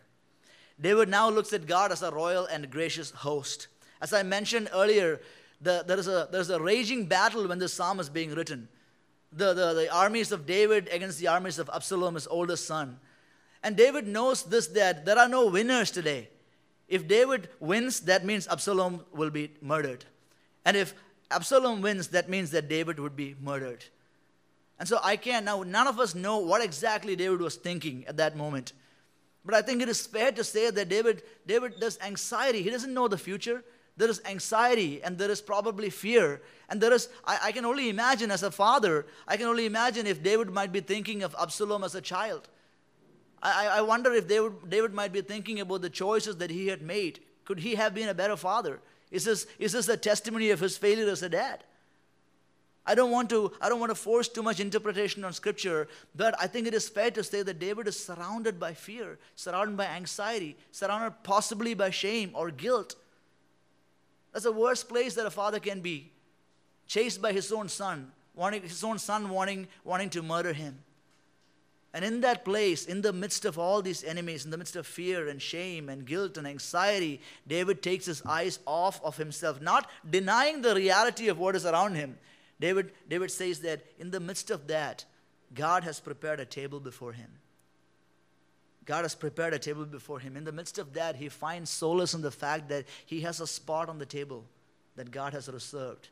David 0.80 1.08
now 1.08 1.30
looks 1.30 1.52
at 1.52 1.66
God 1.66 1.92
as 1.92 2.02
a 2.02 2.10
royal 2.10 2.46
and 2.46 2.68
gracious 2.68 3.10
host. 3.10 3.68
As 4.02 4.12
I 4.12 4.22
mentioned 4.22 4.68
earlier, 4.74 5.20
the, 5.60 5.84
there, 5.86 5.98
is 5.98 6.08
a, 6.08 6.28
there 6.30 6.40
is 6.40 6.50
a 6.50 6.60
raging 6.60 7.06
battle 7.06 7.46
when 7.46 7.58
this 7.58 7.72
psalm 7.72 8.00
is 8.00 8.10
being 8.10 8.34
written 8.34 8.68
the, 9.36 9.52
the, 9.52 9.74
the 9.74 9.92
armies 9.92 10.32
of 10.32 10.46
David 10.46 10.88
against 10.92 11.18
the 11.18 11.28
armies 11.28 11.58
of 11.58 11.70
Absalom, 11.72 12.14
his 12.14 12.26
oldest 12.26 12.66
son. 12.66 12.98
And 13.62 13.76
David 13.76 14.06
knows 14.06 14.42
this 14.42 14.68
that 14.68 15.04
there 15.04 15.18
are 15.18 15.28
no 15.28 15.46
winners 15.46 15.90
today. 15.90 16.28
If 16.88 17.08
David 17.08 17.48
wins, 17.60 18.00
that 18.00 18.24
means 18.24 18.46
Absalom 18.46 19.04
will 19.12 19.30
be 19.30 19.52
murdered. 19.60 20.04
And 20.64 20.76
if 20.76 20.94
Absalom 21.30 21.80
wins, 21.80 22.08
that 22.08 22.28
means 22.28 22.50
that 22.50 22.68
David 22.68 23.00
would 23.00 23.16
be 23.16 23.34
murdered. 23.40 23.84
And 24.78 24.88
so 24.88 24.98
I 25.02 25.16
can't, 25.16 25.44
now 25.44 25.62
none 25.62 25.86
of 25.86 25.98
us 25.98 26.14
know 26.14 26.38
what 26.38 26.62
exactly 26.62 27.16
David 27.16 27.40
was 27.40 27.56
thinking 27.56 28.04
at 28.06 28.16
that 28.18 28.36
moment. 28.36 28.72
But 29.44 29.54
I 29.54 29.62
think 29.62 29.82
it 29.82 29.88
is 29.88 30.06
fair 30.06 30.32
to 30.32 30.44
say 30.44 30.70
that 30.70 30.88
David, 30.88 31.22
David 31.46 31.74
does 31.80 31.98
anxiety. 32.00 32.62
He 32.62 32.70
doesn't 32.70 32.92
know 32.92 33.08
the 33.08 33.18
future 33.18 33.62
there 33.96 34.10
is 34.10 34.20
anxiety 34.24 35.02
and 35.02 35.16
there 35.16 35.30
is 35.30 35.40
probably 35.40 35.90
fear. 35.90 36.42
And 36.68 36.80
there 36.80 36.92
is, 36.92 37.08
I, 37.24 37.38
I, 37.44 37.52
can 37.52 37.64
only 37.64 37.88
imagine 37.88 38.30
as 38.30 38.42
a 38.42 38.50
father, 38.50 39.06
I 39.28 39.36
can 39.36 39.46
only 39.46 39.66
imagine 39.66 40.06
if 40.06 40.22
David 40.22 40.50
might 40.50 40.72
be 40.72 40.80
thinking 40.80 41.22
of 41.22 41.34
Absalom 41.40 41.84
as 41.84 41.94
a 41.94 42.00
child. 42.00 42.48
I, 43.42 43.66
I 43.66 43.80
wonder 43.82 44.12
if 44.12 44.26
David, 44.26 44.68
David 44.68 44.94
might 44.94 45.12
be 45.12 45.20
thinking 45.20 45.60
about 45.60 45.82
the 45.82 45.90
choices 45.90 46.36
that 46.38 46.50
he 46.50 46.68
had 46.68 46.82
made. 46.82 47.20
Could 47.44 47.60
he 47.60 47.76
have 47.76 47.94
been 47.94 48.08
a 48.08 48.14
better 48.14 48.36
father? 48.36 48.80
Is 49.10 49.24
this, 49.24 49.46
is 49.58 49.72
this 49.72 49.88
a 49.88 49.96
testimony 49.96 50.50
of 50.50 50.60
his 50.60 50.76
failure 50.76 51.08
as 51.08 51.22
a 51.22 51.28
dad? 51.28 51.62
I 52.86 52.94
don't 52.94 53.10
want 53.10 53.30
to 53.30 53.50
I 53.62 53.70
don't 53.70 53.80
want 53.80 53.90
to 53.90 53.94
force 53.94 54.28
too 54.28 54.42
much 54.42 54.60
interpretation 54.60 55.24
on 55.24 55.32
scripture, 55.32 55.88
but 56.14 56.34
I 56.38 56.46
think 56.46 56.66
it 56.66 56.74
is 56.74 56.86
fair 56.86 57.10
to 57.12 57.24
say 57.24 57.42
that 57.42 57.58
David 57.58 57.88
is 57.88 57.98
surrounded 57.98 58.60
by 58.60 58.74
fear, 58.74 59.18
surrounded 59.36 59.76
by 59.76 59.86
anxiety, 59.86 60.58
surrounded 60.70 61.14
possibly 61.22 61.72
by 61.72 61.88
shame 61.88 62.32
or 62.34 62.50
guilt. 62.50 62.96
That's 64.34 64.44
the 64.44 64.52
worst 64.52 64.88
place 64.88 65.14
that 65.14 65.24
a 65.24 65.30
father 65.30 65.60
can 65.60 65.80
be. 65.80 66.10
Chased 66.86 67.22
by 67.22 67.32
his 67.32 67.50
own 67.50 67.70
son, 67.70 68.12
wanting 68.34 68.62
his 68.62 68.84
own 68.84 68.98
son 68.98 69.30
wanting, 69.30 69.68
wanting 69.84 70.10
to 70.10 70.22
murder 70.22 70.52
him. 70.52 70.80
And 71.94 72.04
in 72.04 72.20
that 72.22 72.44
place, 72.44 72.84
in 72.84 73.02
the 73.02 73.12
midst 73.12 73.44
of 73.44 73.56
all 73.56 73.80
these 73.80 74.02
enemies, 74.02 74.44
in 74.44 74.50
the 74.50 74.58
midst 74.58 74.74
of 74.74 74.84
fear 74.84 75.28
and 75.28 75.40
shame 75.40 75.88
and 75.88 76.04
guilt 76.04 76.36
and 76.36 76.46
anxiety, 76.46 77.20
David 77.46 77.80
takes 77.80 78.06
his 78.06 78.20
eyes 78.26 78.58
off 78.66 79.00
of 79.04 79.16
himself, 79.16 79.60
not 79.60 79.88
denying 80.10 80.60
the 80.60 80.74
reality 80.74 81.28
of 81.28 81.38
what 81.38 81.54
is 81.54 81.64
around 81.64 81.94
him. 81.94 82.18
David, 82.58 82.90
David 83.08 83.30
says 83.30 83.60
that 83.60 83.84
in 84.00 84.10
the 84.10 84.18
midst 84.18 84.50
of 84.50 84.66
that, 84.66 85.04
God 85.54 85.84
has 85.84 86.00
prepared 86.00 86.40
a 86.40 86.44
table 86.44 86.80
before 86.80 87.12
him. 87.12 87.30
God 88.86 89.02
has 89.02 89.14
prepared 89.14 89.54
a 89.54 89.58
table 89.58 89.84
before 89.84 90.18
him. 90.18 90.36
In 90.36 90.44
the 90.44 90.52
midst 90.52 90.78
of 90.78 90.92
that, 90.92 91.16
he 91.16 91.28
finds 91.28 91.70
solace 91.70 92.14
in 92.14 92.22
the 92.22 92.30
fact 92.30 92.68
that 92.68 92.84
he 93.06 93.20
has 93.22 93.40
a 93.40 93.46
spot 93.46 93.88
on 93.88 93.98
the 93.98 94.06
table 94.06 94.44
that 94.96 95.10
God 95.10 95.32
has 95.32 95.48
reserved. 95.48 96.08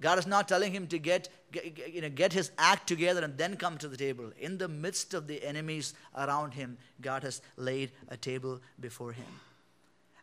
God 0.00 0.18
is 0.18 0.26
not 0.26 0.48
telling 0.48 0.72
him 0.72 0.86
to 0.88 0.98
get, 0.98 1.28
get, 1.52 1.92
you 1.92 2.00
know, 2.00 2.08
get 2.08 2.32
his 2.32 2.50
act 2.58 2.86
together 2.86 3.22
and 3.22 3.36
then 3.36 3.56
come 3.56 3.76
to 3.78 3.88
the 3.88 3.96
table. 3.96 4.32
In 4.40 4.56
the 4.56 4.68
midst 4.68 5.12
of 5.12 5.26
the 5.26 5.44
enemies 5.44 5.94
around 6.16 6.54
him, 6.54 6.78
God 7.00 7.22
has 7.22 7.42
laid 7.56 7.92
a 8.08 8.16
table 8.16 8.60
before 8.80 9.12
him. 9.12 9.26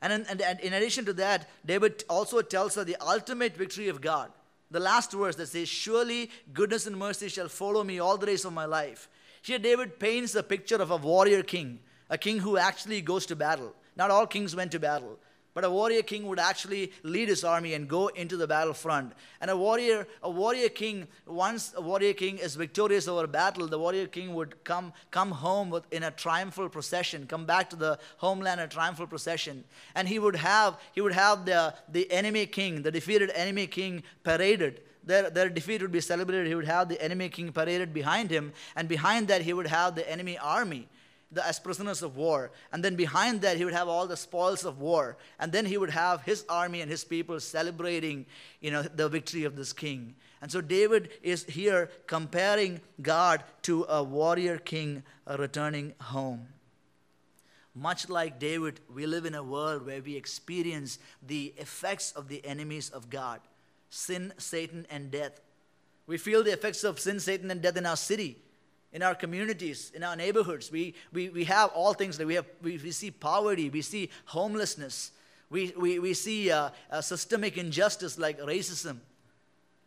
And 0.02 0.14
in, 0.14 0.26
and, 0.28 0.42
and 0.42 0.60
in 0.60 0.74
addition 0.74 1.06
to 1.06 1.14
that, 1.14 1.48
David 1.66 2.04
also 2.10 2.42
tells 2.42 2.76
us 2.78 2.86
the 2.86 2.98
ultimate 3.00 3.56
victory 3.56 3.88
of 3.88 4.02
God. 4.02 4.32
The 4.70 4.80
last 4.80 5.12
verse 5.12 5.36
that 5.38 5.48
says, 5.48 5.70
Surely 5.70 6.30
goodness 6.54 6.88
and 6.88 6.98
mercy 6.98 7.30
shall 7.30 7.48
follow 7.48 7.84
me 7.84 8.00
all 8.00 8.18
the 8.18 8.26
days 8.26 8.46
of 8.46 8.54
my 8.54 8.66
life. 8.66 9.08
Here, 9.48 9.60
David 9.60 9.98
paints 9.98 10.36
a 10.36 10.44
picture 10.44 10.76
of 10.76 10.92
a 10.92 10.98
warrior 10.98 11.42
king, 11.42 11.80
a 12.10 12.18
king 12.18 12.40
who 12.40 12.58
actually 12.58 13.00
goes 13.00 13.26
to 13.28 13.36
battle. 13.38 13.74
Not 13.96 14.12
all 14.12 14.28
kings 14.28 14.54
went 14.54 14.74
to 14.74 14.80
battle. 14.80 15.18
But 15.54 15.64
a 15.64 15.72
warrior 15.72 16.02
king 16.02 16.28
would 16.28 16.38
actually 16.38 16.92
lead 17.02 17.30
his 17.30 17.46
army 17.46 17.74
and 17.74 17.88
go 17.88 18.10
into 18.10 18.36
the 18.36 18.46
battlefront. 18.46 19.14
And 19.40 19.50
a 19.50 19.56
warrior, 19.56 20.06
a 20.22 20.30
warrior 20.30 20.68
king, 20.68 21.08
once 21.26 21.74
a 21.78 21.82
warrior 21.82 22.14
king 22.14 22.40
is 22.40 22.56
victorious 22.56 23.08
over 23.08 23.26
battle, 23.26 23.68
the 23.68 23.80
warrior 23.80 24.08
king 24.08 24.34
would 24.34 24.66
come, 24.66 24.92
come 25.12 25.32
home 25.32 25.70
with, 25.70 25.86
in 25.92 26.04
a 26.04 26.12
triumphal 26.12 26.68
procession, 26.68 27.26
come 27.26 27.46
back 27.46 27.70
to 27.70 27.78
the 27.78 27.98
homeland 28.18 28.60
in 28.60 28.66
a 28.66 28.70
triumphal 28.70 29.08
procession. 29.08 29.64
And 29.96 30.10
he 30.10 30.20
would 30.20 30.36
have, 30.36 30.78
he 30.92 31.00
would 31.00 31.14
have 31.14 31.46
the, 31.46 31.74
the 31.88 32.12
enemy 32.12 32.48
king, 32.48 32.82
the 32.82 32.92
defeated 32.92 33.32
enemy 33.34 33.68
king, 33.68 34.04
paraded 34.26 34.82
their, 35.08 35.30
their 35.30 35.50
defeat 35.50 35.82
would 35.82 35.92
be 35.92 36.02
celebrated. 36.02 36.48
He 36.48 36.56
would 36.56 36.66
have 36.66 36.90
the 36.90 37.02
enemy 37.02 37.30
king 37.30 37.52
paraded 37.52 37.94
behind 37.94 38.30
him, 38.30 38.54
and 38.76 38.88
behind 38.88 39.30
that, 39.30 39.42
he 39.42 39.54
would 39.54 39.68
have 39.68 39.96
the 39.96 40.10
enemy 40.10 40.38
army 40.38 40.88
the, 41.32 41.46
as 41.46 41.60
prisoners 41.60 42.02
of 42.02 42.16
war. 42.16 42.52
And 42.72 42.84
then 42.84 42.96
behind 42.96 43.42
that, 43.42 43.58
he 43.58 43.66
would 43.66 43.74
have 43.74 43.88
all 43.88 44.08
the 44.08 44.18
spoils 44.18 44.66
of 44.66 44.80
war. 44.80 45.18
And 45.40 45.52
then 45.52 45.66
he 45.66 45.78
would 45.78 45.90
have 45.90 46.22
his 46.22 46.46
army 46.50 46.82
and 46.82 46.90
his 46.90 47.04
people 47.04 47.40
celebrating, 47.40 48.26
you 48.62 48.72
know, 48.72 48.82
the 48.82 49.10
victory 49.10 49.44
of 49.44 49.56
this 49.56 49.74
king. 49.74 50.16
And 50.42 50.52
so 50.52 50.62
David 50.62 51.10
is 51.22 51.44
here 51.46 51.90
comparing 52.06 52.82
God 53.02 53.44
to 53.64 53.86
a 53.90 54.04
warrior 54.04 54.58
king 54.58 55.04
returning 55.38 55.94
home. 56.00 56.48
Much 57.74 58.10
like 58.10 58.40
David, 58.40 58.80
we 58.94 59.06
live 59.06 59.26
in 59.26 59.36
a 59.36 59.44
world 59.44 59.86
where 59.86 60.02
we 60.02 60.16
experience 60.16 60.98
the 61.26 61.54
effects 61.58 62.12
of 62.14 62.28
the 62.28 62.44
enemies 62.46 62.90
of 62.90 63.10
God 63.10 63.40
sin, 63.90 64.34
Satan, 64.38 64.86
and 64.90 65.12
death. 65.12 65.40
We 66.06 66.18
feel 66.18 66.44
the 66.44 66.54
effects 66.54 66.84
of 66.84 67.00
sin, 67.00 67.20
Satan, 67.20 67.52
and 67.52 67.62
death 67.62 67.78
in 67.78 67.86
our 67.86 67.98
city 67.98 68.38
in 68.94 69.04
our 69.04 69.16
communities, 69.16 69.92
in 69.94 70.04
our 70.04 70.16
neighborhoods. 70.16 70.72
We, 70.72 70.96
we, 71.12 71.30
we 71.30 71.44
have 71.46 71.72
all 71.72 71.94
things 71.94 72.18
that 72.18 72.28
we 72.28 72.36
have. 72.36 72.46
We, 72.62 72.78
we 72.78 72.92
see 72.92 73.12
poverty, 73.12 73.70
we 73.70 73.82
see 73.82 74.10
homelessness, 74.26 75.12
we, 75.50 75.74
we, 75.78 76.00
we 76.00 76.14
see 76.14 76.52
uh, 76.52 76.70
systemic 77.02 77.58
injustice 77.58 78.18
like 78.18 78.40
racism, 78.40 78.98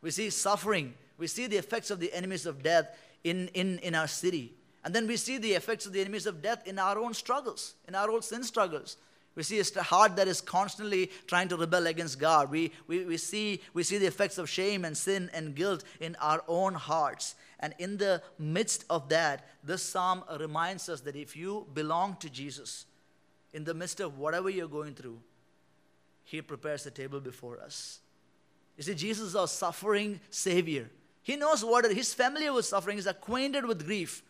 we 0.01 0.11
see 0.11 0.31
suffering, 0.31 0.95
we 1.19 1.27
see 1.27 1.47
the 1.47 1.57
effects 1.57 1.91
of 1.91 2.01
the 2.01 2.13
enemies 2.13 2.47
of 2.47 2.63
death 2.63 2.97
in, 3.25 3.49
in, 3.49 3.79
in 3.81 3.95
our 3.95 4.09
city. 4.09 4.55
And 4.85 4.95
then 4.95 5.07
we 5.07 5.19
see 5.19 5.37
the 5.37 5.53
effects 5.53 5.85
of 5.85 5.93
the 5.93 6.01
enemies 6.01 6.27
of 6.27 6.41
death 6.41 6.67
in 6.67 6.79
our 6.79 6.99
own 6.99 7.13
struggles, 7.13 7.75
in 7.87 7.95
our 7.95 8.11
own 8.11 8.23
sin 8.23 8.43
struggles. 8.45 8.97
We 9.37 9.43
see 9.45 9.61
a 9.61 9.83
heart 9.83 10.17
that 10.17 10.29
is 10.29 10.41
constantly 10.41 11.11
trying 11.27 11.49
to 11.49 11.57
rebel 11.57 11.87
against 11.87 12.19
God. 12.19 12.51
We, 12.51 12.73
we, 12.87 13.05
we, 13.05 13.17
see, 13.17 13.61
we 13.73 13.85
see 13.85 13.99
the 13.99 14.07
effects 14.07 14.39
of 14.39 14.51
shame 14.51 14.85
and 14.85 14.97
sin 14.97 15.31
and 15.33 15.55
guilt 15.55 15.85
in 16.01 16.17
our 16.21 16.43
own 16.49 16.75
hearts. 16.75 17.37
And 17.61 17.75
in 17.79 17.97
the 17.97 18.23
midst 18.39 18.85
of 18.91 19.09
that, 19.11 19.47
this 19.63 19.83
psalm 19.83 20.25
reminds 20.39 20.89
us 20.89 21.03
that 21.03 21.15
if 21.15 21.37
you 21.37 21.67
belong 21.75 22.17
to 22.21 22.29
Jesus, 22.29 22.87
in 23.53 23.65
the 23.65 23.75
midst 23.75 24.01
of 24.01 24.19
whatever 24.19 24.51
you're 24.51 24.69
going 24.69 24.95
through, 24.95 25.21
He 26.25 26.43
prepares 26.43 26.85
the 26.85 26.91
table 26.91 27.21
before 27.21 27.61
us. 27.61 28.01
You 28.77 28.83
see, 28.83 28.95
Jesus 28.95 29.29
is 29.29 29.37
our 29.37 29.49
suffering 29.49 30.21
Savior. 30.31 30.91
He 31.23 31.37
knows 31.37 31.65
what 31.65 31.91
His 31.93 32.15
family 32.15 32.49
was 32.51 32.69
suffering, 32.69 32.97
He's 32.97 33.07
acquainted 33.07 33.65
with 33.65 33.85
grief. 33.85 34.23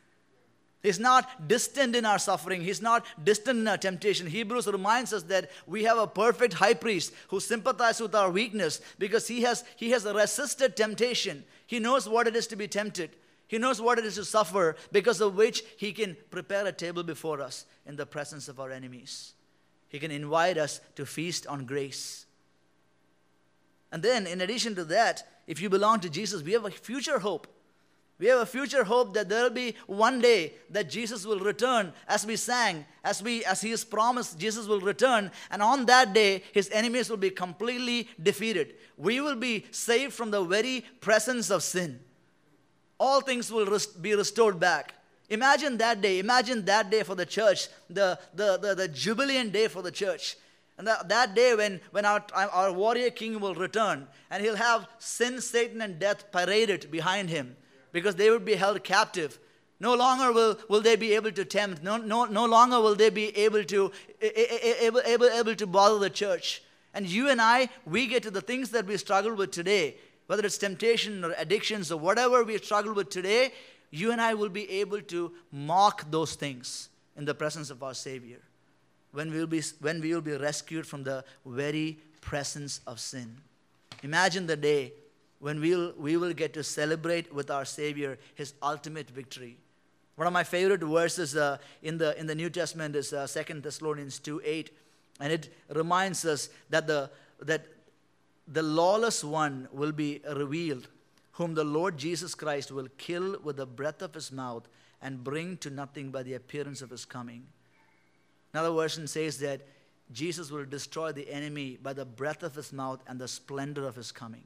He's 0.82 0.98
not 0.98 1.46
distant 1.46 1.94
in 1.94 2.06
our 2.06 2.18
suffering. 2.18 2.62
He's 2.62 2.80
not 2.80 3.04
distant 3.22 3.58
in 3.58 3.68
our 3.68 3.76
temptation. 3.76 4.26
Hebrews 4.26 4.66
reminds 4.66 5.12
us 5.12 5.24
that 5.24 5.50
we 5.66 5.84
have 5.84 5.98
a 5.98 6.06
perfect 6.06 6.54
high 6.54 6.74
priest 6.74 7.12
who 7.28 7.38
sympathizes 7.38 8.00
with 8.00 8.14
our 8.14 8.30
weakness 8.30 8.80
because 8.98 9.28
he 9.28 9.42
has, 9.42 9.62
he 9.76 9.90
has 9.90 10.06
resisted 10.06 10.76
temptation. 10.76 11.44
He 11.66 11.80
knows 11.80 12.08
what 12.08 12.26
it 12.26 12.34
is 12.34 12.46
to 12.48 12.56
be 12.56 12.66
tempted. 12.66 13.10
He 13.46 13.58
knows 13.58 13.80
what 13.80 13.98
it 13.98 14.04
is 14.04 14.14
to 14.14 14.24
suffer, 14.24 14.76
because 14.92 15.20
of 15.20 15.36
which 15.36 15.64
he 15.76 15.92
can 15.92 16.16
prepare 16.30 16.64
a 16.66 16.72
table 16.72 17.02
before 17.02 17.40
us 17.40 17.66
in 17.84 17.96
the 17.96 18.06
presence 18.06 18.46
of 18.46 18.60
our 18.60 18.70
enemies. 18.70 19.32
He 19.88 19.98
can 19.98 20.12
invite 20.12 20.56
us 20.56 20.80
to 20.94 21.04
feast 21.04 21.48
on 21.48 21.66
grace. 21.66 22.26
And 23.90 24.04
then, 24.04 24.28
in 24.28 24.40
addition 24.40 24.76
to 24.76 24.84
that, 24.84 25.26
if 25.48 25.60
you 25.60 25.68
belong 25.68 25.98
to 26.00 26.08
Jesus, 26.08 26.44
we 26.44 26.52
have 26.52 26.64
a 26.64 26.70
future 26.70 27.18
hope. 27.18 27.48
We 28.20 28.28
have 28.28 28.40
a 28.40 28.46
future 28.46 28.84
hope 28.84 29.14
that 29.14 29.28
there 29.28 29.42
will 29.42 29.50
be 29.50 29.74
one 29.86 30.20
day 30.20 30.54
that 30.70 30.88
Jesus 30.88 31.26
will 31.26 31.40
return, 31.40 31.92
as 32.06 32.24
we 32.24 32.36
sang, 32.36 32.84
as 33.02 33.22
we 33.22 33.44
as 33.44 33.62
He 33.62 33.70
has 33.70 33.82
promised, 33.82 34.38
Jesus 34.38 34.68
will 34.68 34.80
return, 34.80 35.32
and 35.50 35.60
on 35.60 35.86
that 35.86 36.12
day, 36.12 36.44
His 36.52 36.70
enemies 36.70 37.10
will 37.10 37.16
be 37.16 37.30
completely 37.30 38.08
defeated. 38.22 38.74
We 38.96 39.20
will 39.20 39.36
be 39.36 39.64
saved 39.72 40.12
from 40.12 40.30
the 40.30 40.44
very 40.44 40.84
presence 41.00 41.50
of 41.50 41.64
sin 41.64 42.00
all 43.00 43.22
things 43.22 43.50
will 43.50 43.66
be 44.00 44.14
restored 44.14 44.60
back. 44.60 44.94
Imagine 45.30 45.78
that 45.78 46.02
day. 46.02 46.18
Imagine 46.18 46.64
that 46.66 46.90
day 46.90 47.02
for 47.02 47.14
the 47.14 47.24
church, 47.24 47.68
the, 47.88 48.18
the, 48.34 48.58
the, 48.58 48.74
the 48.74 48.88
jubilant 48.88 49.52
day 49.52 49.68
for 49.68 49.80
the 49.80 49.90
church. 49.90 50.36
And 50.76 50.86
that, 50.86 51.08
that 51.08 51.34
day 51.34 51.54
when, 51.54 51.80
when 51.92 52.04
our, 52.04 52.22
our 52.34 52.72
warrior 52.72 53.10
king 53.10 53.40
will 53.40 53.54
return 53.54 54.06
and 54.30 54.44
he'll 54.44 54.56
have 54.56 54.86
sin, 54.98 55.40
Satan, 55.40 55.80
and 55.80 55.98
death 55.98 56.30
paraded 56.30 56.90
behind 56.90 57.30
him 57.30 57.56
because 57.92 58.16
they 58.16 58.30
would 58.30 58.44
be 58.44 58.54
held 58.54 58.82
captive. 58.84 59.38
No 59.78 59.94
longer 59.94 60.32
will, 60.32 60.58
will 60.68 60.80
they 60.80 60.96
be 60.96 61.14
able 61.14 61.32
to 61.32 61.44
tempt. 61.44 61.82
No, 61.82 61.96
no, 61.96 62.26
no 62.26 62.44
longer 62.44 62.80
will 62.80 62.94
they 62.94 63.10
be 63.10 63.36
able 63.36 63.64
to, 63.64 63.90
able, 64.20 65.00
able, 65.04 65.26
able 65.26 65.54
to 65.54 65.66
bother 65.66 65.98
the 65.98 66.10
church. 66.10 66.62
And 66.92 67.06
you 67.06 67.28
and 67.30 67.40
I, 67.40 67.68
we 67.86 68.06
get 68.06 68.22
to 68.24 68.30
the 68.30 68.40
things 68.40 68.70
that 68.70 68.86
we 68.86 68.96
struggle 68.96 69.34
with 69.34 69.52
today 69.52 69.96
whether 70.30 70.46
it's 70.46 70.58
temptation 70.58 71.24
or 71.24 71.34
addictions 71.38 71.90
or 71.90 71.98
whatever 71.98 72.44
we 72.44 72.56
struggle 72.56 72.94
with 72.94 73.10
today, 73.10 73.52
you 73.90 74.12
and 74.12 74.20
I 74.20 74.34
will 74.34 74.48
be 74.48 74.70
able 74.70 75.00
to 75.00 75.32
mock 75.50 76.08
those 76.08 76.36
things 76.36 76.88
in 77.16 77.24
the 77.24 77.34
presence 77.34 77.68
of 77.68 77.82
our 77.82 77.94
Savior 77.94 78.38
when 79.10 79.32
we 79.32 79.40
will 79.40 79.48
be, 79.48 79.60
when 79.80 80.00
we 80.00 80.14
will 80.14 80.20
be 80.20 80.36
rescued 80.36 80.86
from 80.86 81.02
the 81.02 81.24
very 81.44 81.98
presence 82.20 82.80
of 82.86 83.00
sin. 83.00 83.38
Imagine 84.04 84.46
the 84.46 84.56
day 84.56 84.92
when 85.40 85.60
we'll, 85.60 85.92
we 85.96 86.16
will 86.16 86.32
get 86.32 86.54
to 86.54 86.62
celebrate 86.62 87.34
with 87.34 87.50
our 87.50 87.64
Savior 87.64 88.18
his 88.34 88.54
ultimate 88.62 89.10
victory. 89.10 89.56
One 90.16 90.26
of 90.26 90.32
my 90.32 90.44
favorite 90.44 90.82
verses 90.82 91.34
uh, 91.34 91.56
in, 91.82 91.96
the, 91.96 92.18
in 92.20 92.26
the 92.26 92.34
New 92.34 92.50
Testament 92.50 92.94
is 92.94 93.12
uh, 93.12 93.26
2 93.26 93.60
Thessalonians 93.60 94.18
2 94.18 94.42
8. 94.44 94.70
And 95.18 95.32
it 95.32 95.52
reminds 95.70 96.24
us 96.24 96.50
that, 96.68 96.86
the, 96.86 97.10
that 97.40 97.66
the 98.46 98.62
lawless 98.62 99.24
one 99.24 99.68
will 99.72 99.92
be 99.92 100.20
revealed, 100.34 100.88
whom 101.32 101.54
the 101.54 101.64
Lord 101.64 101.96
Jesus 101.96 102.34
Christ 102.34 102.70
will 102.70 102.88
kill 102.98 103.36
with 103.42 103.56
the 103.56 103.66
breath 103.66 104.02
of 104.02 104.12
his 104.12 104.30
mouth 104.30 104.68
and 105.00 105.24
bring 105.24 105.56
to 105.58 105.70
nothing 105.70 106.10
by 106.10 106.22
the 106.22 106.34
appearance 106.34 106.82
of 106.82 106.90
his 106.90 107.06
coming. 107.06 107.46
Another 108.52 108.74
version 108.74 109.06
says 109.06 109.38
that 109.38 109.62
Jesus 110.12 110.50
will 110.50 110.64
destroy 110.64 111.12
the 111.12 111.30
enemy 111.30 111.78
by 111.82 111.92
the 111.92 112.04
breath 112.04 112.42
of 112.42 112.54
his 112.54 112.72
mouth 112.72 113.00
and 113.06 113.18
the 113.18 113.28
splendor 113.28 113.86
of 113.86 113.96
his 113.96 114.12
coming. 114.12 114.44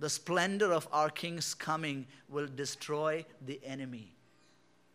The 0.00 0.10
splendor 0.10 0.72
of 0.72 0.86
our 0.92 1.10
King's 1.10 1.54
coming 1.54 2.06
will 2.28 2.46
destroy 2.46 3.24
the 3.44 3.60
enemy. 3.64 4.14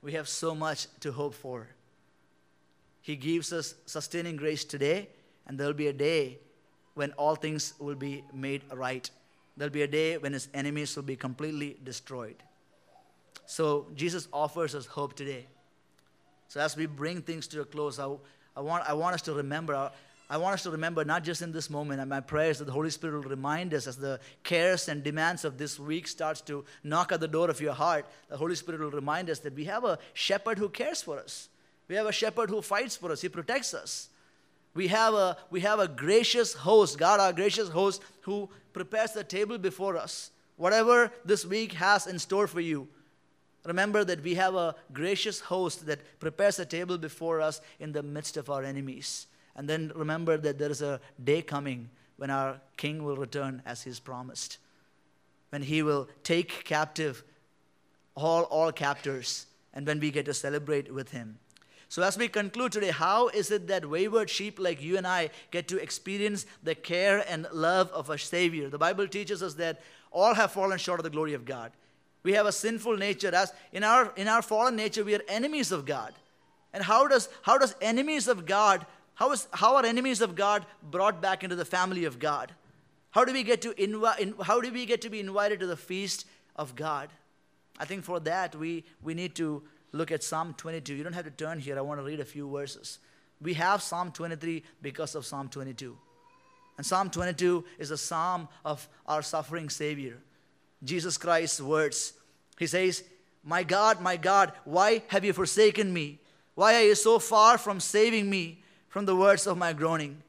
We 0.02 0.14
have 0.14 0.30
so 0.30 0.56
much 0.56 0.88
to 1.02 1.12
hope 1.12 1.34
for. 1.34 1.68
He 3.02 3.16
gives 3.16 3.52
us 3.52 3.76
sustaining 3.86 4.38
grace 4.38 4.64
today, 4.64 5.10
and 5.46 5.60
there 5.60 5.68
will 5.68 5.74
be 5.74 5.88
a 5.88 5.94
day 5.94 6.40
when 6.94 7.12
all 7.14 7.36
things 7.36 7.74
will 7.80 7.96
be 7.96 8.24
made 8.34 8.62
right. 8.74 9.10
There'll 9.58 9.74
be 9.74 9.82
a 9.82 9.88
day 9.88 10.18
when 10.18 10.34
his 10.34 10.48
enemies 10.54 10.96
will 10.96 11.04
be 11.04 11.16
completely 11.16 11.78
destroyed. 11.84 12.36
So 13.46 13.88
Jesus 13.96 14.28
offers 14.32 14.74
us 14.74 14.86
hope 14.86 15.16
today. 15.16 15.48
So 16.48 16.60
as 16.60 16.78
we 16.78 16.86
bring 16.86 17.22
things 17.22 17.48
to 17.48 17.62
a 17.62 17.66
close, 17.66 18.00
I, 18.00 18.08
I, 18.56 18.62
want, 18.62 18.88
I 18.88 18.94
want 18.94 19.16
us 19.16 19.22
to 19.24 19.34
remember. 19.34 19.92
I 20.34 20.38
want 20.38 20.56
us 20.56 20.64
to 20.64 20.72
remember 20.72 21.06
not 21.06 21.24
just 21.24 21.44
in 21.44 21.52
this 21.52 21.70
moment, 21.70 22.02
and 22.02 22.10
my 22.10 22.20
prayer 22.20 22.50
is 22.50 22.58
that 22.58 22.66
the 22.66 22.72
Holy 22.72 22.90
Spirit 22.90 23.14
will 23.14 23.30
remind 23.30 23.72
us 23.72 23.86
as 23.86 23.98
the 23.98 24.20
cares 24.44 24.90
and 24.90 25.04
demands 25.04 25.46
of 25.46 25.60
this 25.60 25.78
week 25.78 26.08
starts 26.08 26.42
to 26.42 26.66
knock 26.84 27.12
at 27.12 27.20
the 27.20 27.28
door 27.28 27.52
of 27.52 27.62
your 27.62 27.74
heart, 27.74 28.08
the 28.30 28.38
Holy 28.38 28.56
Spirit 28.56 28.82
will 28.82 28.90
remind 28.90 29.30
us 29.30 29.38
that 29.42 29.54
we 29.54 29.66
have 29.66 29.84
a 29.84 30.00
shepherd 30.16 30.58
who 30.58 30.70
cares 30.70 31.04
for 31.04 31.20
us. 31.20 31.50
We 31.88 31.94
have 31.98 32.08
a 32.08 32.12
shepherd 32.12 32.50
who 32.50 32.64
fights 32.64 32.96
for 32.96 33.12
us, 33.12 33.22
he 33.22 33.30
protects 33.30 33.76
us. 33.76 34.10
We 34.74 34.88
have 34.88 35.14
a, 35.14 35.38
we 35.52 35.60
have 35.60 35.78
a 35.78 35.88
gracious 35.88 36.56
host, 36.56 36.98
God, 36.98 37.20
our 37.20 37.32
gracious 37.32 37.70
host, 37.70 38.02
who 38.22 38.50
prepares 38.74 39.12
the 39.12 39.24
table 39.24 39.60
before 39.60 39.98
us. 39.98 40.32
Whatever 40.56 41.12
this 41.24 41.46
week 41.46 41.74
has 41.74 42.08
in 42.08 42.18
store 42.18 42.48
for 42.48 42.60
you, 42.60 42.88
remember 43.66 44.04
that 44.04 44.24
we 44.24 44.34
have 44.34 44.56
a 44.56 44.74
gracious 44.94 45.42
host 45.42 45.86
that 45.86 46.20
prepares 46.20 46.58
a 46.58 46.66
table 46.66 46.98
before 46.98 47.40
us 47.40 47.62
in 47.80 47.92
the 47.92 48.02
midst 48.02 48.36
of 48.36 48.50
our 48.50 48.64
enemies. 48.64 49.28
And 49.56 49.70
then 49.70 49.92
remember 49.96 50.38
that 50.38 50.58
there 50.58 50.72
is 50.72 50.82
a 50.82 51.00
day 51.24 51.42
coming 51.42 51.90
when 52.18 52.30
our 52.30 52.60
king 52.78 53.04
will 53.04 53.18
return 53.18 53.62
as 53.66 53.84
he's 53.84 54.00
promised, 54.00 54.58
when 55.50 55.62
he 55.62 55.84
will 55.84 56.08
take 56.24 56.64
captive 56.64 57.24
all, 58.16 58.44
all 58.44 58.72
captors, 58.72 59.46
and 59.74 59.86
when 59.86 60.00
we 60.00 60.12
get 60.12 60.26
to 60.26 60.34
celebrate 60.34 60.94
with 60.94 61.12
him. 61.12 61.40
So, 61.90 62.02
as 62.02 62.18
we 62.18 62.28
conclude 62.28 62.72
today, 62.72 62.90
how 62.90 63.28
is 63.28 63.52
it 63.52 63.68
that 63.68 63.88
wayward 63.88 64.28
sheep 64.28 64.58
like 64.60 64.82
you 64.82 64.98
and 64.98 65.06
I 65.06 65.30
get 65.52 65.68
to 65.68 65.78
experience 65.78 66.48
the 66.64 66.74
care 66.74 67.24
and 67.30 67.48
love 67.54 67.92
of 67.92 68.10
a 68.10 68.18
Savior? 68.18 68.68
The 68.68 68.80
Bible 68.80 69.08
teaches 69.08 69.44
us 69.44 69.54
that 69.56 69.82
all 70.12 70.34
have 70.34 70.52
fallen 70.52 70.80
short 70.80 71.00
of 71.00 71.04
the 71.04 71.12
glory 71.12 71.36
of 71.36 71.46
God. 71.46 71.72
We 72.24 72.34
have 72.34 72.48
a 72.48 72.52
sinful 72.52 72.98
nature. 72.98 73.36
As 73.36 73.54
in 73.72 73.84
our 73.84 74.12
in 74.16 74.28
our 74.28 74.42
fallen 74.42 74.76
nature, 74.76 75.04
we 75.04 75.14
are 75.14 75.22
enemies 75.28 75.72
of 75.72 75.86
God. 75.86 76.14
And 76.74 76.84
how 76.84 77.08
does 77.08 77.30
how 77.44 77.60
does 77.60 77.76
enemies 77.80 78.28
of 78.28 78.48
God 78.48 78.88
how 79.16 79.32
is 79.32 79.48
how 79.52 79.76
are 79.76 79.86
enemies 79.86 80.22
of 80.22 80.36
God 80.36 80.66
brought 80.82 81.22
back 81.22 81.44
into 81.44 81.56
the 81.56 81.66
family 81.66 82.06
of 82.06 82.20
God? 82.20 82.52
How 83.12 83.26
do 83.26 83.34
we 83.34 83.44
get 83.44 83.62
to 83.62 83.74
invi- 83.74 84.42
how 84.44 84.60
do 84.60 84.72
we 84.72 84.86
get 84.86 85.02
to 85.02 85.10
be 85.10 85.20
invited 85.20 85.60
to 85.60 85.68
the 85.68 85.78
feast 85.78 86.26
of 86.56 86.76
God? 86.76 87.10
I 87.78 87.86
think 87.86 88.04
for 88.04 88.20
that 88.22 88.56
we 88.56 88.86
we 89.02 89.14
need 89.14 89.36
to 89.36 89.64
look 89.92 90.12
at 90.12 90.24
Psalm 90.24 90.56
22. 90.58 90.96
You 90.96 91.04
don't 91.04 91.14
have 91.14 91.26
to 91.26 91.32
turn 91.32 91.60
here. 91.60 91.78
I 91.78 91.82
want 91.82 92.00
to 92.00 92.06
read 92.06 92.20
a 92.20 92.26
few 92.26 92.50
verses. 92.50 93.00
We 93.40 93.54
have 93.54 93.82
Psalm 93.82 94.12
23 94.12 94.64
because 94.82 95.16
of 95.16 95.26
Psalm 95.26 95.50
22. 95.50 95.98
And 96.78 96.86
Psalm 96.86 97.10
22 97.10 97.64
is 97.78 97.92
a 97.92 97.98
psalm 97.98 98.48
of 98.66 98.88
our 99.06 99.22
suffering 99.22 99.70
Savior, 99.70 100.18
Jesus 100.84 101.18
Christ's 101.18 101.62
words. 101.62 102.14
He 102.58 102.66
says, 102.66 103.04
My 103.44 103.64
God, 103.64 104.02
my 104.02 104.18
God, 104.18 104.54
why 104.64 105.04
have 105.10 105.24
you 105.24 105.34
forsaken 105.34 105.94
me? 105.94 106.20
Why 106.56 106.76
are 106.76 106.84
you 106.84 106.96
so 106.96 107.20
far 107.20 107.58
from 107.58 107.80
saving 107.80 108.30
me 108.30 108.63
from 108.94 109.06
the 109.06 109.16
words 109.16 109.48
of 109.48 109.58
my 109.58 109.74
groaning? 109.74 110.22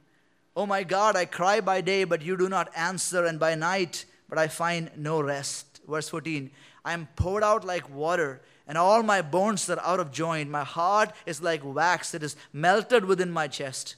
Oh 0.57 0.65
my 0.65 0.85
God, 0.85 1.17
I 1.17 1.27
cry 1.27 1.61
by 1.61 1.83
day, 1.83 2.05
but 2.05 2.23
you 2.23 2.35
do 2.35 2.49
not 2.49 2.71
answer, 2.75 3.27
and 3.27 3.39
by 3.39 3.55
night, 3.55 4.07
but 4.27 4.39
I 4.39 4.49
find 4.49 4.91
no 4.97 5.21
rest. 5.21 5.81
Verse 5.87 6.09
14 6.09 6.51
I 6.83 6.95
am 6.95 7.09
poured 7.15 7.45
out 7.45 7.67
like 7.67 7.95
water 7.95 8.41
and 8.67 8.79
all 8.79 9.03
my 9.03 9.21
bones 9.21 9.69
are 9.69 9.81
out 9.81 10.01
of 10.01 10.11
joint. 10.11 10.49
My 10.49 10.65
heart 10.65 11.13
is 11.27 11.43
like 11.43 11.61
wax, 11.63 12.15
it 12.15 12.23
is 12.23 12.37
melted 12.55 13.05
within 13.05 13.31
my 13.31 13.49
chest. 13.49 13.97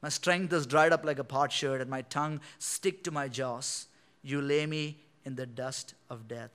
My 0.00 0.08
strength 0.08 0.52
is 0.52 0.66
dried 0.66 0.92
up 0.92 1.04
like 1.04 1.18
a 1.18 1.24
potsherd, 1.24 1.80
and 1.80 1.90
my 1.90 2.02
tongue 2.02 2.40
stick 2.60 3.02
to 3.02 3.10
my 3.10 3.26
jaws. 3.26 3.88
You 4.22 4.40
lay 4.40 4.64
me 4.66 4.98
in 5.24 5.34
the 5.34 5.46
dust 5.46 5.94
of 6.08 6.28
death. 6.28 6.50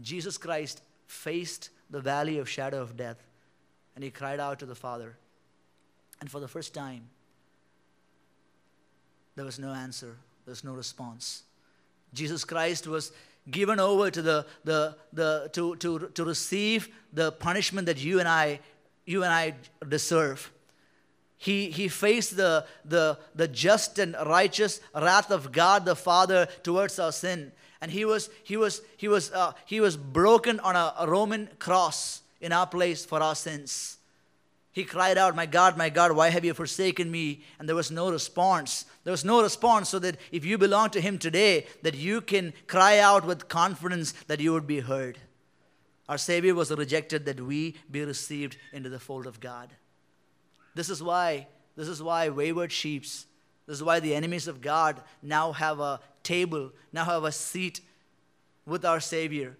Jesus 0.00 0.38
Christ 0.38 0.80
faced 1.06 1.68
the 1.90 2.00
valley 2.00 2.38
of 2.38 2.48
shadow 2.48 2.80
of 2.80 2.96
death, 2.96 3.22
and 3.94 4.02
he 4.02 4.10
cried 4.10 4.40
out 4.40 4.60
to 4.60 4.66
the 4.66 4.74
Father. 4.74 5.18
And 6.20 6.30
for 6.30 6.40
the 6.40 6.48
first 6.48 6.74
time, 6.74 7.02
there 9.34 9.44
was 9.44 9.58
no 9.58 9.72
answer, 9.72 10.16
there 10.44 10.52
was 10.52 10.64
no 10.64 10.72
response. 10.72 11.42
Jesus 12.14 12.44
Christ 12.44 12.86
was 12.86 13.12
given 13.50 13.78
over 13.78 14.10
to 14.10 14.22
the, 14.22 14.46
the, 14.64 14.96
the 15.12 15.50
to, 15.52 15.76
to, 15.76 16.10
to 16.14 16.24
receive 16.24 16.88
the 17.12 17.32
punishment 17.32 17.86
that 17.86 18.02
you 18.02 18.18
and 18.18 18.28
I 18.28 18.60
you 19.06 19.22
and 19.22 19.32
I 19.32 19.54
deserve. 19.88 20.52
He, 21.38 21.70
he 21.70 21.88
faced 21.88 22.36
the, 22.36 22.66
the, 22.84 23.18
the 23.34 23.46
just 23.48 23.98
and 23.98 24.16
righteous 24.26 24.80
wrath 24.94 25.30
of 25.30 25.52
God 25.52 25.84
the 25.84 25.94
Father 25.94 26.46
towards 26.62 26.98
our 26.98 27.12
sin. 27.12 27.52
And 27.80 27.90
he 27.90 28.04
was, 28.04 28.30
he 28.42 28.56
was, 28.56 28.82
he 28.96 29.06
was, 29.06 29.30
uh, 29.32 29.52
he 29.64 29.80
was 29.80 29.96
broken 29.96 30.60
on 30.60 30.76
a, 30.76 30.94
a 30.98 31.08
Roman 31.08 31.48
cross 31.58 32.22
in 32.40 32.52
our 32.52 32.66
place 32.66 33.04
for 33.04 33.22
our 33.22 33.34
sins. 33.34 33.98
He 34.76 34.84
cried 34.84 35.16
out, 35.16 35.34
My 35.34 35.46
God, 35.46 35.78
my 35.78 35.88
God, 35.88 36.12
why 36.12 36.28
have 36.28 36.44
you 36.44 36.52
forsaken 36.52 37.10
me? 37.10 37.40
And 37.58 37.66
there 37.66 37.74
was 37.74 37.90
no 37.90 38.10
response. 38.10 38.84
There 39.04 39.10
was 39.10 39.24
no 39.24 39.42
response, 39.42 39.88
so 39.88 39.98
that 40.00 40.18
if 40.30 40.44
you 40.44 40.58
belong 40.58 40.90
to 40.90 41.00
Him 41.00 41.16
today, 41.16 41.66
that 41.80 41.94
you 41.94 42.20
can 42.20 42.52
cry 42.66 42.98
out 42.98 43.24
with 43.24 43.48
confidence 43.48 44.12
that 44.26 44.38
you 44.38 44.52
would 44.52 44.66
be 44.66 44.80
heard. 44.80 45.16
Our 46.10 46.18
Savior 46.18 46.54
was 46.54 46.70
rejected 46.70 47.24
that 47.24 47.40
we 47.40 47.76
be 47.90 48.04
received 48.04 48.58
into 48.70 48.90
the 48.90 49.00
fold 49.00 49.26
of 49.26 49.40
God. 49.40 49.70
This 50.74 50.90
is 50.90 51.02
why, 51.02 51.46
this 51.74 51.88
is 51.88 52.02
why 52.02 52.28
wayward 52.28 52.70
sheeps, 52.70 53.24
this 53.66 53.78
is 53.78 53.82
why 53.82 53.98
the 53.98 54.14
enemies 54.14 54.46
of 54.46 54.60
God 54.60 55.00
now 55.22 55.52
have 55.52 55.80
a 55.80 56.00
table, 56.22 56.70
now 56.92 57.06
have 57.06 57.24
a 57.24 57.32
seat 57.32 57.80
with 58.66 58.84
our 58.84 59.00
Savior. 59.00 59.56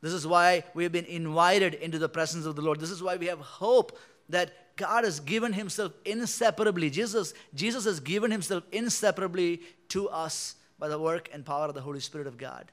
This 0.00 0.12
is 0.12 0.26
why 0.26 0.64
we 0.74 0.82
have 0.82 0.92
been 0.92 1.04
invited 1.04 1.74
into 1.74 1.98
the 1.98 2.08
presence 2.08 2.44
of 2.44 2.56
the 2.56 2.62
Lord. 2.62 2.80
This 2.80 2.90
is 2.90 3.02
why 3.02 3.16
we 3.16 3.26
have 3.26 3.40
hope 3.40 3.96
that 4.28 4.76
God 4.76 5.04
has 5.04 5.20
given 5.20 5.52
himself 5.52 5.92
inseparably. 6.04 6.88
Jesus, 6.88 7.34
Jesus 7.54 7.84
has 7.84 8.00
given 8.00 8.30
himself 8.30 8.64
inseparably 8.70 9.60
to 9.88 10.08
us 10.08 10.54
by 10.78 10.88
the 10.88 10.98
work 10.98 11.28
and 11.32 11.44
power 11.44 11.66
of 11.66 11.74
the 11.74 11.80
Holy 11.80 12.00
Spirit 12.00 12.26
of 12.26 12.38
God. 12.38 12.70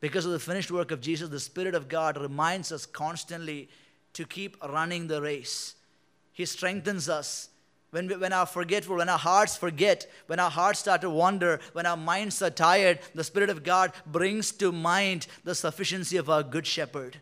Because 0.00 0.24
of 0.24 0.32
the 0.32 0.38
finished 0.38 0.70
work 0.70 0.92
of 0.92 1.00
Jesus, 1.00 1.28
the 1.28 1.40
Spirit 1.40 1.74
of 1.74 1.88
God 1.88 2.16
reminds 2.16 2.72
us 2.72 2.86
constantly 2.86 3.68
to 4.14 4.24
keep 4.24 4.56
running 4.62 5.08
the 5.08 5.20
race. 5.20 5.74
He 6.32 6.46
strengthens 6.46 7.08
us. 7.08 7.48
When, 7.90 8.06
we, 8.06 8.16
when 8.16 8.32
our 8.32 8.46
forgetful, 8.46 8.96
when 8.96 9.08
our 9.08 9.18
hearts 9.18 9.56
forget, 9.56 10.08
when 10.28 10.38
our 10.38 10.50
hearts 10.50 10.78
start 10.78 11.00
to 11.00 11.10
wander, 11.10 11.60
when 11.72 11.86
our 11.86 11.96
minds 11.96 12.40
are 12.40 12.50
tired, 12.50 13.00
the 13.14 13.24
Spirit 13.24 13.50
of 13.50 13.64
God 13.64 13.92
brings 14.06 14.52
to 14.52 14.70
mind 14.70 15.26
the 15.42 15.56
sufficiency 15.56 16.16
of 16.16 16.30
our 16.30 16.44
Good 16.44 16.68
Shepherd. 16.68 17.18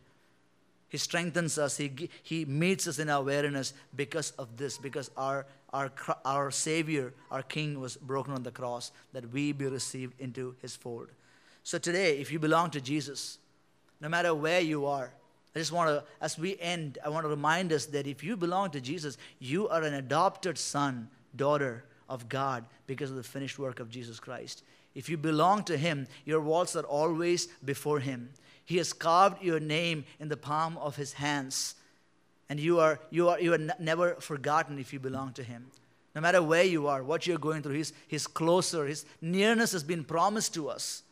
He 0.88 0.96
strengthens 0.98 1.58
us. 1.58 1.76
He, 1.76 2.08
he 2.22 2.44
meets 2.44 2.86
us 2.86 2.98
in 2.98 3.10
our 3.10 3.22
weariness 3.22 3.74
because 3.94 4.30
of 4.32 4.56
this, 4.56 4.78
because 4.78 5.10
our, 5.16 5.46
our, 5.72 5.92
our 6.24 6.50
Savior, 6.50 7.12
our 7.30 7.42
King, 7.42 7.80
was 7.80 7.96
broken 7.96 8.32
on 8.32 8.42
the 8.42 8.50
cross, 8.50 8.90
that 9.12 9.30
we 9.32 9.52
be 9.52 9.66
received 9.66 10.18
into 10.18 10.54
His 10.62 10.74
fold. 10.74 11.08
So 11.62 11.78
today, 11.78 12.18
if 12.18 12.32
you 12.32 12.38
belong 12.38 12.70
to 12.70 12.80
Jesus, 12.80 13.38
no 14.00 14.08
matter 14.08 14.34
where 14.34 14.60
you 14.60 14.86
are, 14.86 15.12
I 15.54 15.58
just 15.58 15.72
want 15.72 15.88
to, 15.88 16.04
as 16.20 16.38
we 16.38 16.58
end, 16.60 16.98
I 17.04 17.08
want 17.08 17.24
to 17.24 17.28
remind 17.28 17.72
us 17.72 17.86
that 17.86 18.06
if 18.06 18.22
you 18.22 18.36
belong 18.36 18.70
to 18.70 18.80
Jesus, 18.80 19.18
you 19.38 19.68
are 19.68 19.82
an 19.82 19.94
adopted 19.94 20.56
son, 20.56 21.08
daughter 21.34 21.84
of 22.08 22.28
God 22.28 22.64
because 22.86 23.10
of 23.10 23.16
the 23.16 23.22
finished 23.22 23.58
work 23.58 23.80
of 23.80 23.90
Jesus 23.90 24.20
Christ. 24.20 24.62
If 24.94 25.08
you 25.08 25.16
belong 25.16 25.64
to 25.64 25.76
Him, 25.76 26.06
your 26.24 26.40
walls 26.40 26.76
are 26.76 26.84
always 26.84 27.46
before 27.64 28.00
Him. 28.00 28.30
He 28.68 28.76
has 28.76 28.92
carved 28.92 29.42
your 29.42 29.60
name 29.60 30.04
in 30.20 30.28
the 30.28 30.36
palm 30.36 30.76
of 30.76 30.94
his 30.94 31.14
hands. 31.14 31.74
And 32.50 32.60
you 32.60 32.80
are, 32.80 33.00
you 33.08 33.30
are, 33.30 33.40
you 33.40 33.54
are 33.54 33.58
never 33.78 34.16
forgotten 34.16 34.78
if 34.78 34.92
you 34.92 35.00
belong 35.00 35.32
to 35.32 35.42
him. 35.42 35.68
No 36.14 36.20
matter 36.20 36.42
where 36.42 36.64
you 36.64 36.86
are, 36.86 37.02
what 37.02 37.26
you're 37.26 37.38
going 37.38 37.62
through, 37.62 37.76
he's, 37.76 37.94
he's 38.08 38.26
closer. 38.26 38.86
His 38.86 39.06
nearness 39.22 39.72
has 39.72 39.82
been 39.82 40.04
promised 40.04 40.52
to 40.52 40.68
us. 40.68 41.02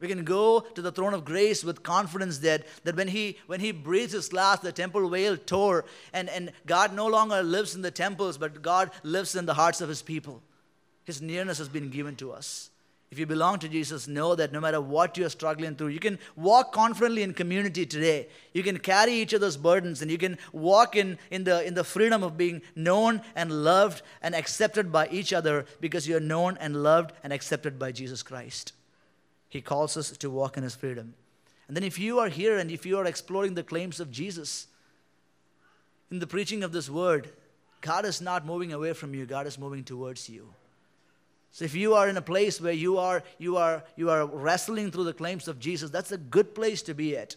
We 0.00 0.08
can 0.08 0.24
go 0.24 0.60
to 0.60 0.80
the 0.80 0.90
throne 0.90 1.12
of 1.12 1.26
grace 1.26 1.62
with 1.62 1.82
confidence 1.82 2.38
that, 2.38 2.64
that 2.84 2.96
when, 2.96 3.08
he, 3.08 3.36
when 3.48 3.60
he 3.60 3.70
breathes 3.70 4.14
his 4.14 4.32
last, 4.32 4.62
the 4.62 4.72
temple 4.72 5.06
veil 5.10 5.36
tore, 5.36 5.84
and, 6.14 6.30
and 6.30 6.52
God 6.64 6.94
no 6.94 7.06
longer 7.08 7.42
lives 7.42 7.74
in 7.74 7.82
the 7.82 7.90
temples, 7.90 8.38
but 8.38 8.62
God 8.62 8.90
lives 9.02 9.34
in 9.34 9.44
the 9.44 9.52
hearts 9.52 9.82
of 9.82 9.90
his 9.90 10.00
people. 10.00 10.42
His 11.04 11.20
nearness 11.20 11.58
has 11.58 11.68
been 11.68 11.90
given 11.90 12.16
to 12.16 12.32
us. 12.32 12.70
If 13.14 13.20
you 13.20 13.26
belong 13.26 13.60
to 13.60 13.68
Jesus, 13.68 14.08
know 14.08 14.34
that 14.34 14.52
no 14.52 14.60
matter 14.60 14.80
what 14.80 15.16
you're 15.16 15.30
struggling 15.30 15.76
through, 15.76 15.90
you 15.90 16.00
can 16.00 16.18
walk 16.34 16.72
confidently 16.72 17.22
in 17.22 17.32
community 17.32 17.86
today. 17.86 18.26
You 18.52 18.64
can 18.64 18.80
carry 18.80 19.12
each 19.12 19.32
other's 19.32 19.56
burdens 19.56 20.02
and 20.02 20.10
you 20.10 20.18
can 20.18 20.36
walk 20.52 20.96
in, 20.96 21.16
in, 21.30 21.44
the, 21.44 21.64
in 21.64 21.74
the 21.74 21.84
freedom 21.84 22.24
of 22.24 22.36
being 22.36 22.60
known 22.74 23.22
and 23.36 23.62
loved 23.62 24.02
and 24.20 24.34
accepted 24.34 24.90
by 24.90 25.06
each 25.10 25.32
other 25.32 25.64
because 25.80 26.08
you're 26.08 26.18
known 26.18 26.56
and 26.58 26.82
loved 26.82 27.12
and 27.22 27.32
accepted 27.32 27.78
by 27.78 27.92
Jesus 27.92 28.24
Christ. 28.24 28.72
He 29.48 29.60
calls 29.60 29.96
us 29.96 30.10
to 30.10 30.28
walk 30.28 30.56
in 30.56 30.64
His 30.64 30.74
freedom. 30.74 31.14
And 31.68 31.76
then, 31.76 31.84
if 31.84 32.00
you 32.00 32.18
are 32.18 32.28
here 32.28 32.58
and 32.58 32.68
if 32.68 32.84
you 32.84 32.98
are 32.98 33.06
exploring 33.06 33.54
the 33.54 33.62
claims 33.62 34.00
of 34.00 34.10
Jesus 34.10 34.66
in 36.10 36.18
the 36.18 36.26
preaching 36.26 36.64
of 36.64 36.72
this 36.72 36.90
word, 36.90 37.30
God 37.80 38.06
is 38.06 38.20
not 38.20 38.44
moving 38.44 38.72
away 38.72 38.92
from 38.92 39.14
you, 39.14 39.24
God 39.24 39.46
is 39.46 39.56
moving 39.56 39.84
towards 39.84 40.28
you. 40.28 40.48
So 41.54 41.64
if 41.64 41.76
you 41.76 41.94
are 41.94 42.08
in 42.08 42.16
a 42.16 42.20
place 42.20 42.60
where 42.60 42.72
you 42.72 42.98
are 42.98 43.22
you 43.38 43.58
are 43.58 43.84
you 43.94 44.10
are 44.10 44.26
wrestling 44.26 44.90
through 44.90 45.04
the 45.04 45.12
claims 45.12 45.46
of 45.46 45.60
Jesus, 45.60 45.88
that's 45.88 46.10
a 46.10 46.18
good 46.18 46.52
place 46.52 46.82
to 46.82 46.94
be 46.94 47.16
at. 47.16 47.36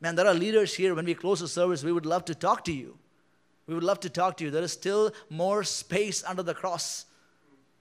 Man, 0.00 0.14
there 0.14 0.28
are 0.28 0.34
leaders 0.34 0.72
here. 0.72 0.94
When 0.94 1.04
we 1.04 1.14
close 1.14 1.40
the 1.40 1.48
service, 1.48 1.82
we 1.82 1.90
would 1.90 2.06
love 2.06 2.24
to 2.26 2.34
talk 2.36 2.62
to 2.66 2.72
you. 2.72 2.96
We 3.66 3.74
would 3.74 3.82
love 3.82 3.98
to 4.00 4.08
talk 4.08 4.36
to 4.36 4.44
you. 4.44 4.52
There 4.52 4.62
is 4.62 4.70
still 4.70 5.12
more 5.30 5.64
space 5.64 6.22
under 6.22 6.44
the 6.44 6.54
cross. 6.54 7.06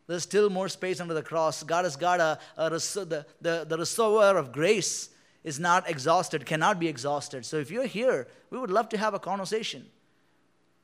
There's 0.08 0.24
still 0.24 0.50
more 0.50 0.70
space 0.70 1.00
under 1.00 1.14
the 1.14 1.22
cross. 1.22 1.62
God 1.62 1.86
has 1.86 1.98
got 1.98 2.20
a, 2.20 2.40
a 2.58 2.72
the, 2.72 3.24
the, 3.40 3.68
the 3.70 3.78
reservoir 3.78 4.38
of 4.38 4.52
grace 4.52 5.10
is 5.44 5.60
not 5.60 5.88
exhausted, 5.88 6.48
cannot 6.48 6.80
be 6.80 6.88
exhausted. 6.88 7.46
So 7.46 7.58
if 7.58 7.70
you're 7.70 7.86
here, 7.86 8.28
we 8.50 8.58
would 8.58 8.72
love 8.72 8.90
to 8.90 8.98
have 8.98 9.14
a 9.14 9.20
conversation. 9.20 9.86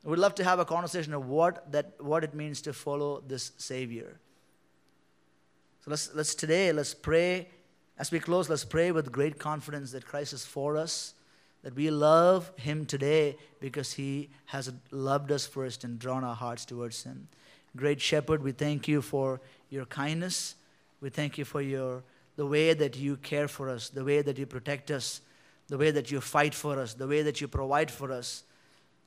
We'd 0.04 0.20
love 0.20 0.36
to 0.36 0.44
have 0.44 0.60
a 0.60 0.64
conversation 0.64 1.12
of 1.12 1.26
what 1.26 1.72
that 1.72 1.94
what 1.98 2.22
it 2.22 2.34
means 2.34 2.62
to 2.62 2.72
follow 2.72 3.20
this 3.26 3.50
Savior. 3.58 4.20
So 5.84 5.90
let's, 5.90 6.14
let's 6.14 6.34
today, 6.34 6.72
let's 6.72 6.92
pray. 6.92 7.48
As 7.98 8.10
we 8.10 8.20
close, 8.20 8.50
let's 8.50 8.64
pray 8.64 8.92
with 8.92 9.10
great 9.10 9.38
confidence 9.38 9.92
that 9.92 10.06
Christ 10.06 10.34
is 10.34 10.44
for 10.44 10.76
us, 10.76 11.14
that 11.62 11.74
we 11.74 11.90
love 11.90 12.52
Him 12.56 12.84
today 12.84 13.36
because 13.60 13.94
He 13.94 14.28
has 14.46 14.70
loved 14.90 15.32
us 15.32 15.46
first 15.46 15.84
and 15.84 15.98
drawn 15.98 16.22
our 16.22 16.34
hearts 16.34 16.66
towards 16.66 17.02
Him. 17.02 17.28
Great 17.76 18.00
Shepherd, 18.00 18.42
we 18.42 18.52
thank 18.52 18.88
you 18.88 19.00
for 19.00 19.40
your 19.70 19.86
kindness. 19.86 20.54
We 21.00 21.08
thank 21.08 21.38
you 21.38 21.46
for 21.46 21.62
your, 21.62 22.02
the 22.36 22.46
way 22.46 22.74
that 22.74 22.96
you 22.96 23.16
care 23.16 23.48
for 23.48 23.70
us, 23.70 23.88
the 23.88 24.04
way 24.04 24.20
that 24.20 24.36
you 24.38 24.44
protect 24.44 24.90
us, 24.90 25.22
the 25.68 25.78
way 25.78 25.90
that 25.90 26.10
you 26.10 26.20
fight 26.20 26.54
for 26.54 26.78
us, 26.78 26.92
the 26.92 27.06
way 27.06 27.22
that 27.22 27.40
you 27.40 27.48
provide 27.48 27.90
for 27.90 28.12
us. 28.12 28.42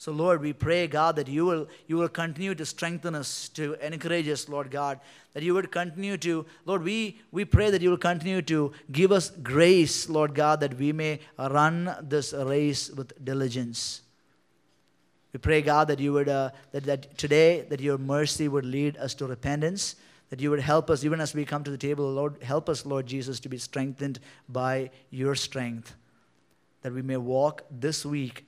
So, 0.04 0.12
Lord, 0.12 0.42
we 0.42 0.52
pray, 0.52 0.88
God, 0.88 1.16
that 1.16 1.30
you 1.30 1.46
will, 1.46 1.70
you 1.88 1.96
will 1.96 2.10
continue 2.10 2.54
to 2.56 2.66
strengthen 2.66 3.16
us, 3.16 3.48
to 3.54 3.76
encourage 3.76 4.28
us, 4.28 4.50
Lord 4.50 4.70
God, 4.70 5.00
that 5.32 5.44
you 5.44 5.54
would 5.54 5.72
continue 5.72 6.18
to, 6.18 6.46
Lord, 6.66 6.84
we, 6.84 7.22
we 7.32 7.46
pray 7.46 7.70
that 7.70 7.82
you 7.82 7.90
will 7.90 7.98
continue 7.98 8.42
to 8.42 8.74
give 8.92 9.14
us 9.14 9.30
grace, 9.30 10.10
Lord 10.10 10.36
God, 10.36 10.60
that 10.60 10.78
we 10.78 10.92
may 10.92 11.22
run 11.40 11.96
this 12.02 12.34
race 12.34 12.90
with 12.92 13.24
diligence. 13.24 14.02
We 15.32 15.38
pray, 15.38 15.62
God, 15.62 15.88
that 15.88 16.02
you 16.02 16.12
would, 16.12 16.28
uh, 16.28 16.50
that, 16.74 16.84
that 16.84 17.18
today, 17.18 17.62
that 17.70 17.80
your 17.80 17.98
mercy 17.98 18.50
would 18.50 18.66
lead 18.66 18.98
us 18.98 19.14
to 19.14 19.26
repentance, 19.26 19.96
that 20.32 20.42
you 20.42 20.50
would 20.50 20.60
help 20.60 20.90
us, 20.90 21.06
even 21.06 21.22
as 21.22 21.34
we 21.34 21.46
come 21.46 21.64
to 21.64 21.72
the 21.72 21.78
table, 21.78 22.12
Lord, 22.12 22.44
help 22.44 22.68
us, 22.68 22.86
Lord 22.86 23.06
Jesus, 23.06 23.40
to 23.40 23.48
be 23.48 23.58
strengthened 23.58 24.20
by 24.50 24.90
your 25.12 25.34
strength, 25.34 25.96
that 26.82 26.92
we 26.92 27.02
may 27.02 27.16
walk 27.16 27.64
this 27.72 28.06
week 28.06 28.44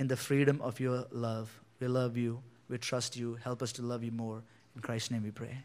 in 0.00 0.08
the 0.08 0.16
freedom 0.16 0.62
of 0.62 0.80
your 0.80 1.04
love. 1.12 1.60
We 1.78 1.86
love 1.86 2.16
you. 2.16 2.42
We 2.70 2.78
trust 2.78 3.16
you. 3.16 3.36
Help 3.44 3.62
us 3.62 3.70
to 3.72 3.82
love 3.82 4.02
you 4.02 4.10
more. 4.10 4.42
In 4.74 4.80
Christ's 4.80 5.10
name 5.10 5.22
we 5.22 5.30
pray. 5.30 5.58